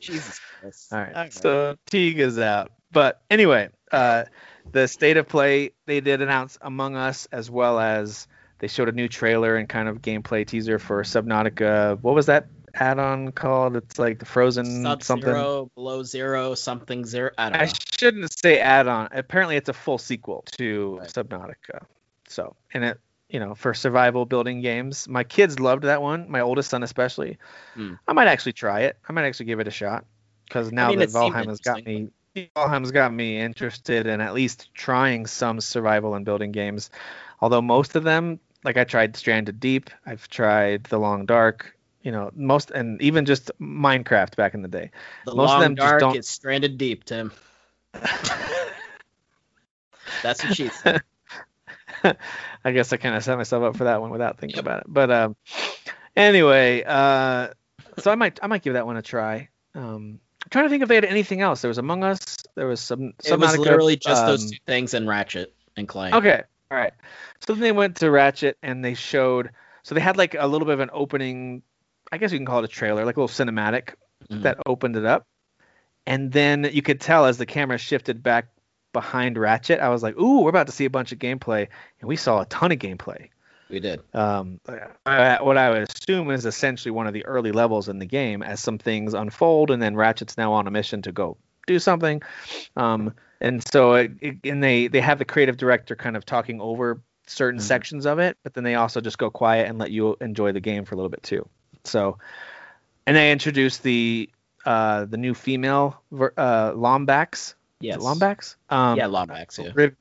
[0.00, 0.92] Jesus Christ.
[0.92, 1.16] All right.
[1.16, 1.30] Okay.
[1.30, 2.72] So Teague is out.
[2.92, 4.24] But anyway, uh,
[4.72, 8.26] the state of play, they did announce Among Us as well as
[8.64, 12.00] they showed a new trailer and kind of gameplay teaser for Subnautica.
[12.00, 13.76] What was that add-on called?
[13.76, 15.28] It's like the Frozen Sub something.
[15.28, 17.30] zero, below zero, something zero.
[17.36, 17.72] I don't I know.
[17.98, 19.10] shouldn't say add-on.
[19.12, 21.08] Apparently, it's a full sequel to Right.
[21.10, 21.84] Subnautica.
[22.26, 26.30] So, and it, you know, for survival building games, my kids loved that one.
[26.30, 27.36] My oldest son especially.
[27.74, 27.96] Hmm.
[28.08, 28.96] I might actually try it.
[29.06, 30.06] I might actually give it a shot
[30.48, 32.08] because now mean, that Valheim has got me,
[32.56, 36.88] Valheim's got me interested in at least trying some survival and building games.
[37.40, 41.76] Although most of them, like I tried Stranded Deep, I've tried The Long Dark.
[42.02, 44.90] You know, most and even just Minecraft back in the day.
[45.24, 47.32] The most of long them just dark don't- is stranded deep, Tim.
[50.22, 51.02] That's what she said.
[52.64, 54.86] I guess I kind of set myself up for that one without thinking about it.
[54.88, 55.36] But um,
[56.16, 57.48] anyway, uh,
[57.98, 59.48] so I might I might give that one a try.
[59.74, 61.62] Um, I'm trying to think if they had anything else.
[61.62, 62.36] There was Among Us.
[62.54, 63.14] There was some.
[63.24, 66.14] It was literally just those um, two things and Ratchet and Clank.
[66.14, 66.92] Okay, all right.
[67.40, 69.50] So then they went to Ratchet and they showed.
[69.82, 71.62] So they had like a little bit of an opening.
[72.10, 73.94] I guess you can call it a trailer, like a little cinematic
[74.30, 74.42] Mhm.
[74.42, 75.26] that opened it up,
[76.06, 78.46] and then you could tell as the camera shifted back
[78.92, 81.68] behind Ratchet, I was like, "Ooh, we're about to see a bunch of gameplay,"
[82.00, 83.28] and we saw a ton of gameplay.
[83.68, 84.00] We did.
[84.14, 88.06] Um, uh, what I would assume is essentially one of the early levels in the
[88.06, 91.36] game as some things unfold, and then Ratchet's now on a mission to go
[91.66, 92.22] do something.
[92.76, 93.14] Um,
[93.46, 97.00] and so, it, it- and they they have the creative director kind of talking over
[97.26, 97.64] certain Mhm.
[97.64, 100.60] sections of it, but then they also just go quiet and let you enjoy the
[100.60, 101.48] game for a little bit too.
[101.84, 102.18] So,
[103.06, 104.28] and they introduced the
[104.66, 107.54] uh, the new female ver- uh, Lombax.
[107.80, 107.98] Yes.
[107.98, 108.56] Lombax.
[108.70, 109.62] Um, yeah, Lombax.
[109.62, 109.72] Yeah.
[109.74, 109.96] Riv-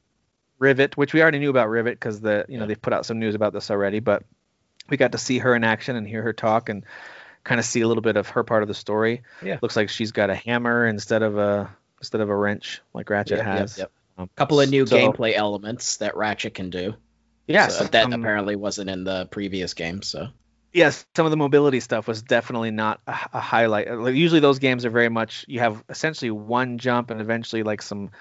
[0.59, 2.67] Rivet, which we already knew about Rivet because the you know Yeah.
[2.67, 4.23] they've put out some news about this already, but
[4.89, 6.85] we got to see her in action and hear her talk and
[7.43, 9.23] kind of see a little bit of her part of the story.
[9.41, 9.59] Yeah.
[9.61, 11.69] looks like she's got a hammer instead of a
[12.03, 13.77] instead of a wrench like Ratchet Yep, yep, has.
[13.77, 13.91] yep.
[14.17, 16.95] Um, couple of new so- gameplay elements that Ratchet can do.
[17.47, 20.01] Yes, So that um, apparently wasn't in the previous game.
[20.01, 20.27] So
[20.71, 23.87] yes, some of the mobility stuff was definitely not a, a highlight.
[23.89, 27.63] Uh, Like, usually those games are very much you have essentially one jump and eventually
[27.63, 28.11] like some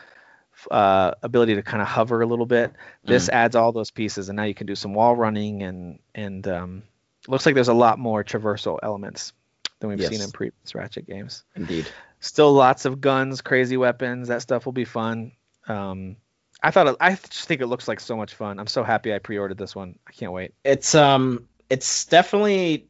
[0.70, 2.72] uh, ability to kind of hover a little bit.
[3.04, 6.46] This adds all those pieces, and now you can do some wall running and and
[6.48, 6.82] um,
[7.28, 9.32] looks like there's a lot more traversal elements
[9.80, 11.44] than we've seen in previous Ratchet games.
[11.56, 11.86] indeed.
[12.22, 14.28] Still lots of guns, crazy weapons.
[14.28, 15.32] That stuff will be fun.
[15.66, 16.16] Um,
[16.62, 18.60] I thought it, I just think it looks like so much fun.
[18.60, 19.98] I'm so happy I pre-ordered this one.
[20.06, 20.54] I can't wait.
[20.62, 22.86] It's um, it's definitely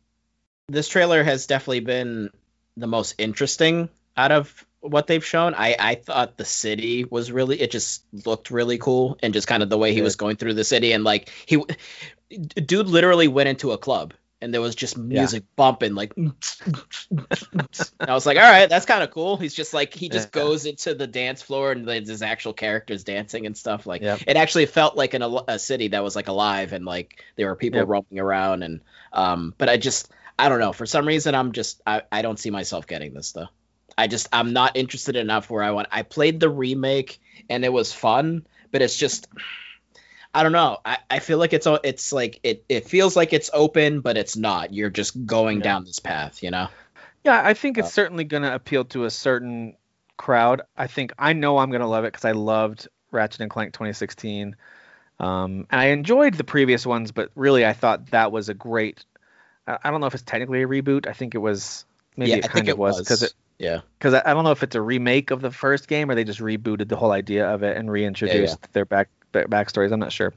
[0.69, 2.29] this trailer has definitely been
[2.77, 3.89] the most interesting
[4.19, 5.55] out of what they've shown.
[5.55, 9.63] I I thought the city was really it just looked really cool and just kind
[9.63, 11.65] of the way he was going through the city and like he
[12.29, 14.13] dude literally went into a club
[14.43, 16.13] and there was just music bumping like
[18.07, 20.43] I was like all right that's kind of cool he's just like he just Yeah.
[20.43, 24.21] goes into the dance floor and there's his actual characters dancing and stuff like Yep.
[24.27, 27.57] it actually felt like an, a city that was like alive and like there were
[27.57, 27.89] people Yep.
[27.89, 28.81] roaming around and
[29.13, 32.39] um but I just I don't know for some reason I'm just I, I don't
[32.39, 33.49] see myself getting this though
[33.97, 37.73] I just I'm not interested enough where I want I played the remake and it
[37.73, 39.29] was fun but it's just
[40.35, 40.79] I don't know.
[40.85, 44.37] I, I feel like it's it's like it, it feels like it's open, but it's
[44.37, 44.73] not.
[44.73, 45.65] You're just going Yeah.
[45.65, 46.69] down this path, you know?
[47.25, 49.77] Yeah, I think it's Uh, certainly going to appeal to a certain
[50.17, 50.63] crowd.
[50.77, 53.75] I think I know I'm going to love it because I loved Ratchet and Clank
[53.75, 54.57] 2016,
[55.21, 59.05] um, and I enjoyed the previous ones, but really I thought that was a great.
[59.67, 61.07] I don't know if it's technically a reboot.
[61.07, 61.85] I think it was.
[62.17, 63.81] Maybe yeah, it I kind of it was because it yeah.
[63.99, 66.25] because I, I don't know if it's a remake of the first game or they
[66.25, 69.93] just rebooted the whole idea of it and reintroduced their back back- backstories.
[69.93, 70.33] I'm not sure.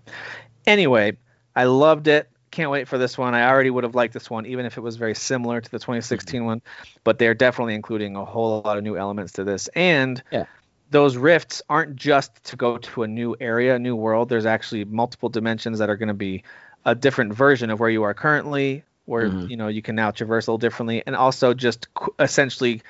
[0.66, 1.18] Anyway,
[1.56, 2.30] I loved it.
[2.52, 3.34] Can't wait for this one.
[3.36, 5.78] I already would have liked this one, even if it was very similar to the
[5.80, 6.62] 2016 one.
[7.04, 9.68] But they're definitely including a whole lot of new elements to this.
[9.76, 10.46] And Yeah.
[10.92, 14.30] those rifts aren't just to go to a new area, a new world.
[14.30, 16.44] There's actually multiple dimensions that are going to be
[16.86, 19.50] a different version of where you are currently, where Mhm.
[19.50, 22.82] you know you can now traverse a little differently, and also just qu- essentially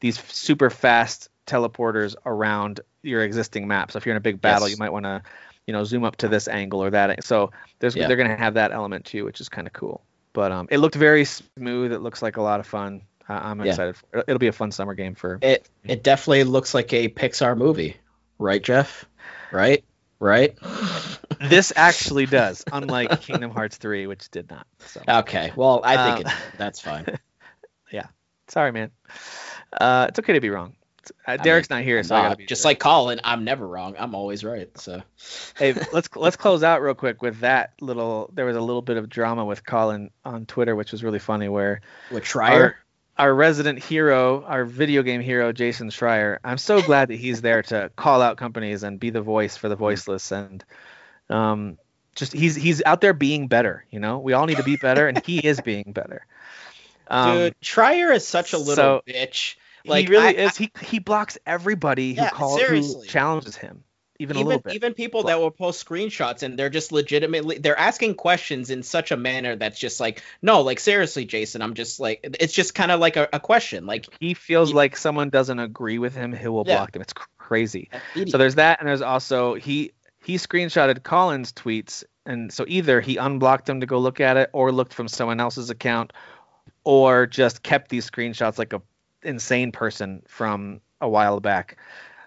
[0.00, 3.90] these super fast teleporters around your existing map.
[3.92, 4.76] So if you're in a big battle, Yes.
[4.76, 5.22] you might want to,
[5.70, 7.22] you know, zoom up to this angle or that.
[7.22, 8.08] So there's Yeah.
[8.08, 10.02] they're going to have that element too, which is kind of cool.
[10.32, 11.92] But um, it looked very smooth.
[11.92, 13.02] It looks like a lot of fun.
[13.28, 13.66] I- I'm Yeah.
[13.70, 13.94] excited.
[13.96, 14.24] For it.
[14.26, 15.38] It'll be a fun summer game for.
[15.42, 17.96] It it definitely looks like a Pixar movie,
[18.40, 19.04] right, Jeff?
[19.52, 19.84] Right?
[20.18, 20.58] Right?
[21.40, 24.66] this actually does, unlike Kingdom Hearts 3, which did not.
[24.80, 25.52] So Okay.
[25.54, 27.06] Well, I think Um, it, that's fine.
[27.92, 28.06] Yeah,
[28.48, 28.90] sorry, man.
[29.72, 30.74] Uh, it's okay to be wrong.
[31.26, 32.70] Uh, I Derek's mean, not here, so I gotta be just sure.
[32.70, 33.96] like Colin, I'm never wrong.
[33.98, 34.76] I'm always right.
[34.78, 35.02] So
[35.56, 38.30] hey, let's let's close out real quick with that little.
[38.34, 41.48] There was a little bit of drama with Colin on Twitter, which was really funny.
[41.48, 42.76] Where with Schreier, our,
[43.18, 46.38] our resident hero, our video game hero, Jason Schreier.
[46.44, 49.68] I'm so glad that he's there to call out companies and be the voice for
[49.68, 50.64] the voiceless, and
[51.28, 51.78] um,
[52.14, 53.84] just he's he's out there being better.
[53.90, 56.26] You know, we all need to be better, and he is being better.
[57.08, 59.56] Um, dude, Schreier is such a little so- bitch.
[59.86, 60.56] Like he really I- is.
[60.56, 63.84] he he blocks everybody who Yeah, calls who challenges him,
[64.18, 64.74] even, a even little bit.
[64.74, 69.10] even people that will post screenshots and they're just legitimately they're asking questions in such
[69.10, 72.90] a manner that's just like no like seriously jason i'm just like it's just kind
[72.92, 76.32] of like a, a question like he feels He- like someone doesn't agree with him,
[76.34, 76.76] he will Yeah.
[76.76, 77.02] block them.
[77.02, 77.88] It's crazy.
[78.28, 79.92] So there's that, and there's also he
[80.22, 84.50] he screenshotted colin's tweets, and so either he unblocked them to go look at it,
[84.52, 86.12] or looked from someone else's account,
[86.84, 88.82] or just kept these screenshots like a
[89.22, 91.76] insane person from a while back.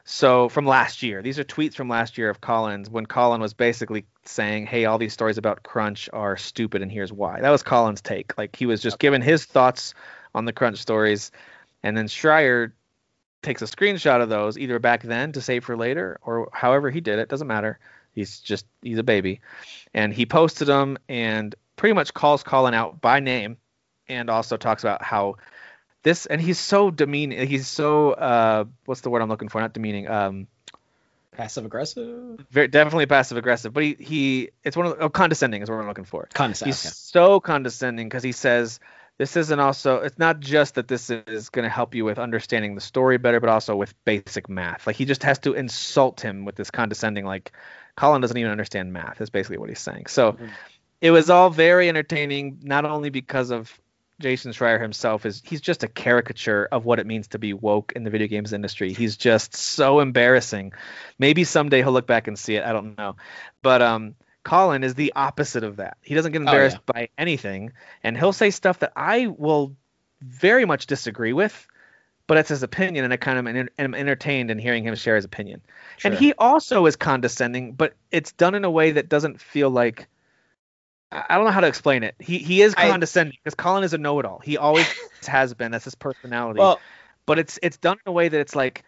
[0.06, 3.53] So from last year, these are tweets from last year of Colin's when Colin was
[3.53, 7.64] basically saying, "Hey, all these stories about Crunch are stupid, and here's why." That was
[7.64, 8.38] Colin's take.
[8.38, 9.94] Like he was just giving his thoughts
[10.36, 11.32] on the Crunch stories,
[11.84, 12.74] and then Schreier
[13.44, 17.02] takes a screenshot of those either back then to save for later or however he
[17.02, 17.78] did it doesn't matter
[18.14, 19.41] he's just he's a baby
[19.94, 23.57] and he posted them and pretty much calls Colin out by name
[24.07, 25.36] and also talks about how
[26.03, 29.59] this and he's so demeaning he's so uh what's the word i'm looking for?
[29.61, 30.47] Not demeaning um
[31.31, 32.39] passive aggressive?
[32.51, 35.80] Very definitely passive aggressive but he he it's one of the, oh, condescending is what
[35.80, 36.30] i'm looking for.
[36.34, 38.80] Condescending he's so condescending because he says
[39.17, 42.75] this isn't also it's not just that this is going to help you with understanding
[42.75, 44.88] the story better but also with basic math.
[44.88, 47.51] Like he just has to insult him with this condescending like
[47.95, 50.07] colin doesn't even understand math is basically what he's saying.
[50.07, 50.49] So Mhm.
[51.01, 53.80] it was all very entertaining not only because of
[54.24, 57.91] jason schreier himself is he's just a caricature of what it means to be woke
[57.95, 58.94] in the video games industry.
[58.94, 60.74] He's just so embarrassing.
[61.20, 62.64] Maybe someday he'll look back and see it.
[62.64, 63.18] I don't know.
[63.62, 65.98] But um colin is the opposite of that.
[66.02, 67.74] He doesn't get Oh, embarrassed by anything
[68.04, 69.76] and he'll say stuff that i will
[70.22, 71.68] very much disagree with
[72.28, 75.16] but it's his opinion and i kind of am am entertained in hearing him share
[75.16, 75.62] his opinion.
[76.04, 80.08] And he also is condescending but it's done in a way that doesn't feel like
[81.30, 82.15] I don't know how to explain it.
[82.19, 84.40] He he is condescending because Colin is a know-it-all.
[84.40, 84.88] He always
[85.27, 85.72] has been.
[85.72, 86.80] That's his personality well
[87.26, 88.84] but it's it's done in a way that it's like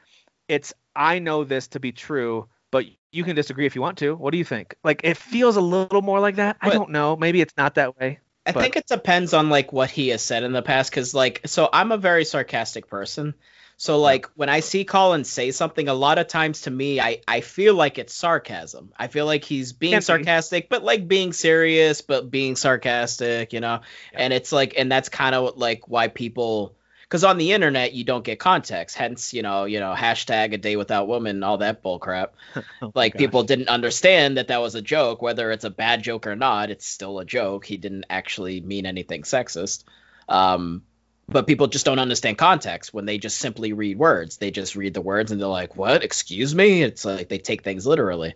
[0.48, 4.16] it's I know this to be true, but you can disagree if you want to.
[4.16, 4.76] What do you think?
[4.84, 6.58] Like it feels a little more like that.
[6.62, 7.16] I don't know.
[7.16, 8.20] Maybe it's not that way.
[8.46, 11.14] I But- think it depends on like what he has said in the past because
[11.14, 13.34] like so I'm a very sarcastic person.
[13.78, 17.22] So like when I see Colin say something, a lot of times to me, I
[17.28, 18.94] I feel like it's sarcasm.
[18.98, 20.26] I feel like he's being Can be.
[20.26, 23.82] sarcastic, but like being serious, but being sarcastic, you know.
[24.12, 24.24] Yeah.
[24.24, 28.04] And it's like, and that's kind of like why people, because on the internet you
[28.06, 28.96] don't get context.
[28.98, 32.36] Hence, you know, you know, hashtag a day without woman, all that bull crap
[32.82, 33.20] Oh like gosh.
[33.20, 36.70] people didn't understand that that was a joke whether it's a bad joke or not
[36.70, 39.84] it's still a joke he didn't actually mean anything sexist
[40.30, 40.84] um
[41.28, 44.94] but people just don't understand context when they just simply read words they just read
[44.94, 48.36] the words and they're like what excuse me it's like they take things literally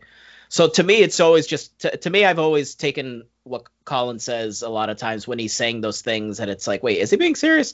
[0.49, 4.61] so to me it's always just to, to me i've always taken what colin says
[4.61, 7.18] a lot of times when he's saying those things and it's like wait is he
[7.18, 7.74] being serious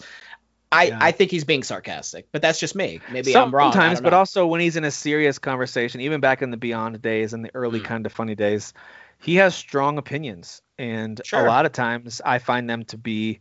[0.71, 0.97] I, Yeah.
[0.99, 2.99] I think he's being sarcastic, but that's just me.
[3.07, 3.71] Maybe I'm wrong.
[3.71, 7.33] Sometimes, but also when he's in a serious conversation, even back in the Beyond days
[7.33, 7.87] and the early Mm.
[7.87, 8.73] Kinda Funny days,
[9.19, 11.45] he has strong opinions, and Sure.
[11.45, 13.39] a lot of times I find them to be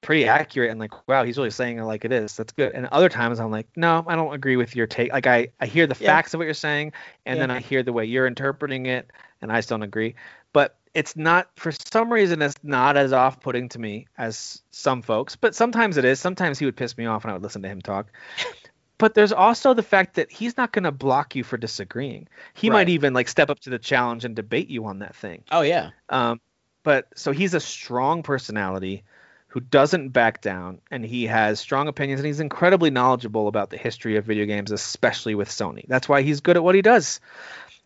[0.00, 2.36] pretty accurate and like, wow, he's really saying it like it is.
[2.36, 2.72] That's good.
[2.72, 5.12] And other times I'm like, no, I don't agree with your take.
[5.12, 6.06] Like I, I hear the Yeah.
[6.08, 6.92] facts of what you're saying,
[7.26, 7.42] and Yeah.
[7.42, 9.10] then I hear the way you're interpreting it,
[9.42, 10.14] and I still don't agree.
[10.52, 15.36] But it's not for some reason it's not as off-putting to me as some folks
[15.36, 17.68] but sometimes it is sometimes he would piss me off and i would listen to
[17.68, 18.10] him talk
[18.98, 22.68] but there's also the fact that he's not going to block you for disagreeing he
[22.68, 22.74] Right.
[22.74, 25.60] might even like step up to the challenge and debate you on that thing oh
[25.62, 26.40] yeah, um,
[26.82, 29.04] but so he's a strong personality
[29.48, 33.76] who doesn't back down and he has strong opinions and he's incredibly knowledgeable about the
[33.78, 35.86] history of video games especially with sony.
[35.88, 37.20] That's why he's good at what he does.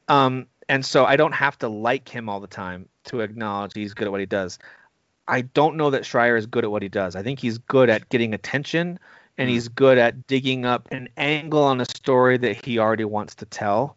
[0.09, 3.95] Um, and so i don't have to like him all the time to acknowledge he's
[3.95, 4.59] good at what he does.
[5.27, 7.15] I don't know that schreier is good at what he does.
[7.17, 8.99] I think he's good at getting attention
[9.39, 9.55] and Hmm.
[9.55, 13.47] he's good at digging up an angle on a story that he already wants to
[13.47, 13.97] tell.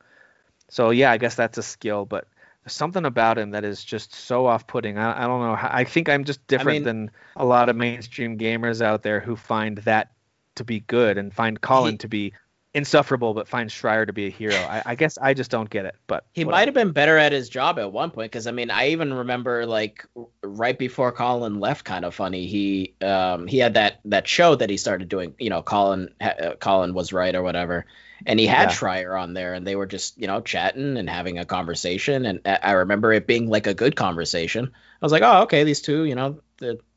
[0.69, 2.27] So yeah i guess that's a skill but
[2.67, 4.97] something about him that is just so off-putting.
[4.97, 5.57] I, I don't know.
[5.59, 9.35] I think I'm just different mean- than a lot of mainstream gamers out there who
[9.35, 10.11] find that
[10.55, 12.33] to be good and find Colin He- to be
[12.75, 14.65] insufferable, but finds Schreier to be a hero.
[14.67, 15.95] I, I guess I just don't get it.
[16.07, 16.53] But he whatever.
[16.53, 19.13] might have been better at his job at one point because I mean I even
[19.13, 20.05] remember like
[20.43, 22.47] right before Colin left, Kinda Funny.
[22.47, 25.33] He um he had that that show that he started doing.
[25.39, 27.85] You know, Colin uh, Colin was right or whatever,
[28.25, 28.69] and he had Yeah.
[28.69, 32.25] Schreier on there, and they were just you know chatting and having a conversation.
[32.25, 34.65] And I I remember it being like a good conversation.
[34.73, 36.41] I was like, oh okay, these two, you know,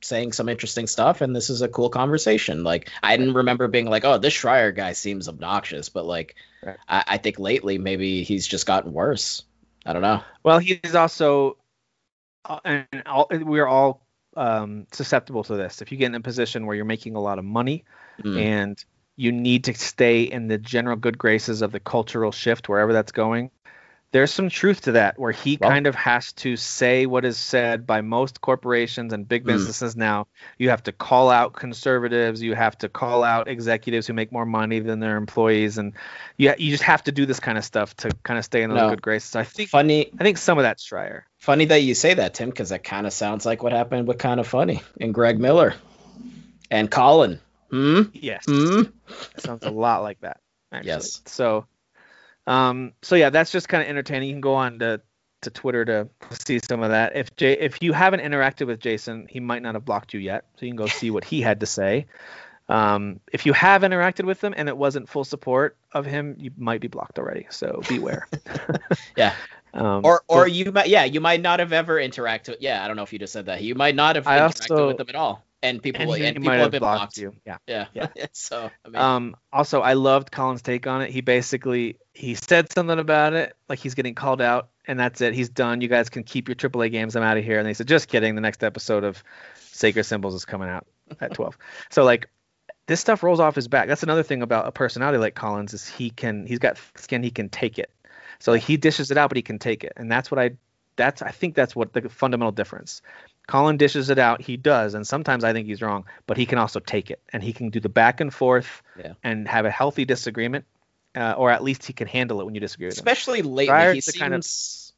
[0.02, 2.64] saying some interesting stuff, and this is a cool conversation.
[2.64, 6.76] Like I didn't remember being like, oh, this Schreier guy seems obnoxious, but like Right.
[6.88, 9.44] I, I think lately maybe he's just gotten worse.
[9.86, 10.22] I don't know.
[10.42, 11.56] Well, he's also,
[12.44, 14.04] uh, and all, we're all
[14.36, 15.82] um, susceptible to this.
[15.82, 17.84] If you get in a position where you're making a lot of money
[18.22, 18.36] Mm.
[18.36, 22.92] and you need to stay in the general good graces of the cultural shift wherever
[22.92, 23.50] that's going,
[24.10, 27.36] there's some truth to that where he Well- kind of has to say what is
[27.36, 29.48] said by most corporations and big Mm.
[29.48, 30.26] businesses now.
[30.58, 34.46] You have to call out conservatives, you have to call out executives who make more
[34.46, 35.92] money than their employees, and
[36.38, 38.70] you, you just have to do this kind of stuff to kind of stay in
[38.70, 38.90] those No.
[38.90, 39.36] good graces.
[39.36, 41.22] I think Funny, I think some of that's Schreier.
[41.38, 44.18] funny that you say that, Tim, because that kind of sounds like what happened with
[44.18, 45.74] Kinda Funny and Greg Miller
[46.70, 47.40] and Colin.
[47.70, 48.02] Hmm.
[48.14, 48.44] Yes.
[48.46, 48.82] Hmm.
[49.36, 50.40] Sounds a lot like that.
[50.72, 50.88] Actually.
[50.88, 51.20] Yes.
[51.26, 51.66] So,
[52.48, 54.28] um, so yeah, that's just kind of entertaining.
[54.28, 55.00] You can go on to,
[55.42, 57.14] to Twitter to see some of that.
[57.14, 60.44] If Jay, if you haven't interacted with Jason, he might not have blocked you yet,
[60.56, 62.06] so you can go see what he had to say.
[62.68, 66.50] Um, if you have interacted with him and it wasn't full support of him, you
[66.58, 67.46] might be blocked already.
[67.50, 68.26] So beware.
[69.16, 69.34] Yeah.
[69.74, 72.56] Um, Or, or but you might, yeah, you might not have ever interacted.
[72.60, 73.62] Yeah, I don't know if you just said that.
[73.62, 76.52] You might not have interacted also- with them at all, and people, and and, people
[76.52, 77.18] have been blocked blocked.
[77.18, 77.34] you.
[77.44, 77.58] Yeah.
[77.66, 77.86] Yeah.
[77.94, 78.08] Yeah.
[78.32, 81.10] so, I mean, Um, also, I loved Colin's take on it.
[81.10, 85.34] He basically he said something about it, like he's getting called out, and that's it.
[85.34, 85.80] He's done.
[85.80, 87.16] You guys can keep your AAA games.
[87.16, 87.58] I'm out of here.
[87.58, 88.34] And they said, just kidding.
[88.34, 89.22] The next episode of
[89.54, 90.86] Sacred Symbols is coming out
[91.20, 91.58] at 12.
[91.90, 92.28] so like
[92.86, 93.88] this stuff rolls off his back.
[93.88, 97.22] That's another thing about a personality like Colin's is he can he's got skin.
[97.22, 97.90] He can take it.
[98.40, 100.52] So like, he dishes it out, but he can take it, and that's what I
[100.96, 103.02] that's I think that's what the fundamental difference.
[103.48, 106.58] Colin dishes it out, he does, and sometimes I think he's wrong, but he can
[106.58, 109.14] also take it, and he can do the back and forth Yeah.
[109.24, 110.66] and have a healthy disagreement,
[111.16, 113.00] uh, or at least he can handle it when you disagree with him.
[113.00, 114.46] especially lately, Prior he seems kind of-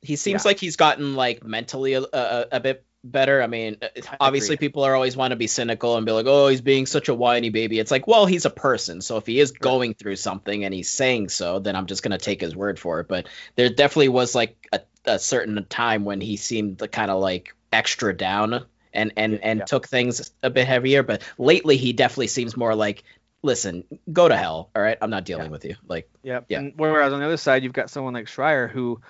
[0.03, 0.49] he seems Yeah.
[0.49, 3.41] like he's gotten like mentally a, a, a bit better.
[3.43, 3.87] I mean, uh,
[4.19, 7.09] obviously people are always want to be cynical and be like, "Oh, he's being such
[7.09, 10.17] a whiny baby." It's like, well, he's a person, so if he is going through
[10.17, 13.09] something and he's saying so, then I'm just gonna take his word for it.
[13.09, 17.21] But there definitely was like a, a certain time when he seemed to kind of
[17.21, 19.65] like extra down and and and Yeah.
[19.65, 21.03] took things a bit heavier.
[21.03, 23.05] But lately, he definitely seems more like.
[23.43, 24.69] Listen, go to hell.
[24.77, 25.51] All right, I'm not dealing Yeah.
[25.51, 25.77] with you.
[25.89, 26.45] Like, Yep.
[26.51, 26.59] Yeah.
[26.59, 29.01] And whereas on the other side, you've got someone like Schreier who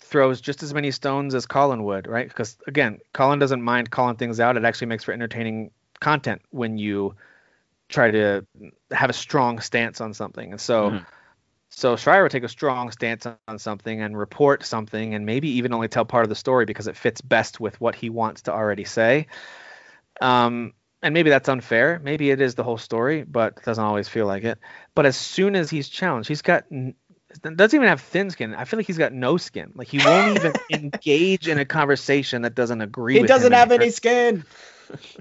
[0.00, 2.26] throws just as many stones as Colin would, right?
[2.26, 4.56] Because again, Colin doesn't mind calling things out.
[4.56, 7.14] It actually makes for entertaining content when you
[7.90, 8.46] try to
[8.90, 10.52] have a strong stance on something.
[10.52, 11.06] And so, Mhm.
[11.74, 15.72] So Schreier would take a strong stance on- something and report something, and maybe even
[15.72, 18.52] only tell part of the story because it fits best with what he wants to
[18.52, 19.26] already say.
[20.20, 22.00] Um, and maybe that's unfair.
[22.02, 24.58] Maybe it is the whole story, but it doesn't always feel like it.
[24.94, 28.54] But as soon as he's challenged, he's got doesn't even have thin skin.
[28.54, 29.72] I feel like he's got no skin.
[29.74, 33.18] Like he won't even engage in a conversation that doesn't agree.
[33.18, 34.44] He doesn't have any skin.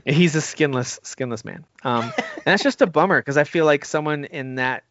[0.05, 1.65] He's a skinless, skinless man.
[1.83, 4.83] Um, and that's just a bummer because I feel like someone in that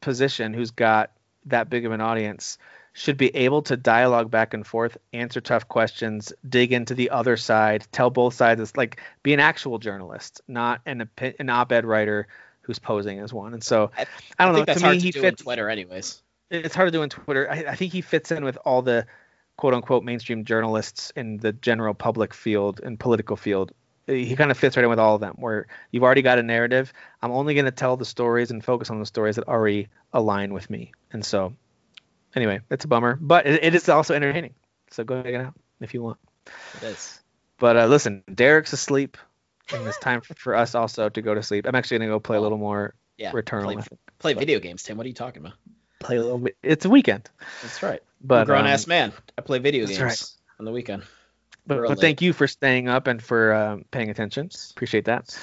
[0.00, 1.10] position who's got
[1.46, 2.58] that big of an audience
[2.92, 7.36] should be able to dialogue back and forth, answer tough questions, dig into the other
[7.36, 8.60] side, tell both sides.
[8.60, 11.08] It's like be an actual journalist, not an
[11.38, 12.26] an op-ed writer
[12.62, 13.54] who's posing as one.
[13.54, 14.06] And so I-
[14.38, 14.64] I don't I know.
[14.64, 16.22] that's to hard me, to he do fits on Twitter, anyways.
[16.50, 17.48] it's hard to do on Twitter.
[17.50, 19.06] I, I think he fits in with all the
[19.56, 23.72] quote unquote mainstream journalists in the general public field and political field.
[24.08, 26.42] He kind of fits right in with all of them, where you've already got a
[26.42, 26.92] narrative.
[27.20, 30.54] I'm only going to tell the stories and focus on the stories that already align
[30.54, 30.92] with me.
[31.12, 31.54] And so,
[32.34, 34.54] anyway, it's a bummer, but it, it is also entertaining.
[34.90, 36.18] So go check it out if you want.
[36.76, 37.20] It is.
[37.58, 39.18] But uh, listen, Derek's asleep,
[39.72, 41.66] and it's time for us also to go to sleep.
[41.66, 43.32] I'm actually going to go play a little more Yeah.
[43.32, 43.64] Returnal.
[43.64, 44.00] Play, think.
[44.18, 44.96] play video games, Tim.
[44.96, 45.58] What are you talking about?
[46.00, 46.56] Play a little bit.
[46.62, 47.28] It's a weekend,
[47.60, 48.00] That's right.
[48.22, 49.12] but grown um, ass man.
[49.36, 50.24] I play video games right.
[50.60, 51.02] on the weekend.
[51.68, 54.48] But, but thank you for staying up and for um, paying attention.
[54.70, 55.38] Appreciate that.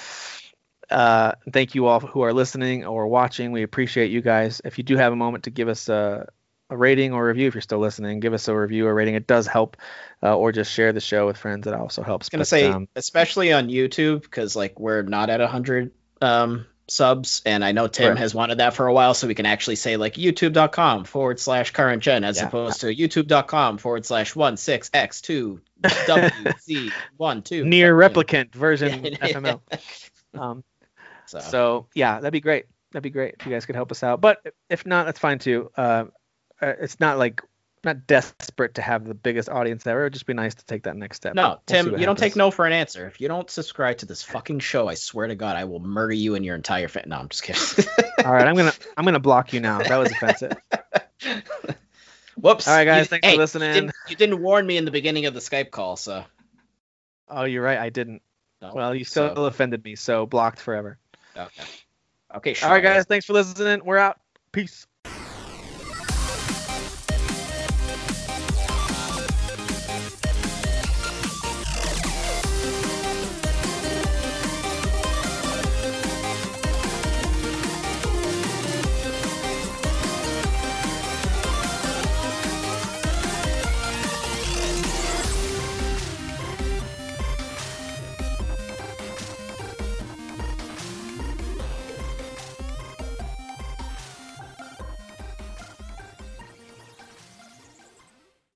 [0.89, 3.51] Uh, thank you all who are listening or watching.
[3.51, 4.61] We appreciate you guys.
[4.65, 6.27] If you do have a moment to give us a,
[6.71, 9.13] a rating or review, if you're still listening, give us a review or rating.
[9.13, 9.77] It does help.
[10.23, 11.67] Uh, or just share the show with friends.
[11.67, 12.25] It also helps.
[12.25, 15.47] I was gonna But, say, um, especially on YouTube, because like we're not at a
[15.47, 15.91] hundred
[16.21, 18.17] um, subs, and I know Tim Right.
[18.17, 21.71] has wanted that for a while, so we can actually say like YouTube.com forward slash
[21.71, 22.47] current gen, as Yeah.
[22.47, 29.03] opposed to YouTube.com forward slash one six x two wc one two Nier Replicant version.
[29.03, 29.61] FML.
[30.33, 30.63] Um,
[31.27, 32.65] So, So yeah, that'd be great.
[32.91, 34.19] That'd be great if you guys could help us out.
[34.21, 34.39] But
[34.69, 35.71] if not, that's fine too.
[35.77, 36.05] Uh,
[36.61, 37.41] uh, it's not like
[37.85, 40.01] not desperate to have the biggest audience ever.
[40.03, 41.35] It'd just be nice to take that next step.
[41.35, 43.07] no, We'll Tim, you don't take no for an answer.
[43.07, 46.13] If you don't subscribe to this fucking show, I swear to God, I will murder
[46.13, 47.05] you and your entire fan.
[47.07, 47.85] No, I'm just kidding.
[48.25, 49.79] All right, I'm gonna I'm gonna block you now.
[49.79, 50.53] That was offensive.
[52.37, 52.67] Whoops.
[52.67, 53.69] All right, guys, You- thanks for listening.
[53.69, 56.25] You didn't, you didn't warn me in the beginning of the Skype call, so.
[57.29, 57.77] Oh, you're right.
[57.79, 58.21] I didn't.
[58.61, 60.97] No, Well, you still so- offended me, so blocked forever.
[61.35, 61.63] Okay.
[62.35, 62.67] Okay, sure.
[62.67, 63.81] All right, guys, thanks for listening.
[63.85, 64.19] We're out.
[64.51, 64.87] Peace.